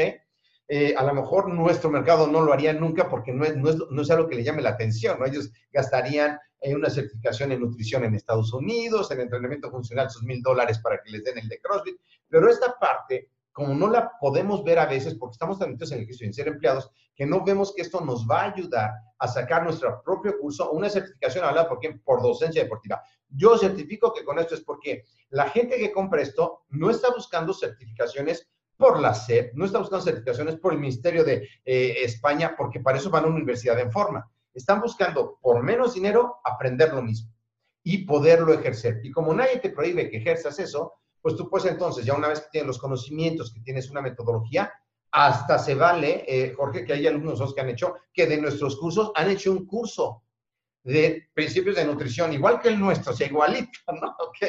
Eh, 0.70 0.94
a 0.96 1.02
lo 1.02 1.14
mejor 1.14 1.48
nuestro 1.48 1.88
mercado 1.88 2.26
no 2.26 2.42
lo 2.42 2.52
haría 2.52 2.74
nunca 2.74 3.08
porque 3.08 3.32
no 3.32 3.44
es, 3.44 3.56
no, 3.56 3.70
es, 3.70 3.76
no 3.90 4.02
es 4.02 4.10
algo 4.10 4.28
que 4.28 4.36
le 4.36 4.44
llame 4.44 4.60
la 4.60 4.70
atención, 4.70 5.18
¿no? 5.18 5.24
Ellos 5.24 5.50
gastarían 5.72 6.38
en 6.60 6.76
una 6.76 6.90
certificación 6.90 7.52
en 7.52 7.60
nutrición 7.60 8.04
en 8.04 8.14
Estados 8.14 8.52
Unidos, 8.52 9.10
en 9.10 9.20
entrenamiento 9.20 9.70
funcional 9.70 10.10
sus 10.10 10.24
mil 10.24 10.42
dólares 10.42 10.78
para 10.80 11.00
que 11.02 11.10
les 11.10 11.24
den 11.24 11.38
el 11.38 11.48
de 11.48 11.60
CrossFit, 11.60 11.96
pero 12.28 12.50
esta 12.50 12.78
parte, 12.78 13.30
como 13.52 13.74
no 13.74 13.88
la 13.88 14.12
podemos 14.20 14.62
ver 14.62 14.78
a 14.78 14.86
veces 14.86 15.14
porque 15.14 15.34
estamos 15.34 15.58
tan 15.58 15.70
metidos 15.70 15.92
en 15.92 15.98
el 15.98 16.04
ejercicio 16.04 16.26
en 16.26 16.34
ser 16.34 16.48
empleados, 16.48 16.90
que 17.14 17.26
no 17.26 17.44
vemos 17.44 17.72
que 17.74 17.82
esto 17.82 18.00
nos 18.00 18.26
va 18.28 18.42
a 18.42 18.52
ayudar 18.52 18.90
a 19.18 19.26
sacar 19.26 19.64
nuestro 19.64 20.02
propio 20.04 20.38
curso, 20.38 20.70
una 20.70 20.90
certificación 20.90 21.44
hablada 21.44 21.68
porque 21.68 21.98
por 22.04 22.22
docencia 22.22 22.62
deportiva. 22.62 23.02
Yo 23.28 23.56
certifico 23.58 24.12
que 24.12 24.24
con 24.24 24.38
esto 24.38 24.54
es 24.54 24.60
porque 24.60 25.04
la 25.30 25.48
gente 25.48 25.76
que 25.76 25.92
compra 25.92 26.22
esto 26.22 26.64
no 26.68 26.90
está 26.90 27.10
buscando 27.10 27.52
certificaciones 27.52 28.48
por 28.78 29.00
la 29.00 29.12
SEP, 29.12 29.54
no 29.54 29.64
está 29.64 29.78
buscando 29.80 30.04
certificaciones 30.04 30.56
por 30.56 30.72
el 30.72 30.78
Ministerio 30.78 31.24
de 31.24 31.48
eh, 31.64 31.96
España, 32.04 32.54
porque 32.56 32.80
para 32.80 32.96
eso 32.96 33.10
van 33.10 33.24
a 33.24 33.26
una 33.26 33.36
universidad 33.36 33.78
en 33.80 33.90
forma. 33.90 34.30
Están 34.54 34.80
buscando 34.80 35.38
por 35.42 35.62
menos 35.62 35.94
dinero 35.94 36.36
aprender 36.44 36.94
lo 36.94 37.02
mismo 37.02 37.30
y 37.82 38.06
poderlo 38.06 38.54
ejercer. 38.54 39.00
Y 39.02 39.10
como 39.10 39.34
nadie 39.34 39.58
te 39.58 39.70
prohíbe 39.70 40.08
que 40.08 40.18
ejerzas 40.18 40.58
eso, 40.60 40.94
pues 41.20 41.34
tú 41.34 41.50
puedes 41.50 41.70
entonces, 41.70 42.04
ya 42.04 42.14
una 42.14 42.28
vez 42.28 42.40
que 42.40 42.48
tienes 42.52 42.68
los 42.68 42.78
conocimientos, 42.78 43.52
que 43.52 43.60
tienes 43.60 43.90
una 43.90 44.00
metodología, 44.00 44.72
hasta 45.10 45.58
se 45.58 45.74
vale, 45.74 46.24
eh, 46.28 46.54
Jorge, 46.56 46.84
que 46.84 46.92
hay 46.92 47.06
alumnos 47.06 47.52
que 47.52 47.60
han 47.60 47.70
hecho, 47.70 47.96
que 48.12 48.26
de 48.26 48.40
nuestros 48.40 48.76
cursos 48.76 49.10
han 49.16 49.28
hecho 49.28 49.50
un 49.50 49.66
curso 49.66 50.22
de 50.84 51.28
principios 51.34 51.76
de 51.76 51.84
nutrición, 51.84 52.32
igual 52.32 52.60
que 52.60 52.68
el 52.68 52.78
nuestro, 52.78 53.12
o 53.12 53.16
sea, 53.16 53.26
igualito, 53.26 53.80
¿no? 54.00 54.14
Ok. 54.20 54.48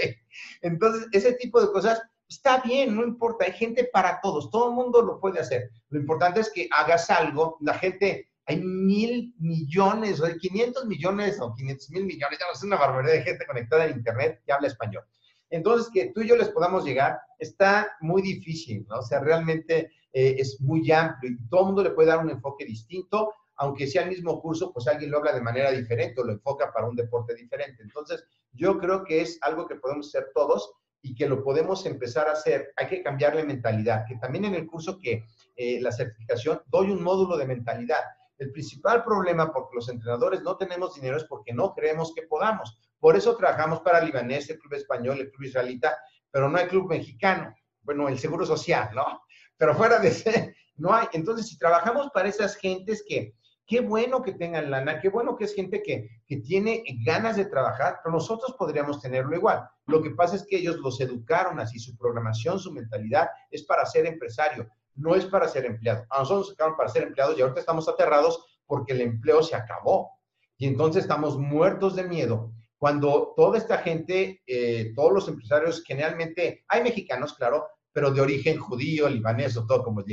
Entonces, 0.61 1.07
ese 1.11 1.33
tipo 1.33 1.59
de 1.59 1.71
cosas 1.71 1.99
está 2.29 2.61
bien, 2.61 2.95
no 2.95 3.03
importa, 3.03 3.45
hay 3.45 3.53
gente 3.53 3.89
para 3.91 4.21
todos, 4.21 4.49
todo 4.49 4.69
el 4.69 4.75
mundo 4.75 5.01
lo 5.01 5.19
puede 5.19 5.39
hacer. 5.39 5.71
Lo 5.89 5.99
importante 5.99 6.39
es 6.39 6.51
que 6.51 6.69
hagas 6.71 7.09
algo, 7.09 7.57
la 7.59 7.73
gente, 7.73 8.29
hay 8.45 8.61
mil 8.61 9.33
millones, 9.39 10.21
o 10.21 10.27
500 10.27 10.85
millones 10.85 11.39
o 11.41 11.53
500 11.53 11.89
mil 11.89 12.05
millones, 12.05 12.39
ya 12.39 12.47
no 12.47 12.55
sé, 12.55 12.65
una 12.67 12.77
barbaridad 12.77 13.13
de 13.13 13.23
gente 13.23 13.45
conectada 13.45 13.85
en 13.85 13.97
Internet 13.97 14.41
que 14.45 14.53
habla 14.53 14.67
español. 14.67 15.03
Entonces, 15.49 15.91
que 15.91 16.11
tú 16.13 16.21
y 16.21 16.27
yo 16.27 16.35
les 16.35 16.49
podamos 16.49 16.85
llegar 16.85 17.19
está 17.39 17.91
muy 18.01 18.21
difícil, 18.21 18.85
¿no? 18.87 18.99
O 18.99 19.01
sea, 19.01 19.19
realmente 19.19 19.91
eh, 20.13 20.35
es 20.37 20.61
muy 20.61 20.91
amplio 20.91 21.31
y 21.31 21.47
todo 21.47 21.61
el 21.61 21.65
mundo 21.67 21.83
le 21.83 21.91
puede 21.91 22.09
dar 22.09 22.19
un 22.19 22.29
enfoque 22.29 22.65
distinto 22.65 23.33
aunque 23.59 23.87
sea 23.87 24.03
el 24.03 24.09
mismo 24.09 24.41
curso, 24.41 24.71
pues 24.71 24.87
alguien 24.87 25.11
lo 25.11 25.17
habla 25.17 25.33
de 25.33 25.41
manera 25.41 25.71
diferente 25.71 26.21
o 26.21 26.23
lo 26.23 26.31
enfoca 26.31 26.71
para 26.71 26.87
un 26.87 26.95
deporte 26.95 27.35
diferente. 27.35 27.83
Entonces, 27.83 28.23
yo 28.53 28.79
creo 28.79 29.03
que 29.03 29.21
es 29.21 29.37
algo 29.41 29.67
que 29.67 29.75
podemos 29.75 30.07
hacer 30.07 30.29
todos 30.33 30.71
y 31.01 31.15
que 31.15 31.27
lo 31.27 31.43
podemos 31.43 31.85
empezar 31.85 32.27
a 32.27 32.33
hacer. 32.33 32.73
Hay 32.75 32.87
que 32.87 33.03
cambiarle 33.03 33.43
mentalidad, 33.43 34.05
que 34.07 34.15
también 34.17 34.45
en 34.45 34.55
el 34.55 34.67
curso 34.67 34.99
que 34.99 35.25
eh, 35.55 35.79
la 35.81 35.91
certificación 35.91 36.61
doy 36.67 36.91
un 36.91 37.01
módulo 37.01 37.37
de 37.37 37.45
mentalidad. 37.45 38.01
El 38.37 38.51
principal 38.51 39.03
problema 39.03 39.51
porque 39.51 39.75
los 39.75 39.89
entrenadores 39.89 40.41
no 40.41 40.57
tenemos 40.57 40.95
dinero 40.95 41.17
es 41.17 41.25
porque 41.25 41.53
no 41.53 41.73
creemos 41.73 42.13
que 42.13 42.23
podamos. 42.23 42.77
Por 42.99 43.15
eso 43.15 43.35
trabajamos 43.35 43.81
para 43.81 44.01
Libanés, 44.01 44.49
el 44.49 44.59
Club 44.59 44.73
Español, 44.73 45.19
el 45.19 45.31
Club 45.31 45.47
Israelita, 45.47 45.97
pero 46.31 46.49
no 46.49 46.57
hay 46.57 46.67
Club 46.67 46.89
Mexicano. 46.89 47.53
Bueno, 47.81 48.07
el 48.07 48.19
Seguro 48.19 48.45
Social, 48.45 48.89
¿no? 48.93 49.23
Pero 49.57 49.75
fuera 49.75 49.99
de 49.99 50.09
ese, 50.09 50.55
no 50.75 50.93
hay. 50.93 51.07
Entonces, 51.13 51.47
si 51.47 51.57
trabajamos 51.57 52.09
para 52.13 52.29
esas 52.29 52.55
gentes 52.55 53.03
que 53.07 53.35
Qué 53.69 53.81
bueno 53.81 54.23
que 54.23 54.33
tengan 54.33 54.71
lana, 54.71 54.99
qué 54.99 55.09
bueno 55.09 55.37
que 55.37 55.43
es 55.45 55.53
gente 55.53 55.83
que, 55.83 56.09
tiene 56.41 56.83
ganas 57.05 57.37
de 57.37 57.45
trabajar, 57.45 57.99
pero 58.03 58.13
nosotros 58.13 58.55
podríamos 58.57 58.99
tenerlo 58.99 59.35
igual. 59.35 59.69
Lo 59.85 60.01
que 60.01 60.09
pasa 60.09 60.35
es 60.35 60.45
que 60.47 60.57
ellos 60.57 60.77
los 60.77 60.99
educaron 60.99 61.59
así, 61.59 61.77
su 61.77 61.95
programación, 61.95 62.57
su 62.57 62.71
mentalidad 62.71 63.29
es 63.51 63.63
para 63.63 63.85
ser 63.85 64.07
empresario, 64.07 64.67
no 64.95 65.13
es 65.13 65.25
para 65.25 65.47
ser 65.47 65.65
empleado. 65.65 66.03
A 66.09 66.19
nosotros 66.19 66.39
nos 66.39 66.49
educaron 66.49 66.75
para 66.77 66.89
ser 66.89 67.03
empleados 67.03 67.37
y 67.37 67.41
ahorita 67.41 67.59
estamos 67.59 67.87
aterrados 67.87 68.59
porque 68.65 68.93
el 68.93 69.01
empleo 69.01 69.43
se 69.43 69.55
acabó. 69.55 70.13
Y 70.57 70.65
entonces 70.65 71.03
estamos 71.03 71.37
muertos 71.37 71.95
de 71.95 72.03
miedo 72.03 72.51
cuando 72.79 73.33
toda 73.35 73.57
esta 73.57 73.77
gente, 73.79 74.41
eh, 74.47 74.93
todos 74.95 75.11
los 75.11 75.27
empresarios, 75.27 75.83
generalmente, 75.85 76.63
hay 76.69 76.81
mexicanos, 76.81 77.33
claro, 77.33 77.67
pero 77.91 78.09
de 78.09 78.21
origen 78.21 78.57
judío, 78.57 79.09
libanés 79.09 79.57
o 79.57 79.67
todo 79.67 79.83
como 79.83 79.99
es 79.99 80.05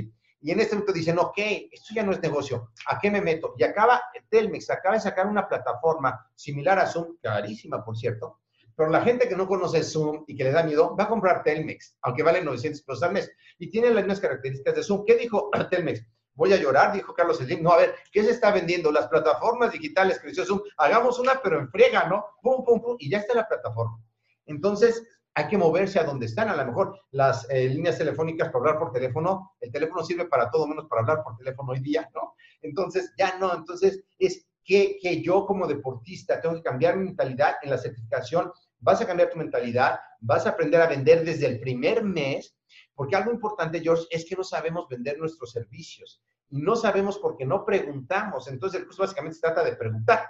y 0.46 0.52
en 0.52 0.60
este 0.60 0.76
momento 0.76 0.92
dicen, 0.92 1.18
ok, 1.18 1.36
esto 1.72 1.92
ya 1.92 2.04
no 2.04 2.12
es 2.12 2.20
negocio, 2.20 2.70
¿a 2.86 3.00
qué 3.00 3.10
me 3.10 3.20
meto? 3.20 3.54
Y 3.58 3.64
acaba, 3.64 4.00
Telmex 4.28 4.70
acaba 4.70 4.94
de 4.94 5.00
sacar 5.00 5.26
una 5.26 5.48
plataforma 5.48 6.24
similar 6.36 6.78
a 6.78 6.86
Zoom, 6.86 7.16
carísima, 7.20 7.84
por 7.84 7.96
cierto, 7.96 8.38
pero 8.76 8.88
la 8.88 9.02
gente 9.02 9.28
que 9.28 9.34
no 9.34 9.48
conoce 9.48 9.82
Zoom 9.82 10.22
y 10.28 10.36
que 10.36 10.44
le 10.44 10.52
da 10.52 10.62
miedo, 10.62 10.94
va 10.94 11.02
a 11.02 11.08
comprar 11.08 11.42
Telmex, 11.42 11.96
aunque 12.02 12.22
vale 12.22 12.44
900 12.44 12.80
pesos 12.82 13.02
al 13.02 13.14
mes, 13.14 13.28
y 13.58 13.70
tiene 13.70 13.88
las 13.88 14.04
mismas 14.04 14.20
características 14.20 14.76
de 14.76 14.84
Zoom. 14.84 15.04
¿Qué 15.04 15.16
dijo 15.16 15.50
Telmex? 15.70 16.06
Voy 16.34 16.52
a 16.52 16.56
llorar, 16.58 16.92
dijo 16.92 17.12
Carlos 17.12 17.38
Slim. 17.38 17.64
No, 17.64 17.72
a 17.72 17.78
ver, 17.78 17.96
¿qué 18.12 18.22
se 18.22 18.30
está 18.30 18.52
vendiendo? 18.52 18.92
Las 18.92 19.08
plataformas 19.08 19.72
digitales 19.72 20.20
creció 20.20 20.44
Zoom. 20.44 20.60
Hagamos 20.76 21.18
una, 21.18 21.40
pero 21.42 21.58
en 21.58 21.68
friega, 21.70 22.06
¿no? 22.06 22.24
Pum, 22.40 22.64
pum, 22.64 22.80
pum, 22.80 22.96
y 23.00 23.10
ya 23.10 23.18
está 23.18 23.34
la 23.34 23.48
plataforma. 23.48 23.98
Entonces, 24.44 25.02
hay 25.36 25.48
que 25.48 25.58
moverse 25.58 26.00
a 26.00 26.04
donde 26.04 26.26
están. 26.26 26.48
A 26.48 26.56
lo 26.56 26.64
mejor 26.64 26.98
las 27.10 27.46
eh, 27.50 27.68
líneas 27.68 27.98
telefónicas 27.98 28.48
para 28.48 28.58
hablar 28.58 28.78
por 28.78 28.90
teléfono, 28.90 29.52
el 29.60 29.70
teléfono 29.70 30.02
sirve 30.02 30.24
para 30.24 30.50
todo 30.50 30.66
menos 30.66 30.86
para 30.86 31.02
hablar 31.02 31.22
por 31.22 31.36
teléfono 31.36 31.72
hoy 31.72 31.80
día, 31.80 32.10
¿no? 32.14 32.34
Entonces, 32.62 33.12
ya 33.18 33.38
no, 33.38 33.54
entonces 33.54 34.02
es 34.18 34.46
que, 34.64 34.96
que 35.00 35.22
yo 35.22 35.44
como 35.44 35.66
deportista 35.66 36.40
tengo 36.40 36.54
que 36.56 36.62
cambiar 36.62 36.96
mi 36.96 37.04
mentalidad 37.04 37.56
en 37.62 37.68
la 37.68 37.76
certificación. 37.76 38.50
Vas 38.78 39.02
a 39.02 39.06
cambiar 39.06 39.28
tu 39.28 39.36
mentalidad, 39.38 40.00
vas 40.20 40.46
a 40.46 40.50
aprender 40.50 40.80
a 40.80 40.88
vender 40.88 41.22
desde 41.22 41.46
el 41.46 41.60
primer 41.60 42.02
mes, 42.02 42.56
porque 42.94 43.14
algo 43.14 43.30
importante, 43.30 43.80
George, 43.80 44.06
es 44.10 44.24
que 44.24 44.36
no 44.36 44.42
sabemos 44.42 44.88
vender 44.88 45.18
nuestros 45.18 45.52
servicios 45.52 46.22
no 46.48 46.76
sabemos 46.76 47.18
porque 47.18 47.44
no 47.44 47.64
preguntamos. 47.64 48.48
Entonces, 48.48 48.80
el 48.80 48.86
curso 48.86 49.02
básicamente 49.02 49.34
se 49.34 49.40
trata 49.40 49.64
de 49.64 49.74
preguntar. 49.76 50.28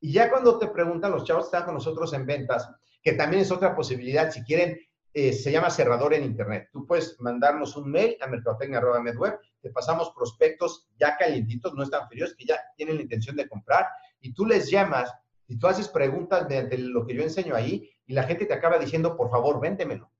Y 0.00 0.12
ya 0.12 0.30
cuando 0.30 0.58
te 0.58 0.68
preguntan, 0.68 1.12
los 1.12 1.24
chavos 1.24 1.46
están 1.46 1.64
con 1.64 1.74
nosotros 1.74 2.12
en 2.12 2.26
ventas, 2.26 2.70
que 3.06 3.12
también 3.12 3.42
es 3.42 3.52
otra 3.52 3.76
posibilidad, 3.76 4.32
si 4.32 4.42
quieren, 4.42 4.80
eh, 5.14 5.32
se 5.32 5.52
llama 5.52 5.70
cerrador 5.70 6.12
en 6.12 6.24
Internet. 6.24 6.70
Tú 6.72 6.84
puedes 6.84 7.14
mandarnos 7.20 7.76
un 7.76 7.88
mail 7.88 8.16
a 8.20 8.26
mercadotecnia.medweb, 8.26 9.38
te 9.62 9.70
pasamos 9.70 10.10
prospectos 10.10 10.88
ya 10.98 11.16
calientitos, 11.16 11.72
no 11.74 11.84
están 11.84 12.08
fríos, 12.08 12.34
que 12.36 12.44
ya 12.44 12.58
tienen 12.76 12.96
la 12.96 13.02
intención 13.02 13.36
de 13.36 13.48
comprar, 13.48 13.86
y 14.18 14.34
tú 14.34 14.44
les 14.44 14.68
llamas 14.68 15.14
y 15.46 15.56
tú 15.56 15.68
haces 15.68 15.86
preguntas 15.86 16.48
mediante 16.48 16.78
lo 16.78 17.06
que 17.06 17.14
yo 17.14 17.22
enseño 17.22 17.54
ahí, 17.54 17.88
y 18.06 18.12
la 18.12 18.24
gente 18.24 18.44
te 18.44 18.54
acaba 18.54 18.76
diciendo, 18.76 19.16
por 19.16 19.30
favor, 19.30 19.60
véndemelo. 19.60 20.10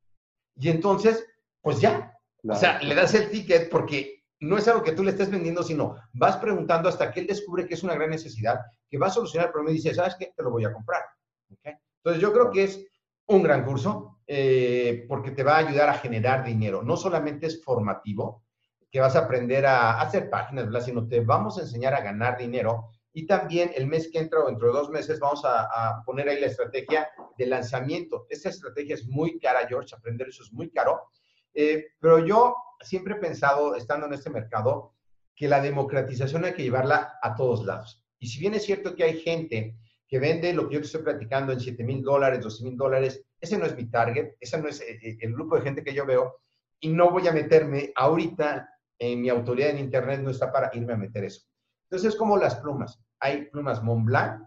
Y 0.55 0.68
entonces, 0.68 1.26
pues 1.62 1.80
ya, 1.80 2.16
o 2.49 2.55
sea, 2.55 2.80
le 2.82 2.95
das 2.95 3.14
el 3.14 3.30
ticket 3.30 3.68
porque 3.68 4.22
no 4.39 4.59
es 4.59 4.68
algo 4.68 4.84
que 4.84 4.93
tú 4.93 5.03
le 5.03 5.11
estés 5.11 5.28
vendiendo, 5.28 5.64
sino 5.64 5.97
vas 6.12 6.37
preguntando 6.37 6.89
hasta 6.89 7.11
que 7.11 7.18
él 7.18 7.26
descubre 7.26 7.66
que 7.66 7.74
es 7.74 7.82
una 7.82 7.97
gran 7.97 8.11
necesidad, 8.11 8.61
que 8.89 8.97
va 8.97 9.09
a 9.09 9.11
solucionar 9.11 9.49
el 9.49 9.53
problema 9.53 9.72
y 9.72 9.82
dice, 9.82 9.93
¿sabes 9.93 10.14
qué? 10.16 10.32
Te 10.37 10.45
lo 10.45 10.53
voy 10.53 10.64
a 10.64 10.72
comprar. 10.72 11.03
¿Okay? 11.51 11.74
Entonces 12.07 12.22
yo 12.22 12.32
creo 12.32 12.52
que 12.52 12.62
es 12.62 12.86
un 13.26 13.42
gran 13.42 13.64
curso 13.64 14.20
eh, 14.28 15.07
porque 15.09 15.32
te 15.32 15.42
va 15.42 15.57
a 15.57 15.66
ayudar 15.66 15.88
a 15.88 15.94
generar 15.94 16.44
dinero. 16.44 16.84
No 16.84 16.96
solamente 16.96 17.48
es 17.48 17.64
formativo, 17.64 18.44
que 18.92 19.00
vas 19.00 19.16
a 19.16 19.24
aprender 19.24 19.66
a 19.66 20.00
hacer 20.00 20.30
páginas, 20.30 20.66
¿verdad? 20.66 20.82
sino 20.82 21.09
te 21.09 21.18
vamos 21.18 21.59
a 21.59 21.62
enseñar 21.62 21.94
a 21.94 22.02
ganar 22.02 22.38
dinero. 22.38 22.90
Y 23.12 23.26
también 23.26 23.72
el 23.74 23.88
mes 23.88 24.09
que 24.12 24.20
entra 24.20 24.38
o 24.38 24.46
dentro 24.46 24.68
de 24.68 24.74
dos 24.74 24.88
meses 24.88 25.18
vamos 25.18 25.44
a, 25.44 25.62
a 25.62 26.04
poner 26.04 26.28
ahí 26.28 26.38
la 26.38 26.46
estrategia 26.46 27.09
de 27.36 27.46
lanzamiento. 27.46 28.28
Esta 28.30 28.50
estrategia 28.50 28.94
es 28.94 29.09
muy 29.09 29.40
cara, 29.40 29.66
George, 29.66 29.92
aprender 29.92 30.28
eso 30.28 30.44
es 30.44 30.52
muy 30.52 30.70
caro, 30.70 31.09
Eh, 31.54 31.86
pero 31.98 32.24
yo 32.24 32.54
siempre 32.82 33.14
he 33.14 33.18
pensado, 33.18 33.74
estando 33.74 34.07
en 34.07 34.12
este 34.12 34.30
mercado, 34.30 34.92
que 35.34 35.48
la 35.48 35.61
democratización 35.61 36.44
hay 36.44 36.52
que 36.52 36.62
llevarla 36.62 37.18
a 37.20 37.34
todos 37.34 37.64
lados. 37.64 38.07
Y 38.20 38.28
si 38.28 38.38
bien 38.38 38.54
es 38.54 38.64
cierto 38.64 38.94
que 38.94 39.02
hay 39.02 39.20
gente 39.20 39.74
que 40.09 40.18
vende 40.18 40.52
lo 40.52 40.68
que 40.68 40.74
yo 40.74 40.80
te 40.80 40.86
estoy 40.86 41.02
platicando 41.02 41.52
en 41.52 41.61
7 41.61 41.82
mil 41.84 42.02
dólares, 42.02 42.40
12 42.40 42.64
mil 42.64 42.76
dólares, 42.76 43.24
ese 43.40 43.59
no 43.59 43.66
es 43.66 43.76
mi 43.76 43.90
target, 43.90 44.34
ese 44.40 44.59
no 44.61 44.68
es 44.68 44.80
eh, 44.80 44.98
eh, 45.02 45.16
el 45.20 45.32
grupo 45.32 45.57
de 45.57 45.62
gente 45.62 45.82
que 45.82 45.94
yo 45.94 46.07
veo 46.07 46.40
y 46.80 46.88
no 46.88 47.11
voy 47.11 47.26
a 47.26 47.32
meterme 47.32 47.92
ahorita 47.94 48.68
en 48.98 49.20
mi 49.20 49.28
autoridad 49.28 49.70
en 49.70 49.78
Internet, 49.78 50.20
no 50.20 50.30
está 50.30 50.52
para 50.52 50.70
irme 50.74 50.92
a 50.92 50.96
meter 50.96 51.24
eso. 51.24 51.42
Entonces 51.84 52.14
es 52.14 52.18
como 52.18 52.36
las 52.36 52.57
plumas. 52.57 53.00
Hay 53.20 53.46
plumas 53.50 53.82
Montblanc, 53.82 54.42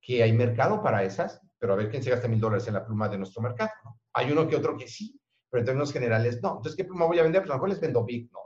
que 0.00 0.22
hay 0.22 0.32
mercado 0.32 0.82
para 0.82 1.04
esas, 1.04 1.40
pero 1.58 1.72
a 1.72 1.76
ver 1.76 1.90
quién 1.90 2.02
se 2.02 2.10
gasta 2.10 2.28
mil 2.28 2.40
dólares 2.40 2.66
en 2.68 2.74
la 2.74 2.84
pluma 2.84 3.08
de 3.08 3.18
nuestro 3.18 3.42
mercado. 3.42 3.70
Hay 4.12 4.30
uno 4.30 4.48
que 4.48 4.56
otro 4.56 4.76
que 4.76 4.86
sí, 4.86 5.20
pero 5.50 5.60
en 5.60 5.66
términos 5.66 5.92
generales 5.92 6.40
no. 6.42 6.50
Entonces, 6.50 6.76
¿qué 6.76 6.84
pluma 6.84 7.06
voy 7.06 7.18
a 7.18 7.22
vender? 7.22 7.42
Pues 7.42 7.50
a 7.50 7.54
lo 7.54 7.58
mejor 7.58 7.68
les 7.70 7.80
vendo 7.80 8.04
Big, 8.04 8.30
no. 8.32 8.40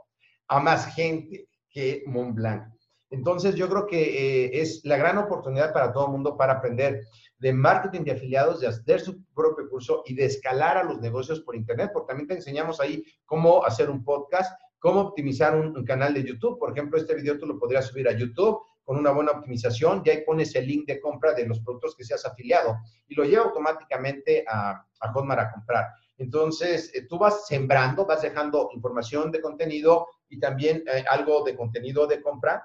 A 0.47 0.59
más 0.59 0.93
gente 0.93 1.47
que 1.69 2.03
Montblanc. 2.07 2.73
Entonces, 3.13 3.53
yo 3.53 3.69
creo 3.69 3.85
que 3.85 4.01
eh, 4.45 4.61
es 4.61 4.81
la 4.85 4.97
gran 4.97 5.19
oportunidad 5.19 5.71
para 5.71 5.93
todo 5.93 6.07
el 6.07 6.13
mundo 6.13 6.35
para 6.35 6.53
aprender 6.53 7.05
de 7.37 7.53
marketing 7.53 8.01
de 8.05 8.13
afiliados, 8.13 8.59
de 8.59 8.65
hacer 8.65 9.01
su 9.01 9.23
propio 9.35 9.69
curso 9.69 10.01
y 10.07 10.15
de 10.15 10.25
escalar 10.25 10.77
a 10.77 10.83
los 10.83 10.99
negocios 10.99 11.39
por 11.41 11.55
Internet, 11.55 11.91
porque 11.93 12.07
también 12.07 12.27
te 12.27 12.33
enseñamos 12.33 12.79
ahí 12.79 13.03
cómo 13.27 13.63
hacer 13.65 13.91
un 13.91 14.03
podcast, 14.03 14.59
cómo 14.79 15.01
optimizar 15.01 15.55
un, 15.55 15.85
canal 15.85 16.15
de 16.15 16.23
YouTube. 16.23 16.57
Por 16.57 16.71
ejemplo, 16.71 16.97
este 16.97 17.13
video 17.13 17.37
tú 17.37 17.45
lo 17.45 17.59
podrías 17.59 17.85
subir 17.85 18.07
a 18.07 18.17
YouTube 18.17 18.59
con 18.83 18.97
una 18.97 19.11
buena 19.11 19.33
optimización, 19.33 20.01
y 20.03 20.09
ahí 20.09 20.23
pones 20.25 20.55
el 20.55 20.65
link 20.65 20.87
de 20.87 20.99
compra 20.99 21.33
de 21.33 21.45
los 21.45 21.59
productos 21.59 21.95
que 21.95 22.03
seas 22.03 22.25
afiliado 22.25 22.77
y 23.07 23.13
lo 23.13 23.25
lleva 23.25 23.43
automáticamente 23.43 24.43
a, 24.49 24.71
a 25.01 25.13
Hotmart 25.13 25.39
a 25.39 25.51
comprar. 25.51 25.85
Entonces, 26.17 26.91
eh, 26.95 27.05
tú 27.07 27.19
vas 27.19 27.45
sembrando, 27.45 28.07
vas 28.07 28.23
dejando 28.23 28.69
información 28.73 29.31
de 29.31 29.39
contenido 29.39 30.07
y 30.29 30.39
también 30.39 30.83
eh, 30.91 31.05
algo 31.07 31.43
de 31.43 31.55
contenido 31.55 32.07
de 32.07 32.19
compra 32.19 32.63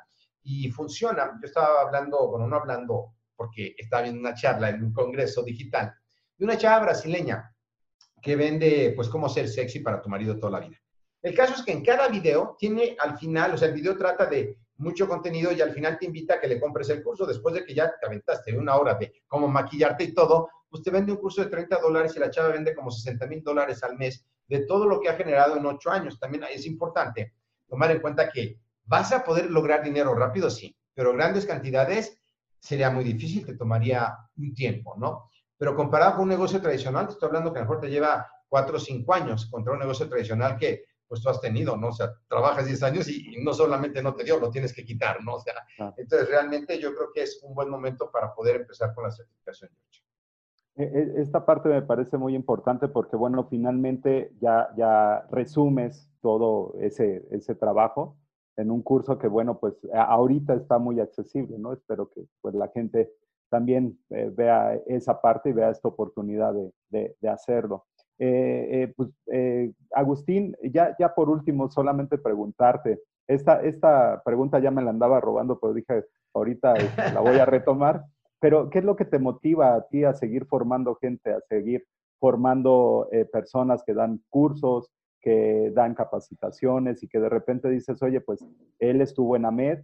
y 0.48 0.70
funciona. 0.70 1.38
Yo 1.40 1.46
estaba 1.46 1.82
hablando, 1.82 2.28
bueno, 2.28 2.46
no 2.46 2.56
hablando 2.56 3.12
porque 3.36 3.74
estaba 3.76 4.02
viendo 4.02 4.20
una 4.20 4.34
charla 4.34 4.70
en 4.70 4.82
un 4.82 4.92
congreso 4.94 5.42
digital 5.42 5.94
de 6.38 6.44
una 6.44 6.56
chava 6.56 6.86
brasileña 6.86 7.54
que 8.22 8.34
vende, 8.34 8.94
pues, 8.96 9.08
cómo 9.08 9.28
ser 9.28 9.46
sexy 9.46 9.80
para 9.80 10.00
tu 10.00 10.08
marido 10.08 10.38
toda 10.38 10.58
la 10.58 10.66
vida. 10.66 10.78
El 11.20 11.34
caso 11.34 11.54
es 11.54 11.62
que 11.62 11.72
en 11.72 11.84
cada 11.84 12.08
video 12.08 12.56
tiene 12.58 12.96
al 12.98 13.18
final, 13.18 13.54
o 13.54 13.58
sea, 13.58 13.68
el 13.68 13.74
video 13.74 13.96
trata 13.96 14.24
de 14.26 14.56
mucho 14.76 15.06
contenido 15.06 15.52
y 15.52 15.60
al 15.60 15.72
final 15.72 15.98
te 15.98 16.06
invita 16.06 16.34
a 16.34 16.40
que 16.40 16.48
le 16.48 16.58
compres 16.58 16.88
el 16.88 17.02
curso 17.02 17.26
después 17.26 17.54
de 17.54 17.64
que 17.64 17.74
ya 17.74 17.92
te 17.98 18.06
aventaste 18.06 18.56
una 18.56 18.76
hora 18.76 18.94
de 18.94 19.12
cómo 19.26 19.48
maquillarte 19.48 20.04
y 20.04 20.14
todo, 20.14 20.48
pues 20.70 20.82
te 20.82 20.90
vende 20.90 21.12
un 21.12 21.18
curso 21.18 21.42
de 21.42 21.50
30 21.50 21.78
dólares 21.80 22.16
y 22.16 22.20
la 22.20 22.30
chava 22.30 22.48
vende 22.48 22.74
como 22.74 22.90
60 22.90 23.26
mil 23.26 23.42
dólares 23.42 23.82
al 23.82 23.96
mes 23.96 24.24
de 24.46 24.60
todo 24.60 24.86
lo 24.86 25.00
que 25.00 25.10
ha 25.10 25.14
generado 25.14 25.56
en 25.56 25.66
ocho 25.66 25.90
años. 25.90 26.18
También 26.18 26.44
es 26.50 26.64
importante 26.64 27.34
tomar 27.68 27.90
en 27.90 28.00
cuenta 28.00 28.30
que 28.30 28.60
vas 28.88 29.12
a 29.12 29.22
poder 29.22 29.50
lograr 29.50 29.82
dinero 29.82 30.14
rápido, 30.14 30.50
sí, 30.50 30.76
pero 30.94 31.12
grandes 31.12 31.46
cantidades 31.46 32.20
sería 32.58 32.90
muy 32.90 33.04
difícil, 33.04 33.46
te 33.46 33.56
tomaría 33.56 34.16
un 34.36 34.54
tiempo, 34.54 34.96
¿no? 34.98 35.30
Pero 35.56 35.76
comparado 35.76 36.14
con 36.14 36.22
un 36.22 36.28
negocio 36.30 36.60
tradicional, 36.60 37.06
te 37.06 37.12
estoy 37.12 37.28
hablando 37.28 37.52
que 37.52 37.58
a 37.58 37.62
lo 37.62 37.68
mejor 37.68 37.80
te 37.80 37.90
lleva 37.90 38.26
cuatro 38.48 38.76
o 38.76 38.80
cinco 38.80 39.14
años 39.14 39.46
contra 39.46 39.72
un 39.72 39.78
negocio 39.78 40.08
tradicional 40.08 40.56
que 40.56 40.84
pues 41.06 41.22
tú 41.22 41.30
has 41.30 41.40
tenido, 41.40 41.76
¿no? 41.76 41.88
O 41.88 41.92
sea, 41.92 42.12
trabajas 42.28 42.66
10 42.66 42.82
años 42.82 43.08
y, 43.08 43.36
no 43.42 43.54
solamente 43.54 44.02
no 44.02 44.14
te 44.14 44.24
dio, 44.24 44.38
lo 44.38 44.50
tienes 44.50 44.74
que 44.74 44.84
quitar, 44.84 45.24
¿no? 45.24 45.36
O 45.36 45.40
sea, 45.40 45.54
entonces 45.96 46.28
realmente 46.28 46.78
yo 46.78 46.94
creo 46.94 47.08
que 47.14 47.22
es 47.22 47.40
un 47.42 47.54
buen 47.54 47.70
momento 47.70 48.10
para 48.10 48.34
poder 48.34 48.56
empezar 48.56 48.94
con 48.94 49.04
la 49.04 49.10
certificación. 49.10 49.70
E, 50.76 50.82
e, 50.82 51.22
esta 51.22 51.46
parte 51.46 51.70
me 51.70 51.80
parece 51.80 52.18
muy 52.18 52.34
importante 52.34 52.88
porque, 52.88 53.16
bueno, 53.16 53.46
finalmente 53.48 54.34
ya, 54.38 54.68
ya 54.76 55.26
resumes 55.30 56.10
todo 56.20 56.74
ese, 56.78 57.26
ese 57.30 57.54
trabajo 57.54 58.17
en 58.58 58.72
un 58.72 58.82
curso 58.82 59.18
que, 59.18 59.28
bueno, 59.28 59.58
pues 59.58 59.74
ahorita 59.94 60.54
está 60.54 60.78
muy 60.78 60.98
accesible, 60.98 61.56
¿no? 61.58 61.72
Espero 61.72 62.10
que 62.10 62.24
pues, 62.40 62.54
la 62.56 62.68
gente 62.68 63.10
también 63.48 63.98
eh, 64.10 64.30
vea 64.34 64.74
esa 64.86 65.20
parte 65.20 65.50
y 65.50 65.52
vea 65.52 65.70
esta 65.70 65.88
oportunidad 65.88 66.52
de, 66.90 67.16
de, 67.20 67.28
hacerlo. 67.28 67.86
Eh, 68.18 68.68
eh, 68.70 68.94
pues, 68.96 69.10
Agustín, 69.92 70.56
ya, 70.72 70.96
ya 70.98 71.14
por 71.14 71.30
último, 71.30 71.70
solamente 71.70 72.18
preguntarte, 72.18 73.00
esta, 73.28 73.62
esta 73.62 74.22
pregunta 74.24 74.58
ya 74.58 74.72
me 74.72 74.82
la 74.82 74.90
andaba 74.90 75.20
robando, 75.20 75.60
pero 75.60 75.72
dije, 75.72 76.04
ahorita 76.34 76.74
este, 76.74 77.12
la 77.12 77.20
voy 77.20 77.38
a 77.38 77.46
retomar, 77.46 78.04
pero 78.40 78.70
¿qué 78.70 78.80
es 78.80 78.84
lo 78.84 78.96
que 78.96 79.04
te 79.04 79.20
motiva 79.20 79.74
a 79.74 79.86
ti 79.86 80.02
a 80.02 80.14
seguir 80.14 80.46
formando 80.46 80.96
gente, 80.96 81.32
a 81.32 81.40
seguir 81.48 81.86
formando 82.18 83.08
personas 83.30 83.84
que 83.84 83.94
dan 83.94 84.20
cursos, 84.28 84.90
que 85.20 85.70
dan 85.74 85.94
capacitaciones 85.94 87.02
y 87.02 87.08
que 87.08 87.18
de 87.20 87.28
repente 87.28 87.68
dices, 87.68 88.02
oye, 88.02 88.20
pues 88.20 88.44
él 88.78 89.00
estuvo 89.00 89.36
en 89.36 89.44
AMED, 89.44 89.80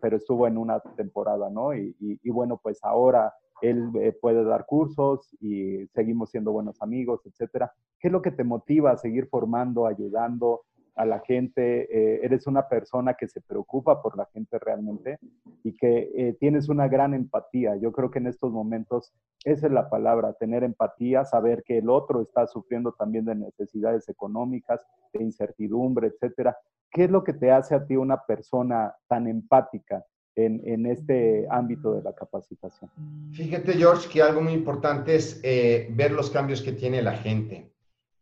pero 0.00 0.16
estuvo 0.16 0.46
en 0.46 0.56
una 0.56 0.80
temporada, 0.96 1.50
¿no? 1.50 1.74
Y, 1.74 1.94
y 2.00 2.30
bueno, 2.30 2.58
pues 2.62 2.78
ahora 2.82 3.32
él 3.62 3.90
eh, 4.00 4.12
puede 4.12 4.44
dar 4.44 4.66
cursos 4.66 5.34
y 5.40 5.86
seguimos 5.94 6.30
siendo 6.30 6.52
buenos 6.52 6.82
amigos, 6.82 7.20
etcétera. 7.24 7.72
¿Qué 7.98 8.08
es 8.08 8.12
lo 8.12 8.20
que 8.20 8.32
te 8.32 8.44
motiva 8.44 8.90
a 8.90 8.96
seguir 8.96 9.28
formando, 9.28 9.86
ayudando 9.86 10.62
a 10.94 11.06
la 11.06 11.20
gente? 11.20 11.82
Eh, 11.90 12.20
eres 12.22 12.46
una 12.46 12.68
persona 12.68 13.14
que 13.14 13.28
se 13.28 13.40
preocupa 13.40 14.02
por 14.02 14.16
la 14.16 14.26
gente 14.32 14.58
realmente 14.58 15.18
y 15.64 15.74
que 15.74 16.10
eh, 16.14 16.36
tienes 16.38 16.68
una 16.68 16.88
gran 16.88 17.14
empatía. 17.14 17.76
Yo 17.76 17.92
creo 17.92 18.10
que 18.10 18.18
en 18.18 18.26
estos 18.26 18.52
momentos 18.52 19.12
esa 19.44 19.66
es 19.66 19.72
la 19.72 19.88
palabra, 19.88 20.34
tener 20.34 20.64
empatía, 20.64 21.24
saber 21.24 21.62
que 21.64 21.78
el 21.78 21.90
otro 21.90 22.22
está 22.22 22.46
sufriendo 22.46 22.92
también 22.92 23.24
de 23.24 23.34
necesidades 23.34 24.08
económicas, 24.08 24.84
de 25.12 25.22
incertidumbre, 25.22 26.08
etcétera. 26.08 26.56
¿Qué 26.90 27.04
es 27.04 27.10
lo 27.10 27.24
que 27.24 27.32
te 27.32 27.50
hace 27.50 27.74
a 27.74 27.86
ti 27.86 27.96
una 27.96 28.22
persona 28.24 28.94
tan 29.08 29.26
empática? 29.26 30.04
en, 30.34 30.86
este 30.86 31.46
ámbito 31.50 31.94
de 31.94 32.02
la 32.02 32.14
capacitación. 32.14 32.90
Fíjate, 33.32 33.74
George, 33.74 34.08
que 34.08 34.22
algo 34.22 34.40
muy 34.40 34.52
importante 34.52 35.14
es 35.14 35.40
eh, 35.42 35.88
ver 35.92 36.12
los 36.12 36.30
cambios 36.30 36.62
que 36.62 36.72
tiene 36.72 37.02
la 37.02 37.12
gente. 37.12 37.71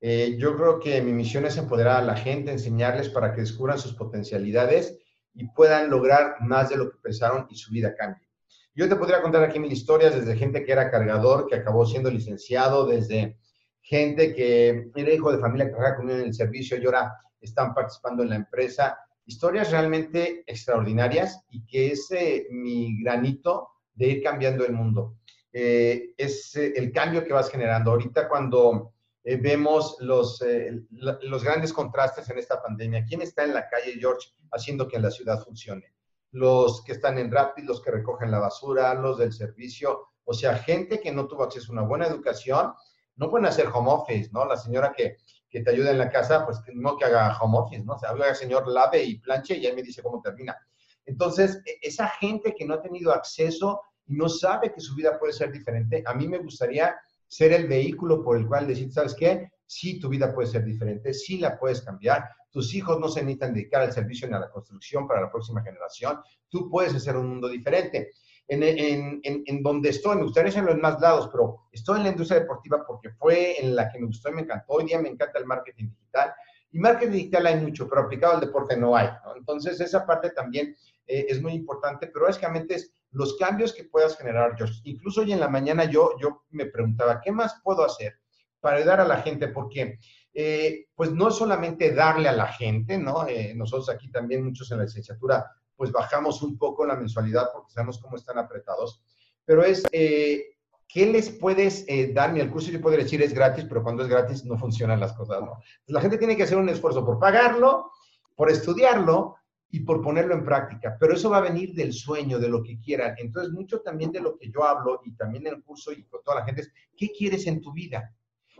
Eh, 0.00 0.36
yo 0.38 0.56
creo 0.56 0.80
que 0.80 1.02
mi 1.02 1.12
misión 1.12 1.44
es 1.44 1.56
empoderar 1.56 1.96
a 1.96 2.04
la 2.04 2.16
gente, 2.16 2.50
enseñarles 2.50 3.08
para 3.08 3.32
que 3.32 3.42
descubran 3.42 3.78
sus 3.78 3.94
potencialidades 3.94 4.98
y 5.34 5.46
puedan 5.48 5.90
lograr 5.90 6.36
más 6.40 6.70
de 6.70 6.76
lo 6.76 6.90
que 6.90 6.98
pensaron 7.02 7.46
y 7.50 7.56
su 7.56 7.72
vida 7.72 7.94
cambie. 7.94 8.28
Yo 8.74 8.88
te 8.88 8.96
podría 8.96 9.20
contar 9.20 9.42
aquí 9.42 9.58
mil 9.58 9.72
historias, 9.72 10.14
desde 10.14 10.36
gente 10.36 10.64
que 10.64 10.72
era 10.72 10.90
cargador, 10.90 11.46
que 11.46 11.56
acabó 11.56 11.84
siendo 11.84 12.10
licenciado, 12.10 12.86
desde 12.86 13.36
gente 13.82 14.34
que 14.34 14.90
era 14.94 15.12
hijo 15.12 15.32
de 15.32 15.38
familia 15.38 15.66
que 15.66 15.72
trabajaba 15.72 15.96
conmigo 15.96 16.18
en 16.18 16.26
el 16.26 16.34
servicio 16.34 16.78
y 16.78 16.84
ahora 16.86 17.12
están 17.40 17.74
participando 17.74 18.22
en 18.22 18.30
la 18.30 18.36
empresa 18.36 18.96
historias 19.30 19.70
realmente 19.70 20.42
extraordinarias 20.46 21.44
y 21.50 21.64
que 21.64 21.92
es 21.92 22.10
eh, 22.10 22.46
mi 22.50 23.00
granito 23.02 23.68
de 23.94 24.08
ir 24.08 24.22
cambiando 24.22 24.64
el 24.66 24.72
mundo. 24.72 25.18
Eh, 25.52 26.14
es 26.16 26.56
eh, 26.56 26.72
el 26.76 26.90
cambio 26.92 27.24
que 27.24 27.32
vas 27.32 27.50
generando. 27.50 27.92
Ahorita 27.92 28.28
cuando 28.28 28.94
vemos 29.24 29.96
los, 30.00 30.42
los 30.90 31.44
grandes 31.44 31.72
contrastes 31.72 32.28
en 32.30 32.38
esta 32.38 32.62
pandemia, 32.62 33.04
¿quién 33.06 33.22
está 33.22 33.44
en 33.44 33.54
la 33.54 33.68
calle, 33.68 33.96
George, 33.98 34.28
haciendo 34.52 34.88
que 34.88 34.98
la 34.98 35.10
ciudad 35.10 35.42
funcione? 35.44 35.92
Los 36.32 36.82
que 36.84 36.92
están 36.92 37.18
en 37.18 37.30
Rapid, 37.30 37.64
los 37.64 37.82
que 37.82 37.90
recogen 37.90 38.30
la 38.30 38.38
basura, 38.38 38.94
los 38.94 39.18
del 39.18 39.32
servicio, 39.32 40.08
o 40.24 40.32
sea, 40.32 40.56
gente 40.56 41.00
que 41.00 41.12
no 41.12 41.26
tuvo 41.26 41.44
acceso 41.44 41.70
a 41.70 41.74
una 41.74 41.82
buena 41.82 42.06
educación, 42.06 42.72
no 43.16 43.28
pueden 43.28 43.46
hacer 43.46 43.66
home 43.66 43.90
office, 43.90 44.30
¿no? 44.32 44.46
La 44.46 44.56
señora 44.56 44.92
que 44.96 45.18
que 45.50 45.60
te 45.60 45.70
ayude 45.70 45.90
en 45.90 45.98
la 45.98 46.10
casa, 46.10 46.46
pues 46.46 46.60
no 46.72 46.96
que 46.96 47.04
haga 47.04 47.36
home 47.38 47.58
office, 47.58 47.82
¿no? 47.84 47.94
O 47.94 47.98
sea, 47.98 48.12
el 48.12 48.36
señor, 48.36 48.68
lave 48.68 49.02
y 49.02 49.18
planche 49.18 49.56
y 49.56 49.66
él 49.66 49.74
me 49.74 49.82
dice 49.82 50.02
cómo 50.02 50.22
termina. 50.22 50.56
Entonces, 51.04 51.60
e, 51.66 51.78
esa 51.82 52.08
gente 52.08 52.54
que 52.54 52.64
no 52.64 52.74
ha 52.74 52.80
tenido 52.82 53.12
acceso 53.12 53.82
y 54.06 54.14
no 54.14 54.28
sabe 54.28 54.72
que 54.72 54.80
su 54.80 54.94
vida 54.94 55.18
puede 55.18 55.32
ser 55.32 55.50
diferente, 55.50 56.02
a 56.06 56.14
mí 56.14 56.28
me 56.28 56.38
gustaría 56.38 56.96
ser 57.30 57.52
el 57.52 57.68
vehículo 57.68 58.24
por 58.24 58.36
el 58.36 58.46
cual 58.46 58.66
decir, 58.66 58.92
¿sabes 58.92 59.14
qué? 59.14 59.52
Sí, 59.64 60.00
tu 60.00 60.08
vida 60.08 60.34
puede 60.34 60.48
ser 60.48 60.64
diferente, 60.64 61.14
sí 61.14 61.38
la 61.38 61.56
puedes 61.56 61.80
cambiar. 61.80 62.28
Tus 62.50 62.74
hijos 62.74 62.98
no 62.98 63.08
se 63.08 63.20
necesitan 63.20 63.54
dedicar 63.54 63.82
al 63.82 63.92
servicio 63.92 64.26
ni 64.26 64.34
a 64.34 64.40
la 64.40 64.50
construcción 64.50 65.06
para 65.06 65.20
la 65.20 65.30
próxima 65.30 65.62
generación. 65.62 66.18
Tú 66.48 66.68
puedes 66.68 66.92
hacer 66.92 67.16
un 67.16 67.28
mundo 67.28 67.48
diferente 67.48 68.10
en, 68.48 68.64
en, 68.64 69.42
en, 69.46 69.62
donde 69.62 69.90
estoy, 69.90 70.16
me 70.16 70.24
gustaría 70.24 70.50
ser 70.50 70.68
en 70.68 70.80
más 70.80 71.00
lados, 71.00 71.28
pero 71.30 71.68
estoy 71.70 71.98
en 71.98 72.02
la 72.02 72.10
industria 72.10 72.40
deportiva 72.40 72.84
porque 72.84 73.10
fue 73.10 73.60
en 73.60 73.76
la 73.76 73.88
que 73.88 74.00
me 74.00 74.06
gustó 74.06 74.28
y 74.28 74.32
me 74.32 74.42
encantó. 74.42 74.72
Hoy 74.72 74.86
día 74.86 75.00
me 75.00 75.08
encanta 75.08 75.38
el 75.38 75.46
marketing 75.46 75.86
digital. 75.86 76.34
Y 76.72 76.80
marketing 76.80 77.12
digital 77.12 77.46
hay 77.46 77.60
mucho, 77.60 77.88
pero 77.88 78.02
aplicado 78.02 78.34
al 78.34 78.40
deporte 78.40 78.76
no 78.76 78.96
hay. 78.96 79.08
Entonces, 79.36 79.80
esa 79.80 80.04
parte 80.04 80.30
también 80.30 80.74
eh, 81.10 81.26
es 81.28 81.42
muy 81.42 81.52
importante, 81.52 82.06
pero 82.06 82.26
básicamente 82.26 82.74
es 82.74 82.92
los 83.10 83.36
cambios 83.36 83.72
que 83.72 83.84
puedas 83.84 84.16
generar, 84.16 84.54
George. 84.56 84.80
Incluso 84.84 85.22
hoy 85.22 85.32
en 85.32 85.40
la 85.40 85.48
mañana 85.48 85.84
yo, 85.84 86.12
yo 86.20 86.44
me 86.50 86.66
preguntaba, 86.66 87.20
¿qué 87.20 87.32
más 87.32 87.60
puedo 87.62 87.84
hacer 87.84 88.18
para 88.60 88.76
ayudar 88.76 89.00
a 89.00 89.08
la 89.08 89.22
gente? 89.22 89.48
Porque, 89.48 89.98
eh, 90.32 90.86
pues 90.94 91.10
no 91.10 91.30
solamente 91.30 91.92
darle 91.92 92.28
a 92.28 92.32
la 92.32 92.46
gente, 92.46 92.98
¿no? 92.98 93.26
Eh, 93.26 93.52
nosotros 93.54 93.90
aquí 93.90 94.10
también, 94.10 94.44
muchos 94.44 94.70
en 94.70 94.78
la 94.78 94.84
licenciatura, 94.84 95.50
pues 95.80 95.90
bajamos 95.92 96.42
un 96.42 96.58
poco 96.58 96.84
la 96.84 96.94
mensualidad 96.94 97.48
porque 97.54 97.72
sabemos 97.72 97.98
cómo 97.98 98.16
están 98.16 98.36
apretados, 98.38 99.02
pero 99.46 99.64
es 99.64 99.82
eh, 99.92 100.58
¿qué 100.92 101.06
les 101.06 101.30
puedes 101.30 101.84
eh, 101.88 102.12
dar? 102.12 102.36
el 102.36 102.50
curso 102.50 102.70
yo 102.70 102.80
podría 102.80 103.04
decir 103.04 103.22
es 103.22 103.32
gratis, 103.32 103.64
pero 103.68 103.82
cuando 103.82 104.02
es 104.02 104.08
gratis 104.10 104.44
no 104.44 104.58
funcionan 104.58 105.00
las 105.00 105.14
cosas, 105.14 105.40
¿no? 105.40 105.58
la 105.86 106.00
gente 106.00 106.18
tiene 106.18 106.36
que 106.36 106.42
hacer 106.42 106.58
un 106.58 106.68
esfuerzo 106.68 107.04
por 107.04 107.18
pagarlo, 107.18 107.92
por 108.36 108.50
estudiarlo 108.50 109.36
y 109.70 109.80
por 109.80 110.02
ponerlo 110.02 110.34
en 110.34 110.44
práctica, 110.44 110.96
pero 110.98 111.14
eso 111.14 111.30
va 111.30 111.38
a 111.38 111.42
venir 111.42 111.74
del 111.74 111.92
sueño, 111.92 112.38
de 112.38 112.48
lo 112.48 112.62
que 112.62 112.78
quieran. 112.80 113.14
Entonces, 113.18 113.52
mucho 113.52 113.80
también 113.80 114.10
de 114.10 114.20
lo 114.20 114.36
que 114.36 114.50
yo 114.50 114.64
hablo 114.64 115.00
y 115.04 115.12
también 115.12 115.46
en 115.46 115.54
el 115.54 115.62
curso 115.62 115.92
y 115.92 116.02
con 116.04 116.22
toda 116.22 116.40
la 116.40 116.44
gente 116.44 116.62
es, 116.62 116.72
¿qué 116.96 117.10
quieres 117.10 117.46
en 117.46 117.60
tu 117.60 117.72
vida? 117.72 118.12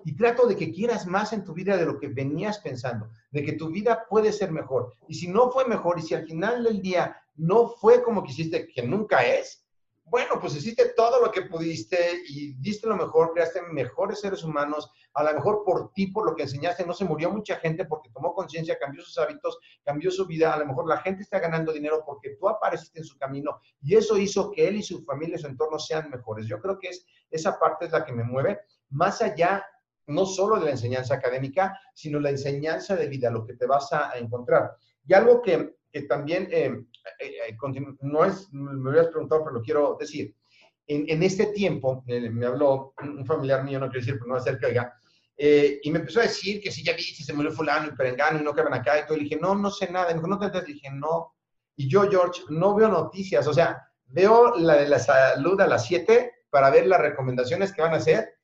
Y 0.05 0.17
trato 0.17 0.47
de 0.47 0.57
que 0.57 0.73
quieras 0.73 1.07
más 1.07 1.33
en 1.33 1.45
tu 1.45 1.53
vida 1.53 1.77
de 1.77 1.85
lo 1.85 1.99
que 1.99 2.09
venías 2.09 2.59
pensando, 2.61 3.11
de 3.31 3.45
que 3.45 3.53
tu 3.53 3.71
vida 3.71 4.07
puede 4.09 4.33
ser 4.33 4.51
mejor. 4.51 4.95
Y 5.09 5.15
si 5.15 5.29
no 5.29 5.51
fue 5.51 5.67
mejor 5.67 5.99
y 5.99 6.03
si 6.03 6.15
al 6.15 6.25
final 6.27 6.65
del 6.65 6.81
día 6.81 7.17
no 7.35 7.69
fue 7.69 8.03
como 8.03 8.23
quisiste, 8.23 8.69
que 8.69 8.83
nunca 8.83 9.27
es, 9.27 9.67
bueno, 10.11 10.41
pues 10.41 10.57
hiciste 10.57 10.93
todo 10.97 11.25
lo 11.25 11.31
que 11.31 11.43
pudiste 11.43 11.97
y 12.27 12.55
diste 12.55 12.89
lo 12.89 12.97
mejor, 12.97 13.33
creaste 13.33 13.63
mejores 13.63 14.21
seres 14.21 14.43
humanos, 14.43 14.91
a 15.15 15.23
lo 15.23 15.33
mejor 15.35 15.63
por 15.65 15.93
ti, 15.93 16.09
por 16.09 16.27
lo 16.29 16.35
que 16.35 16.43
enseñaste, 16.43 16.85
no 16.85 16.93
se 16.93 17.05
murió 17.05 17.31
mucha 17.31 17.57
gente 17.57 17.85
porque 17.85 18.11
tomó 18.11 18.35
conciencia, 18.35 18.77
cambió 18.77 19.03
sus 19.03 19.17
hábitos, 19.19 19.61
cambió 19.85 20.11
su 20.11 20.27
vida, 20.27 20.53
a 20.53 20.59
lo 20.59 20.67
mejor 20.67 20.89
la 20.89 20.99
gente 20.99 21.23
está 21.23 21.39
ganando 21.39 21.73
dinero 21.73 22.03
porque 22.05 22.31
tú 22.31 22.49
apareciste 22.49 22.99
en 22.99 23.05
su 23.05 23.17
camino 23.19 23.61
y 23.81 23.95
eso 23.95 24.19
hizo 24.19 24.51
que 24.51 24.67
él 24.67 24.77
y 24.77 24.83
su 24.83 25.05
familia 25.05 25.37
y 25.37 25.39
su 25.39 25.47
entorno 25.47 25.79
sean 25.79 26.11
mejores. 26.11 26.47
Yo 26.47 26.61
creo 26.61 26.77
que 26.77 26.89
es, 26.89 27.07
esa 27.31 27.57
parte 27.61 27.87
es 27.87 27.93
la 27.93 28.05
que 28.05 28.13
me 28.13 28.25
mueve, 28.25 28.59
más 28.89 29.23
allá 29.23 29.65
no 30.09 30.27
solo 30.27 30.59
de 30.59 30.65
la 30.65 30.73
enseñanza 30.73 31.15
académica, 31.15 31.79
sino 31.95 32.19
la 32.19 32.31
enseñanza 32.31 32.97
de 32.97 33.07
vida, 33.07 33.31
lo 33.31 33.47
que 33.47 33.55
te 33.55 33.67
vas 33.67 33.93
a 33.93 34.19
encontrar. 34.19 34.73
Y 35.07 35.15
algo 35.15 35.41
que 35.41 35.77
también, 36.09 36.49
eh, 36.51 36.85
no 38.03 38.25
es, 38.25 38.53
me 38.53 38.91
hubieras 38.91 39.09
preguntado, 39.09 39.45
pero 39.45 39.57
lo 39.57 39.63
quiero 39.63 39.97
decir. 39.99 40.35
En, 40.87 41.23
este 41.23 41.47
tiempo, 41.47 42.03
me 42.07 42.47
habló 42.47 42.95
un 43.01 43.25
familiar 43.25 43.63
mío, 43.63 43.79
no 43.79 43.87
quiero 43.87 44.01
decir, 44.01 44.15
pero 44.15 44.27
no 44.27 44.35
va 44.35 44.41
a 44.41 44.43
ser 44.43 44.59
que 44.59 44.75
y 45.83 45.91
me 45.91 46.01
empezó 46.01 46.21
a 46.21 46.25
decir 46.25 46.61
que 46.61 46.71
si 46.71 46.83
ya 46.83 46.95
vi, 46.95 47.03
si 47.03 47.23
se 47.23 47.33
murió 47.33 47.51
fulano 47.51 47.89
y 47.89 47.97
perengano 47.97 48.41
y 48.41 48.43
no 48.43 48.53
caben 48.53 48.75
acá 48.75 48.99
y 48.99 49.07
todo. 49.07 49.17
Le 49.17 49.25
dije, 49.25 49.39
no, 49.41 49.55
no 49.55 49.71
sé 49.71 49.91
nada. 49.91 50.11
Y 50.11 50.15
me 50.15 50.21
dijo, 50.21 50.29
no 50.29 50.39
te 50.39 50.47
enteras. 50.47 50.69
Le 50.69 50.75
dije, 50.75 50.91
no. 50.93 51.35
Y 51.77 51.89
yo, 51.89 52.11
George, 52.11 52.43
no 52.51 52.75
veo 52.75 52.89
noticias. 52.89 53.47
O 53.47 53.55
sea, 53.55 53.83
veo 54.07 54.57
la 54.57 54.75
de 54.75 54.89
la 54.89 54.99
salud 54.99 55.59
a 55.61 55.67
las 55.67 55.87
7 55.87 56.31
para 56.51 56.71
ver 56.71 56.87
las 56.87 57.01
recomendaciones 57.01 57.73
que 57.73 57.81
van 57.81 57.95
a 57.95 57.99
hacer 57.99 58.35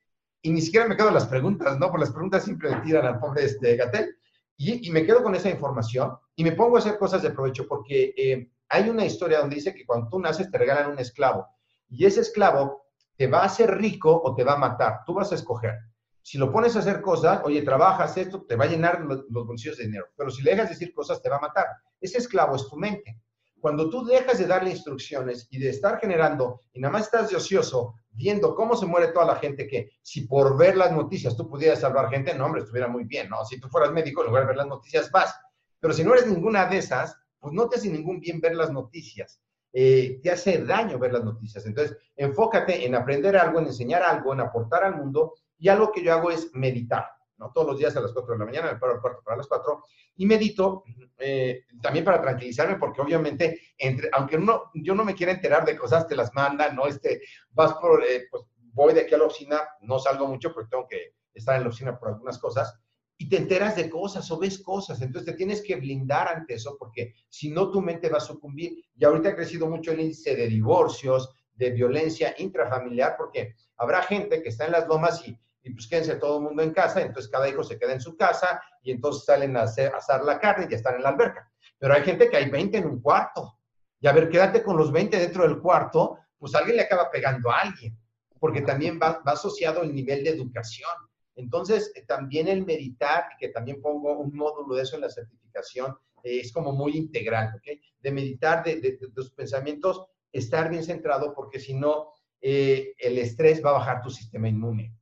y 0.40 0.50
ni 0.50 0.62
siquiera 0.62 0.86
me 0.86 0.96
quedo 0.96 1.10
las 1.10 1.26
preguntas, 1.26 1.78
¿no? 1.78 1.90
Por 1.90 2.00
las 2.00 2.12
preguntas 2.12 2.44
siempre 2.44 2.70
le 2.70 2.76
tiran 2.76 3.04
al 3.04 3.18
pobre 3.18 3.44
este 3.44 3.76
Gatel. 3.76 4.16
Y, 4.56 4.90
me 4.90 5.04
quedo 5.04 5.22
con 5.22 5.34
esa 5.34 5.50
información 5.50 6.16
y 6.34 6.42
me 6.42 6.52
pongo 6.52 6.76
a 6.76 6.78
hacer 6.78 6.98
cosas 6.98 7.22
de 7.22 7.30
provecho 7.30 7.66
porque 7.68 8.14
eh, 8.16 8.50
hay 8.68 8.88
una 8.88 9.04
historia 9.04 9.40
donde 9.40 9.56
dice 9.56 9.74
que 9.74 9.84
cuando 9.84 10.08
tú 10.08 10.18
naces 10.18 10.50
te 10.50 10.58
regalan 10.58 10.92
un 10.92 10.98
esclavo 10.98 11.46
y 11.88 12.06
ese 12.06 12.20
esclavo 12.20 12.86
te 13.16 13.26
va 13.26 13.40
a 13.40 13.46
hacer 13.46 13.76
rico 13.76 14.20
o 14.22 14.34
te 14.34 14.44
va 14.44 14.54
a 14.54 14.58
matar. 14.58 15.00
Tú 15.04 15.14
vas 15.14 15.30
a 15.32 15.34
escoger. 15.34 15.74
Si 16.22 16.38
lo 16.38 16.50
pones 16.50 16.74
a 16.74 16.80
hacer 16.80 17.00
cosas, 17.02 17.42
oye, 17.44 17.62
trabajas 17.62 18.16
esto, 18.16 18.44
te 18.46 18.56
va 18.56 18.64
a 18.64 18.68
llenar 18.68 19.00
los, 19.02 19.24
los 19.30 19.46
bolsillos 19.46 19.76
de 19.76 19.84
dinero. 19.84 20.06
Pero 20.16 20.30
si 20.30 20.42
le 20.42 20.50
dejas 20.50 20.70
decir 20.70 20.92
cosas, 20.92 21.22
te 21.22 21.28
va 21.28 21.36
a 21.36 21.40
matar. 21.40 21.66
Ese 22.00 22.18
esclavo 22.18 22.56
es 22.56 22.68
tu 22.68 22.76
mente. 22.76 23.20
Cuando 23.66 23.90
tú 23.90 24.04
dejas 24.04 24.38
de 24.38 24.46
darle 24.46 24.70
instrucciones 24.70 25.48
y 25.50 25.58
de 25.58 25.70
estar 25.70 25.98
generando 25.98 26.60
y 26.72 26.78
nada 26.78 26.92
más 26.92 27.02
estás 27.02 27.30
de 27.30 27.36
ocioso 27.36 27.96
viendo 28.12 28.54
cómo 28.54 28.76
se 28.76 28.86
muere 28.86 29.08
toda 29.08 29.26
la 29.26 29.34
gente, 29.34 29.66
que 29.66 29.90
si 30.02 30.20
por 30.20 30.56
ver 30.56 30.76
las 30.76 30.92
noticias 30.92 31.36
tú 31.36 31.48
pudieras 31.48 31.80
salvar 31.80 32.08
gente, 32.08 32.32
no, 32.32 32.46
hombre, 32.46 32.60
estuviera 32.60 32.86
muy 32.86 33.02
bien, 33.02 33.28
¿no? 33.28 33.44
Si 33.44 33.58
tú 33.58 33.68
fueras 33.68 33.90
médico, 33.90 34.20
en 34.20 34.28
lugar 34.28 34.44
de 34.44 34.46
ver 34.46 34.56
las 34.58 34.68
noticias, 34.68 35.10
vas. 35.10 35.34
Pero 35.80 35.92
si 35.92 36.04
no 36.04 36.14
eres 36.14 36.28
ninguna 36.28 36.66
de 36.66 36.78
esas, 36.78 37.16
pues 37.40 37.52
no 37.54 37.68
te 37.68 37.78
hace 37.78 37.90
ningún 37.90 38.20
bien 38.20 38.40
ver 38.40 38.54
las 38.54 38.70
noticias. 38.70 39.40
Eh, 39.72 40.20
te 40.22 40.30
hace 40.30 40.58
daño 40.58 40.96
ver 41.00 41.12
las 41.12 41.24
noticias. 41.24 41.66
Entonces, 41.66 41.96
enfócate 42.14 42.86
en 42.86 42.94
aprender 42.94 43.36
algo, 43.36 43.58
en 43.58 43.66
enseñar 43.66 44.04
algo, 44.04 44.32
en 44.32 44.42
aportar 44.42 44.84
al 44.84 44.94
mundo. 44.94 45.34
Y 45.58 45.70
algo 45.70 45.90
que 45.90 46.04
yo 46.04 46.12
hago 46.12 46.30
es 46.30 46.50
meditar. 46.54 47.15
¿No? 47.38 47.52
Todos 47.52 47.68
los 47.68 47.78
días 47.78 47.96
a 47.96 48.00
las 48.00 48.12
4 48.12 48.32
de 48.32 48.38
la 48.38 48.44
mañana, 48.44 48.72
me 48.72 48.78
paro 48.78 48.94
al 48.94 49.00
cuarto 49.00 49.22
para 49.24 49.36
las 49.36 49.46
4 49.46 49.82
y 50.16 50.26
medito 50.26 50.84
eh, 51.18 51.64
también 51.82 52.04
para 52.04 52.20
tranquilizarme, 52.20 52.76
porque 52.76 53.00
obviamente, 53.00 53.60
entre, 53.78 54.08
aunque 54.12 54.36
uno, 54.36 54.70
yo 54.74 54.94
no 54.94 55.04
me 55.04 55.14
quiera 55.14 55.32
enterar 55.32 55.64
de 55.64 55.76
cosas, 55.76 56.06
te 56.06 56.16
las 56.16 56.32
mandan, 56.34 56.74
¿no? 56.76 56.86
Este, 56.86 57.20
vas 57.50 57.74
por, 57.74 58.04
eh, 58.04 58.26
pues 58.30 58.44
voy 58.72 58.94
de 58.94 59.02
aquí 59.02 59.14
a 59.14 59.18
la 59.18 59.24
oficina, 59.24 59.60
no 59.80 59.98
salgo 59.98 60.26
mucho 60.26 60.52
porque 60.52 60.70
tengo 60.70 60.86
que 60.86 61.14
estar 61.34 61.56
en 61.56 61.62
la 61.62 61.68
oficina 61.68 61.98
por 61.98 62.08
algunas 62.08 62.38
cosas, 62.38 62.78
y 63.18 63.28
te 63.28 63.36
enteras 63.38 63.76
de 63.76 63.88
cosas 63.88 64.30
o 64.30 64.38
ves 64.38 64.62
cosas, 64.62 65.00
entonces 65.00 65.32
te 65.32 65.36
tienes 65.36 65.62
que 65.62 65.76
blindar 65.76 66.28
ante 66.28 66.54
eso, 66.54 66.76
porque 66.78 67.14
si 67.28 67.50
no 67.50 67.70
tu 67.70 67.80
mente 67.80 68.10
va 68.10 68.18
a 68.18 68.20
sucumbir. 68.20 68.84
Y 68.94 69.04
ahorita 69.04 69.30
ha 69.30 69.34
crecido 69.34 69.66
mucho 69.66 69.92
el 69.92 70.00
índice 70.00 70.36
de 70.36 70.46
divorcios, 70.48 71.30
de 71.54 71.70
violencia 71.70 72.34
intrafamiliar, 72.38 73.16
porque 73.16 73.54
habrá 73.78 74.02
gente 74.02 74.42
que 74.42 74.50
está 74.50 74.66
en 74.66 74.72
las 74.72 74.86
lomas 74.86 75.26
y 75.26 75.38
y 75.66 75.70
pues 75.70 75.88
quédense 75.88 76.14
todo 76.14 76.38
el 76.38 76.44
mundo 76.44 76.62
en 76.62 76.72
casa, 76.72 77.02
entonces 77.02 77.28
cada 77.28 77.48
hijo 77.48 77.64
se 77.64 77.76
queda 77.76 77.92
en 77.92 78.00
su 78.00 78.16
casa 78.16 78.62
y 78.82 78.92
entonces 78.92 79.24
salen 79.24 79.56
a, 79.56 79.62
hacer, 79.62 79.92
asar 79.92 80.22
la 80.22 80.38
carne 80.38 80.66
y 80.66 80.70
ya 80.70 80.76
están 80.76 80.94
en 80.94 81.02
la 81.02 81.08
alberca. 81.08 81.50
Pero 81.76 81.92
hay 81.92 82.02
gente 82.04 82.30
que 82.30 82.36
hay 82.36 82.48
20 82.48 82.78
en 82.78 82.86
un 82.86 83.00
cuarto. 83.00 83.58
Y 84.00 84.06
a 84.06 84.12
ver, 84.12 84.28
quédate 84.28 84.62
con 84.62 84.76
los 84.76 84.92
20 84.92 85.18
dentro 85.18 85.42
del 85.42 85.58
cuarto, 85.58 86.18
pues 86.38 86.54
alguien 86.54 86.76
le 86.76 86.82
acaba 86.82 87.10
pegando 87.10 87.50
a 87.50 87.62
alguien, 87.62 87.98
porque 88.38 88.62
también 88.62 89.00
va, 89.02 89.20
asociado 89.26 89.82
el 89.82 89.92
nivel 89.92 90.22
de 90.22 90.30
educación. 90.30 90.90
Entonces, 91.34 91.90
eh, 91.96 92.04
también 92.06 92.46
el 92.46 92.64
meditar, 92.64 93.24
que 93.36 93.48
también 93.48 93.82
pongo 93.82 94.20
un 94.20 94.36
módulo 94.36 94.76
de 94.76 94.82
eso 94.82 94.94
en 94.94 95.02
la 95.02 95.10
certificación, 95.10 95.96
eh, 96.22 96.38
es 96.42 96.52
como 96.52 96.70
muy 96.70 96.96
integral, 96.96 97.52
¿ok? 97.56 97.76
De 97.98 98.12
meditar, 98.12 98.62
de, 98.62 98.80
de, 98.80 98.92
tus 98.92 99.32
pensamientos, 99.32 100.06
estar 100.30 100.70
bien 100.70 100.84
centrado, 100.84 101.34
porque 101.34 101.58
si 101.58 101.74
no, 101.74 102.12
eh, 102.40 102.94
el 102.98 103.18
estrés 103.18 103.64
va 103.64 103.70
a 103.70 103.78
bajar 103.80 104.00
tu 104.00 104.10
sistema 104.10 104.48
inmune. 104.48 104.94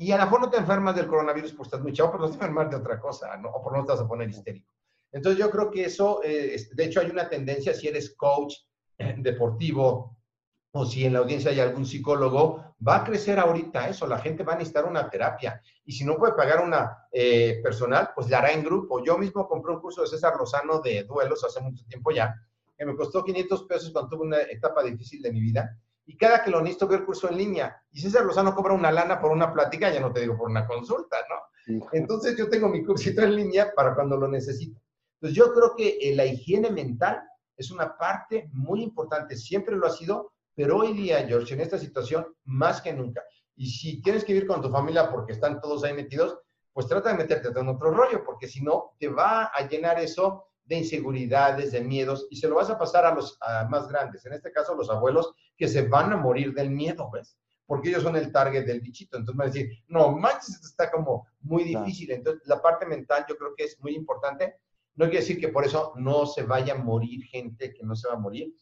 Y 0.00 0.12
a 0.12 0.16
lo 0.16 0.24
mejor 0.24 0.40
no 0.40 0.48
te 0.48 0.56
enfermas 0.56 0.96
del 0.96 1.06
coronavirus 1.06 1.52
porque 1.52 1.66
estás 1.66 1.82
muy 1.82 1.92
chavo, 1.92 2.12
pero 2.12 2.22
no 2.22 2.30
te 2.30 2.36
enfermas 2.36 2.70
de 2.70 2.76
otra 2.76 2.98
cosa, 2.98 3.36
¿no? 3.36 3.50
O 3.50 3.62
por 3.62 3.76
no 3.76 3.84
te 3.84 3.92
vas 3.92 4.00
a 4.00 4.08
poner 4.08 4.30
histérico. 4.30 4.72
Entonces 5.12 5.38
yo 5.38 5.50
creo 5.50 5.70
que 5.70 5.84
eso, 5.84 6.22
eh, 6.24 6.56
de 6.72 6.84
hecho 6.84 7.00
hay 7.00 7.10
una 7.10 7.28
tendencia, 7.28 7.74
si 7.74 7.86
eres 7.86 8.16
coach 8.16 8.54
eh, 8.96 9.14
deportivo 9.18 10.16
o 10.72 10.86
si 10.86 11.04
en 11.04 11.12
la 11.12 11.18
audiencia 11.18 11.50
hay 11.50 11.60
algún 11.60 11.84
psicólogo, 11.84 12.76
va 12.88 12.96
a 12.96 13.04
crecer 13.04 13.38
ahorita 13.38 13.90
eso, 13.90 14.06
la 14.06 14.18
gente 14.18 14.42
va 14.42 14.54
a 14.54 14.56
necesitar 14.56 14.86
una 14.86 15.10
terapia. 15.10 15.60
Y 15.84 15.92
si 15.92 16.06
no 16.06 16.16
puede 16.16 16.32
pagar 16.32 16.64
una 16.64 17.06
eh, 17.12 17.60
personal, 17.62 18.12
pues 18.14 18.30
la 18.30 18.38
hará 18.38 18.52
en 18.52 18.64
grupo. 18.64 19.04
Yo 19.04 19.18
mismo 19.18 19.46
compré 19.46 19.74
un 19.74 19.80
curso 19.82 20.00
de 20.00 20.08
César 20.08 20.32
Lozano 20.38 20.80
de 20.80 21.04
duelos 21.04 21.44
hace 21.44 21.60
mucho 21.60 21.84
tiempo 21.84 22.10
ya, 22.10 22.34
que 22.74 22.86
me 22.86 22.96
costó 22.96 23.22
500 23.22 23.64
pesos 23.64 23.90
cuando 23.90 24.08
tuve 24.08 24.28
una 24.28 24.40
etapa 24.44 24.82
difícil 24.82 25.20
de 25.20 25.30
mi 25.30 25.42
vida 25.42 25.78
y 26.10 26.16
cada 26.16 26.42
que 26.42 26.50
lo 26.50 26.60
necesito 26.60 26.88
ver 26.88 27.04
curso 27.04 27.30
en 27.30 27.36
línea. 27.36 27.80
Y 27.92 28.00
César 28.00 28.24
Lozano 28.24 28.52
cobra 28.52 28.74
una 28.74 28.90
lana 28.90 29.20
por 29.20 29.30
una 29.30 29.52
plática, 29.52 29.92
ya 29.92 30.00
no 30.00 30.12
te 30.12 30.22
digo 30.22 30.36
por 30.36 30.50
una 30.50 30.66
consulta, 30.66 31.18
¿no? 31.28 31.86
Entonces 31.92 32.36
yo 32.36 32.48
tengo 32.48 32.68
mi 32.68 32.84
cursito 32.84 33.22
en 33.22 33.36
línea 33.36 33.72
para 33.76 33.94
cuando 33.94 34.16
lo 34.16 34.26
necesito. 34.26 34.80
Entonces 35.14 35.36
yo 35.36 35.54
creo 35.54 35.76
que 35.76 35.98
eh, 36.00 36.16
la 36.16 36.24
higiene 36.24 36.68
mental 36.68 37.22
es 37.56 37.70
una 37.70 37.96
parte 37.96 38.50
muy 38.52 38.82
importante, 38.82 39.36
siempre 39.36 39.76
lo 39.76 39.86
ha 39.86 39.90
sido, 39.90 40.32
pero 40.52 40.78
hoy 40.78 40.94
día, 40.94 41.24
George, 41.28 41.54
en 41.54 41.60
esta 41.60 41.78
situación, 41.78 42.26
más 42.42 42.82
que 42.82 42.92
nunca. 42.92 43.22
Y 43.54 43.70
si 43.70 44.02
tienes 44.02 44.24
que 44.24 44.32
vivir 44.32 44.48
con 44.48 44.60
tu 44.60 44.68
familia 44.68 45.12
porque 45.12 45.30
están 45.30 45.60
todos 45.60 45.84
ahí 45.84 45.92
metidos, 45.92 46.40
pues 46.72 46.88
trata 46.88 47.10
de 47.10 47.18
meterte 47.18 47.56
en 47.56 47.68
otro 47.68 47.92
rollo, 47.92 48.24
porque 48.24 48.48
si 48.48 48.62
no, 48.62 48.96
te 48.98 49.06
va 49.06 49.44
a 49.44 49.68
llenar 49.68 50.00
eso 50.00 50.46
de 50.70 50.76
inseguridades, 50.76 51.72
de 51.72 51.80
miedos, 51.80 52.28
y 52.30 52.36
se 52.36 52.46
lo 52.46 52.54
vas 52.54 52.70
a 52.70 52.78
pasar 52.78 53.04
a 53.04 53.12
los 53.12 53.36
más 53.68 53.88
grandes, 53.88 54.24
en 54.24 54.34
este 54.34 54.52
caso 54.52 54.76
los 54.76 54.88
abuelos, 54.88 55.34
que 55.56 55.66
se 55.66 55.82
van 55.82 56.12
a 56.12 56.16
morir 56.16 56.54
del 56.54 56.70
miedo, 56.70 57.10
¿ves? 57.12 57.36
Porque 57.66 57.88
ellos 57.88 58.04
son 58.04 58.14
el 58.14 58.30
target 58.30 58.64
del 58.64 58.80
bichito. 58.80 59.16
Entonces 59.16 59.36
van 59.36 59.48
a 59.48 59.50
decir, 59.50 59.68
no 59.88 60.12
manches, 60.12 60.54
esto 60.54 60.68
está 60.68 60.88
como 60.88 61.26
muy 61.40 61.64
difícil. 61.64 62.12
Entonces, 62.12 62.42
la 62.46 62.62
parte 62.62 62.86
mental 62.86 63.26
yo 63.28 63.36
creo 63.36 63.52
que 63.56 63.64
es 63.64 63.80
muy 63.80 63.96
importante. 63.96 64.54
No 64.94 65.06
quiere 65.06 65.20
decir 65.20 65.40
que 65.40 65.48
por 65.48 65.64
eso 65.64 65.92
no 65.96 66.24
se 66.24 66.44
vaya 66.44 66.74
a 66.74 66.78
morir 66.78 67.24
gente 67.24 67.74
que 67.74 67.82
no 67.82 67.96
se 67.96 68.06
va 68.06 68.14
a 68.14 68.18
morir. 68.18 68.54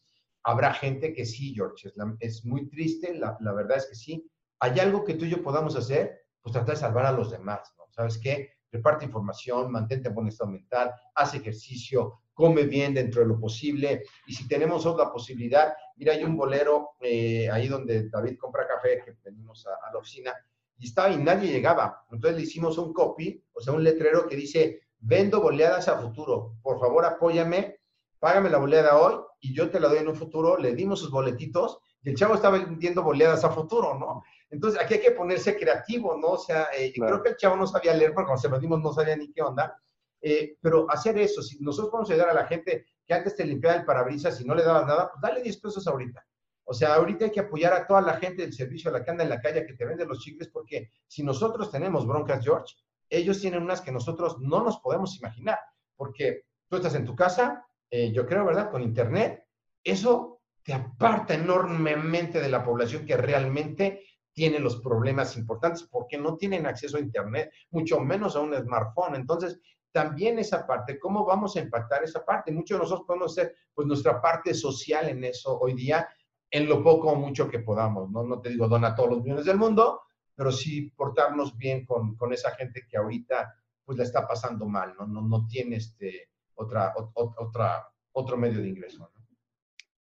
Habrá 0.43 0.73
gente 0.73 1.13
que 1.13 1.25
sí, 1.25 1.53
George. 1.53 1.91
Es, 2.19 2.43
muy 2.43 2.67
triste, 2.69 3.13
la, 3.13 3.37
la, 3.39 3.53
verdad 3.53 3.77
es 3.77 3.85
que 3.85 3.95
sí. 3.95 4.27
¿Hay 4.59 4.79
algo 4.79 5.03
que 5.03 5.13
tú 5.13 5.25
y 5.25 5.29
yo 5.29 5.43
podamos 5.43 5.75
hacer? 5.75 6.25
Pues 6.41 6.53
tratar 6.53 6.73
de 6.73 6.81
salvar 6.81 7.05
a 7.05 7.11
los 7.11 7.29
demás, 7.29 7.71
¿no? 7.77 7.85
¿Sabes 7.91 8.17
qué? 8.17 8.58
Reparte 8.71 9.05
información, 9.05 9.71
mantente 9.71 10.09
en 10.09 10.15
buen 10.15 10.27
estado 10.27 10.51
mental, 10.51 10.91
haz 11.15 11.33
ejercicio, 11.33 12.21
come 12.33 12.63
bien 12.63 12.93
dentro 12.93 13.21
de 13.21 13.27
lo 13.27 13.39
posible. 13.39 14.03
Y 14.27 14.33
si 14.33 14.47
tenemos 14.47 14.85
otra 14.85 15.11
posibilidad, 15.11 15.73
mira, 15.97 16.13
hay 16.13 16.23
un 16.23 16.37
bolero 16.37 16.91
eh, 17.01 17.49
ahí 17.51 17.67
donde 17.67 18.09
David 18.09 18.37
compra 18.37 18.67
café, 18.67 19.01
que 19.03 19.15
venimos 19.23 19.65
a, 19.67 19.91
la 19.91 19.99
oficina, 19.99 20.33
y 20.77 20.85
estaba 20.85 21.09
y 21.09 21.17
nadie 21.17 21.51
llegaba. 21.51 22.05
Entonces 22.11 22.37
le 22.37 22.43
hicimos 22.43 22.77
un 22.77 22.93
copy, 22.93 23.43
o 23.53 23.61
sea, 23.61 23.73
un 23.73 23.83
letrero 23.83 24.27
que 24.27 24.35
dice, 24.35 24.83
vendo 24.99 25.41
boleadas 25.41 25.87
a 25.87 25.97
futuro, 25.97 26.55
por 26.61 26.79
favor 26.79 27.05
apóyame, 27.05 27.79
págame 28.19 28.49
la 28.49 28.57
boleada 28.57 28.97
hoy 28.97 29.15
y 29.41 29.53
yo 29.53 29.69
te 29.69 29.79
la 29.79 29.87
doy 29.87 29.99
en 29.99 30.07
un 30.07 30.15
futuro. 30.15 30.57
Le 30.57 30.73
dimos 30.75 30.99
sus 30.99 31.11
boletitos 31.11 31.79
y 32.03 32.09
el 32.09 32.15
chavo 32.15 32.35
estaba 32.35 32.57
vendiendo 32.57 33.03
boleadas 33.03 33.43
a 33.43 33.49
futuro, 33.49 33.97
¿no? 33.97 34.23
Entonces, 34.49 34.81
aquí 34.81 34.95
hay 34.95 35.01
que 35.01 35.11
ponerse 35.11 35.57
creativo, 35.57 36.17
¿no? 36.17 36.29
O 36.29 36.37
sea, 36.37 36.67
eh, 36.75 36.91
creo 36.93 37.21
que 37.21 37.29
el 37.29 37.37
chavo 37.37 37.55
no 37.55 37.67
sabía 37.67 37.93
leer, 37.93 38.13
porque 38.13 38.27
cuando 38.27 38.41
se 38.41 38.49
lo 38.49 38.59
dimos 38.59 38.81
no 38.81 38.91
sabía 38.91 39.15
ni 39.15 39.31
qué 39.31 39.41
onda. 39.41 39.79
Eh, 40.21 40.57
pero 40.59 40.89
hacer 40.89 41.17
eso, 41.17 41.41
si 41.41 41.59
nosotros 41.59 41.91
podemos 41.91 42.09
ayudar 42.09 42.29
a 42.29 42.33
la 42.33 42.45
gente 42.45 42.85
que 43.05 43.13
antes 43.13 43.35
te 43.35 43.45
limpiaba 43.45 43.77
el 43.77 43.85
parabrisas 43.85 44.39
y 44.41 44.45
no 44.45 44.55
le 44.55 44.63
dabas 44.63 44.85
nada, 44.85 45.09
pues 45.11 45.21
dale 45.21 45.41
10 45.41 45.61
pesos 45.61 45.87
ahorita. 45.87 46.25
O 46.65 46.73
sea, 46.73 46.95
ahorita 46.95 47.25
hay 47.25 47.31
que 47.31 47.39
apoyar 47.39 47.73
a 47.73 47.87
toda 47.87 48.01
la 48.01 48.15
gente 48.17 48.43
del 48.43 48.53
servicio, 48.53 48.89
a 48.89 48.93
la 48.93 49.03
que 49.03 49.11
anda 49.11 49.23
en 49.23 49.29
la 49.29 49.41
calle, 49.41 49.65
que 49.65 49.73
te 49.73 49.85
vende 49.85 50.05
los 50.05 50.19
chicles, 50.19 50.49
porque 50.49 50.91
si 51.07 51.23
nosotros 51.23 51.71
tenemos 51.71 52.05
broncas, 52.05 52.43
George, 52.43 52.75
ellos 53.09 53.41
tienen 53.41 53.63
unas 53.63 53.81
que 53.81 53.91
nosotros 53.91 54.37
no 54.39 54.63
nos 54.63 54.79
podemos 54.79 55.17
imaginar, 55.17 55.57
porque 55.95 56.43
tú 56.67 56.75
estás 56.75 56.93
en 56.93 57.05
tu 57.05 57.15
casa, 57.15 57.65
eh, 57.89 58.11
yo 58.11 58.25
creo, 58.27 58.45
¿verdad? 58.45 58.69
Con 58.69 58.83
internet, 58.83 59.43
eso 59.83 60.41
te 60.61 60.73
aparta 60.73 61.33
enormemente 61.33 62.39
de 62.39 62.49
la 62.49 62.63
población 62.63 63.05
que 63.05 63.17
realmente 63.17 64.03
tiene 64.39 64.57
los 64.57 64.77
problemas 64.77 65.35
importantes 65.35 65.83
porque 65.83 66.17
no 66.17 66.37
tienen 66.37 66.65
acceso 66.65 66.95
a 66.95 67.01
internet, 67.01 67.51
mucho 67.71 67.99
menos 67.99 68.37
a 68.37 68.39
un 68.39 68.55
smartphone. 68.55 69.15
Entonces, 69.15 69.59
también 69.91 70.39
esa 70.39 70.65
parte, 70.65 70.97
¿cómo 70.97 71.25
vamos 71.25 71.57
a 71.57 71.59
impactar 71.59 72.05
esa 72.05 72.23
parte? 72.23 72.49
Muchos 72.53 72.77
de 72.77 72.83
nosotros 72.83 73.05
podemos 73.05 73.33
hacer 73.33 73.53
pues 73.73 73.85
nuestra 73.85 74.21
parte 74.21 74.53
social 74.53 75.09
en 75.09 75.25
eso 75.25 75.59
hoy 75.59 75.73
día 75.73 76.07
en 76.49 76.69
lo 76.69 76.81
poco 76.81 77.09
o 77.09 77.15
mucho 77.15 77.49
que 77.49 77.59
podamos, 77.59 78.09
¿no? 78.11 78.23
No 78.23 78.39
te 78.39 78.47
digo 78.47 78.69
dona 78.69 78.95
todos 78.95 79.09
los 79.09 79.23
millones 79.23 79.43
del 79.43 79.57
mundo, 79.57 80.03
pero 80.33 80.53
sí 80.53 80.89
portarnos 80.91 81.57
bien 81.57 81.85
con, 81.85 82.15
con 82.15 82.31
esa 82.31 82.51
gente 82.51 82.87
que 82.89 82.95
ahorita 82.95 83.53
pues 83.83 83.97
la 83.97 84.05
está 84.05 84.25
pasando 84.25 84.65
mal, 84.65 84.95
¿no? 84.97 85.05
No, 85.05 85.21
no 85.21 85.47
tiene 85.47 85.75
este, 85.75 86.29
otra, 86.55 86.93
otra, 87.13 87.89
otro 88.13 88.37
medio 88.37 88.61
de 88.61 88.69
ingreso. 88.69 89.11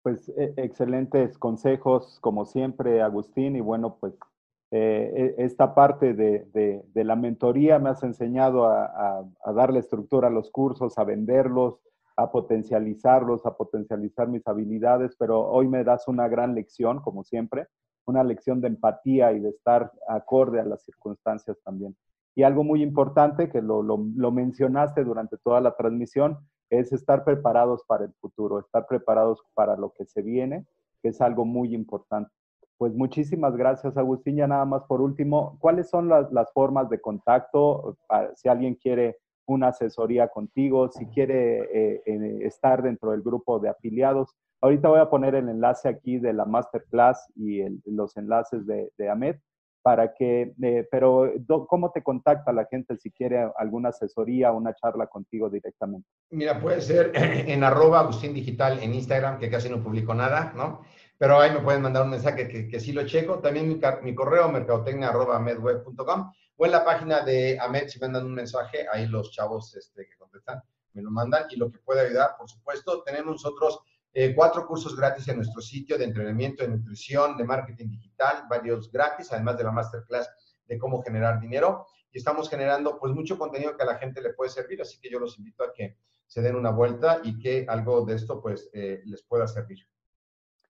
Pues 0.02 0.28
e, 0.28 0.54
excelentes 0.56 1.36
consejos, 1.36 2.18
como 2.20 2.46
siempre, 2.46 3.02
Agustín, 3.02 3.56
y 3.56 3.60
bueno, 3.60 3.98
pues 4.00 4.14
eh, 4.70 5.34
e, 5.38 5.44
esta 5.44 5.74
parte 5.74 6.14
de, 6.14 6.84
la 6.94 7.16
mentoría 7.16 7.78
me 7.78 7.90
has 7.90 8.02
enseñado 8.02 8.66
a, 8.66 8.84
a, 8.84 9.24
a 9.44 9.52
darle 9.52 9.80
estructura 9.80 10.28
a 10.28 10.30
los 10.30 10.50
cursos, 10.50 10.98
a 10.98 11.04
venderlos, 11.04 11.80
a 12.16 12.30
potencializarlos, 12.30 13.46
a 13.46 13.56
potencializar 13.56 14.28
mis 14.28 14.46
habilidades, 14.46 15.14
pero 15.16 15.40
hoy 15.40 15.68
me 15.68 15.84
das 15.84 16.08
una 16.08 16.26
gran 16.28 16.54
lección, 16.54 17.00
como 17.00 17.22
siempre, 17.22 17.68
una 18.06 18.24
lección 18.24 18.60
de 18.60 18.68
empatía 18.68 19.32
y 19.32 19.40
de 19.40 19.50
estar 19.50 19.92
acorde 20.08 20.60
a 20.60 20.64
las 20.64 20.82
circunstancias 20.82 21.56
también. 21.64 21.96
Y 22.34 22.42
algo 22.42 22.64
muy 22.64 22.82
importante 22.82 23.48
que 23.48 23.62
lo, 23.62 23.82
lo 23.82 24.32
mencionaste 24.32 25.04
durante 25.04 25.36
toda 25.38 25.60
la 25.60 25.76
transmisión 25.76 26.38
es 26.70 26.92
estar 26.92 27.24
preparados 27.24 27.84
para 27.86 28.04
el 28.04 28.12
futuro, 28.14 28.58
estar 28.58 28.86
preparados 28.86 29.42
para 29.54 29.76
lo 29.76 29.92
que 29.92 30.04
se 30.04 30.22
viene, 30.22 30.66
que 31.02 31.10
es 31.10 31.20
algo 31.20 31.44
muy 31.44 31.74
importante. 31.74 32.30
Pues 32.78 32.94
muchísimas 32.94 33.56
gracias, 33.56 33.96
Agustín. 33.96 34.36
Ya 34.36 34.46
nada 34.46 34.64
más 34.64 34.84
por 34.84 35.00
último, 35.00 35.58
¿cuáles 35.60 35.90
son 35.90 36.08
las, 36.08 36.30
las 36.32 36.52
formas 36.52 36.88
de 36.88 37.00
contacto? 37.00 37.96
Para, 38.06 38.34
si 38.36 38.48
alguien 38.48 38.76
quiere 38.76 39.18
una 39.48 39.68
asesoría 39.68 40.28
contigo, 40.28 40.88
si 40.90 41.06
quiere 41.06 41.60
eh, 41.72 42.02
eh, 42.06 42.38
estar 42.42 42.82
dentro 42.82 43.10
del 43.10 43.22
grupo 43.22 43.58
de 43.58 43.70
afiliados. 43.70 44.36
Ahorita 44.60 44.88
voy 44.88 45.00
a 45.00 45.10
poner 45.10 45.34
el 45.34 45.48
enlace 45.48 45.88
aquí 45.88 46.18
de 46.18 46.32
la 46.32 46.44
masterclass 46.44 47.32
y 47.34 47.60
el, 47.60 47.80
los 47.86 48.16
enlaces 48.16 48.66
de, 48.66 48.90
de, 48.98 49.08
para 49.82 50.12
que, 50.12 50.52
eh, 50.62 50.86
pero 50.90 51.32
¿cómo 51.66 51.90
te 51.92 52.02
contacta 52.02 52.52
la 52.52 52.66
gente 52.66 52.96
si 52.98 53.10
quiere 53.10 53.48
alguna 53.56 53.88
asesoría, 53.88 54.52
una 54.52 54.74
charla 54.74 55.06
contigo 55.06 55.48
directamente? 55.48 56.06
Mira, 56.30 56.60
puede 56.60 56.82
ser 56.82 57.12
en 57.14 57.64
arroba 57.64 58.00
Agustín 58.00 58.34
Digital 58.34 58.80
en 58.82 58.94
Instagram, 58.94 59.38
que 59.38 59.48
casi 59.48 59.70
no 59.70 59.82
publico 59.82 60.12
nada, 60.14 60.52
¿no? 60.54 60.82
Pero 61.18 61.40
ahí 61.40 61.50
me 61.50 61.60
pueden 61.60 61.82
mandar 61.82 62.04
un 62.04 62.10
mensaje 62.10 62.48
que, 62.48 62.68
que 62.68 62.80
sí 62.80 62.92
lo 62.92 63.04
checo. 63.04 63.40
También 63.40 63.68
mi, 63.68 63.80
mi 64.02 64.14
correo, 64.14 64.48
mercadotecnia 64.48 65.08
arroba 65.08 65.38
medweb.com 65.40 66.32
o 66.56 66.64
en 66.64 66.72
la 66.72 66.84
página 66.84 67.20
de 67.20 67.58
AMED, 67.60 67.88
si 67.88 68.00
mandan 68.00 68.24
un 68.24 68.34
mensaje, 68.34 68.86
ahí 68.92 69.06
los 69.06 69.30
chavos 69.30 69.76
este, 69.76 70.06
que 70.06 70.16
contestan 70.16 70.62
me 70.98 71.02
lo 71.02 71.10
mandan 71.10 71.44
y 71.50 71.56
lo 71.56 71.70
que 71.70 71.78
puede 71.78 72.00
ayudar, 72.00 72.36
por 72.36 72.48
supuesto, 72.48 73.02
tenemos 73.04 73.32
nosotros 73.32 73.80
eh, 74.12 74.34
cuatro 74.34 74.66
cursos 74.66 74.96
gratis 74.96 75.28
en 75.28 75.36
nuestro 75.36 75.60
sitio 75.60 75.96
de 75.96 76.04
entrenamiento 76.04 76.64
de 76.64 76.70
nutrición, 76.70 77.36
de 77.36 77.44
marketing 77.44 77.88
digital, 77.90 78.44
varios 78.48 78.90
gratis, 78.90 79.32
además 79.32 79.58
de 79.58 79.64
la 79.64 79.70
masterclass 79.70 80.28
de 80.66 80.78
cómo 80.78 81.02
generar 81.02 81.40
dinero. 81.40 81.86
Y 82.10 82.18
estamos 82.18 82.48
generando 82.48 82.98
pues 82.98 83.12
mucho 83.12 83.38
contenido 83.38 83.76
que 83.76 83.82
a 83.82 83.86
la 83.86 83.98
gente 83.98 84.20
le 84.20 84.32
puede 84.32 84.50
servir, 84.50 84.82
así 84.82 84.98
que 84.98 85.10
yo 85.10 85.20
los 85.20 85.38
invito 85.38 85.62
a 85.62 85.72
que 85.72 85.98
se 86.26 86.42
den 86.42 86.56
una 86.56 86.70
vuelta 86.70 87.20
y 87.22 87.38
que 87.38 87.64
algo 87.68 88.04
de 88.04 88.14
esto 88.14 88.40
pues 88.40 88.68
eh, 88.72 89.02
les 89.04 89.22
pueda 89.22 89.46
servir. 89.46 89.86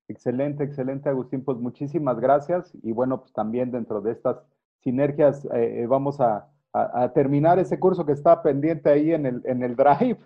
Excelente, 0.08 0.64
excelente, 0.64 1.08
Agustín. 1.08 1.44
Pues 1.44 1.58
muchísimas 1.58 2.18
gracias. 2.18 2.72
Y 2.82 2.92
bueno, 2.92 3.20
pues 3.20 3.32
también 3.32 3.70
dentro 3.70 4.00
de 4.00 4.12
estas 4.12 4.38
sinergias, 4.80 5.46
eh, 5.54 5.86
vamos 5.88 6.20
a, 6.20 6.48
a, 6.72 7.02
a, 7.02 7.12
terminar 7.12 7.58
ese 7.58 7.78
curso 7.78 8.06
que 8.06 8.12
está 8.12 8.42
pendiente 8.42 8.88
ahí 8.88 9.12
en 9.12 9.26
el, 9.26 9.42
en 9.44 9.62
el 9.62 9.76
Drive, 9.76 10.18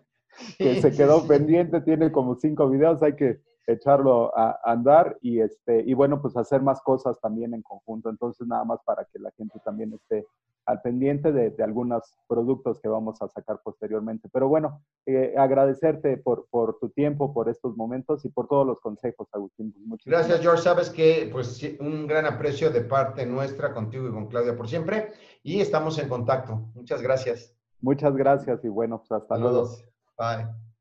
que 0.58 0.80
se 0.80 0.92
quedó 0.92 1.26
pendiente, 1.26 1.80
tiene 1.80 2.12
como 2.12 2.36
cinco 2.36 2.68
videos, 2.68 3.02
hay 3.02 3.16
que 3.16 3.40
echarlo 3.66 4.36
a, 4.36 4.58
andar 4.64 5.18
y, 5.20 5.40
este, 5.40 5.82
y 5.86 5.94
bueno, 5.94 6.20
pues 6.20 6.36
hacer 6.36 6.62
más 6.62 6.80
cosas 6.82 7.20
también 7.20 7.54
en 7.54 7.62
conjunto. 7.62 8.10
Entonces, 8.10 8.46
nada 8.46 8.64
más 8.64 8.80
para 8.84 9.04
que 9.04 9.18
la 9.18 9.30
gente 9.32 9.58
también 9.64 9.92
esté 9.94 10.26
al 10.66 10.80
pendiente 10.80 11.32
de, 11.32 11.50
de 11.50 11.64
algunos 11.64 12.16
productos 12.28 12.80
que 12.80 12.88
vamos 12.88 13.20
a 13.20 13.28
sacar 13.28 13.60
posteriormente. 13.64 14.28
Pero 14.32 14.48
bueno, 14.48 14.82
eh, 15.06 15.34
agradecerte 15.36 16.16
por, 16.18 16.46
por, 16.50 16.78
tu 16.78 16.90
tiempo, 16.90 17.34
por 17.34 17.48
estos 17.48 17.76
momentos 17.76 18.24
y 18.24 18.28
por 18.28 18.46
todos 18.46 18.66
los 18.66 18.80
consejos, 18.80 19.28
Agustín. 19.32 19.74
Muchísimas 19.86 20.20
gracias, 20.20 20.40
George. 20.40 20.62
Sabes 20.62 20.90
que 20.90 21.28
pues 21.32 21.60
un 21.80 22.06
gran 22.06 22.26
aprecio 22.26 22.70
de 22.70 22.82
parte 22.82 23.26
nuestra 23.26 23.74
contigo 23.74 24.08
y 24.08 24.12
con 24.12 24.28
Claudia 24.28 24.56
por 24.56 24.68
siempre 24.68 25.12
y 25.42 25.60
estamos 25.60 25.98
en 25.98 26.08
contacto. 26.08 26.70
Muchas 26.74 27.02
gracias. 27.02 27.56
Muchas 27.80 28.16
gracias 28.16 28.64
y 28.64 28.68
bueno, 28.68 28.98
pues 28.98 29.10
hasta 29.10 29.34
Saludos. 29.36 29.84
luego. 30.16 30.44
Bye. 30.44 30.71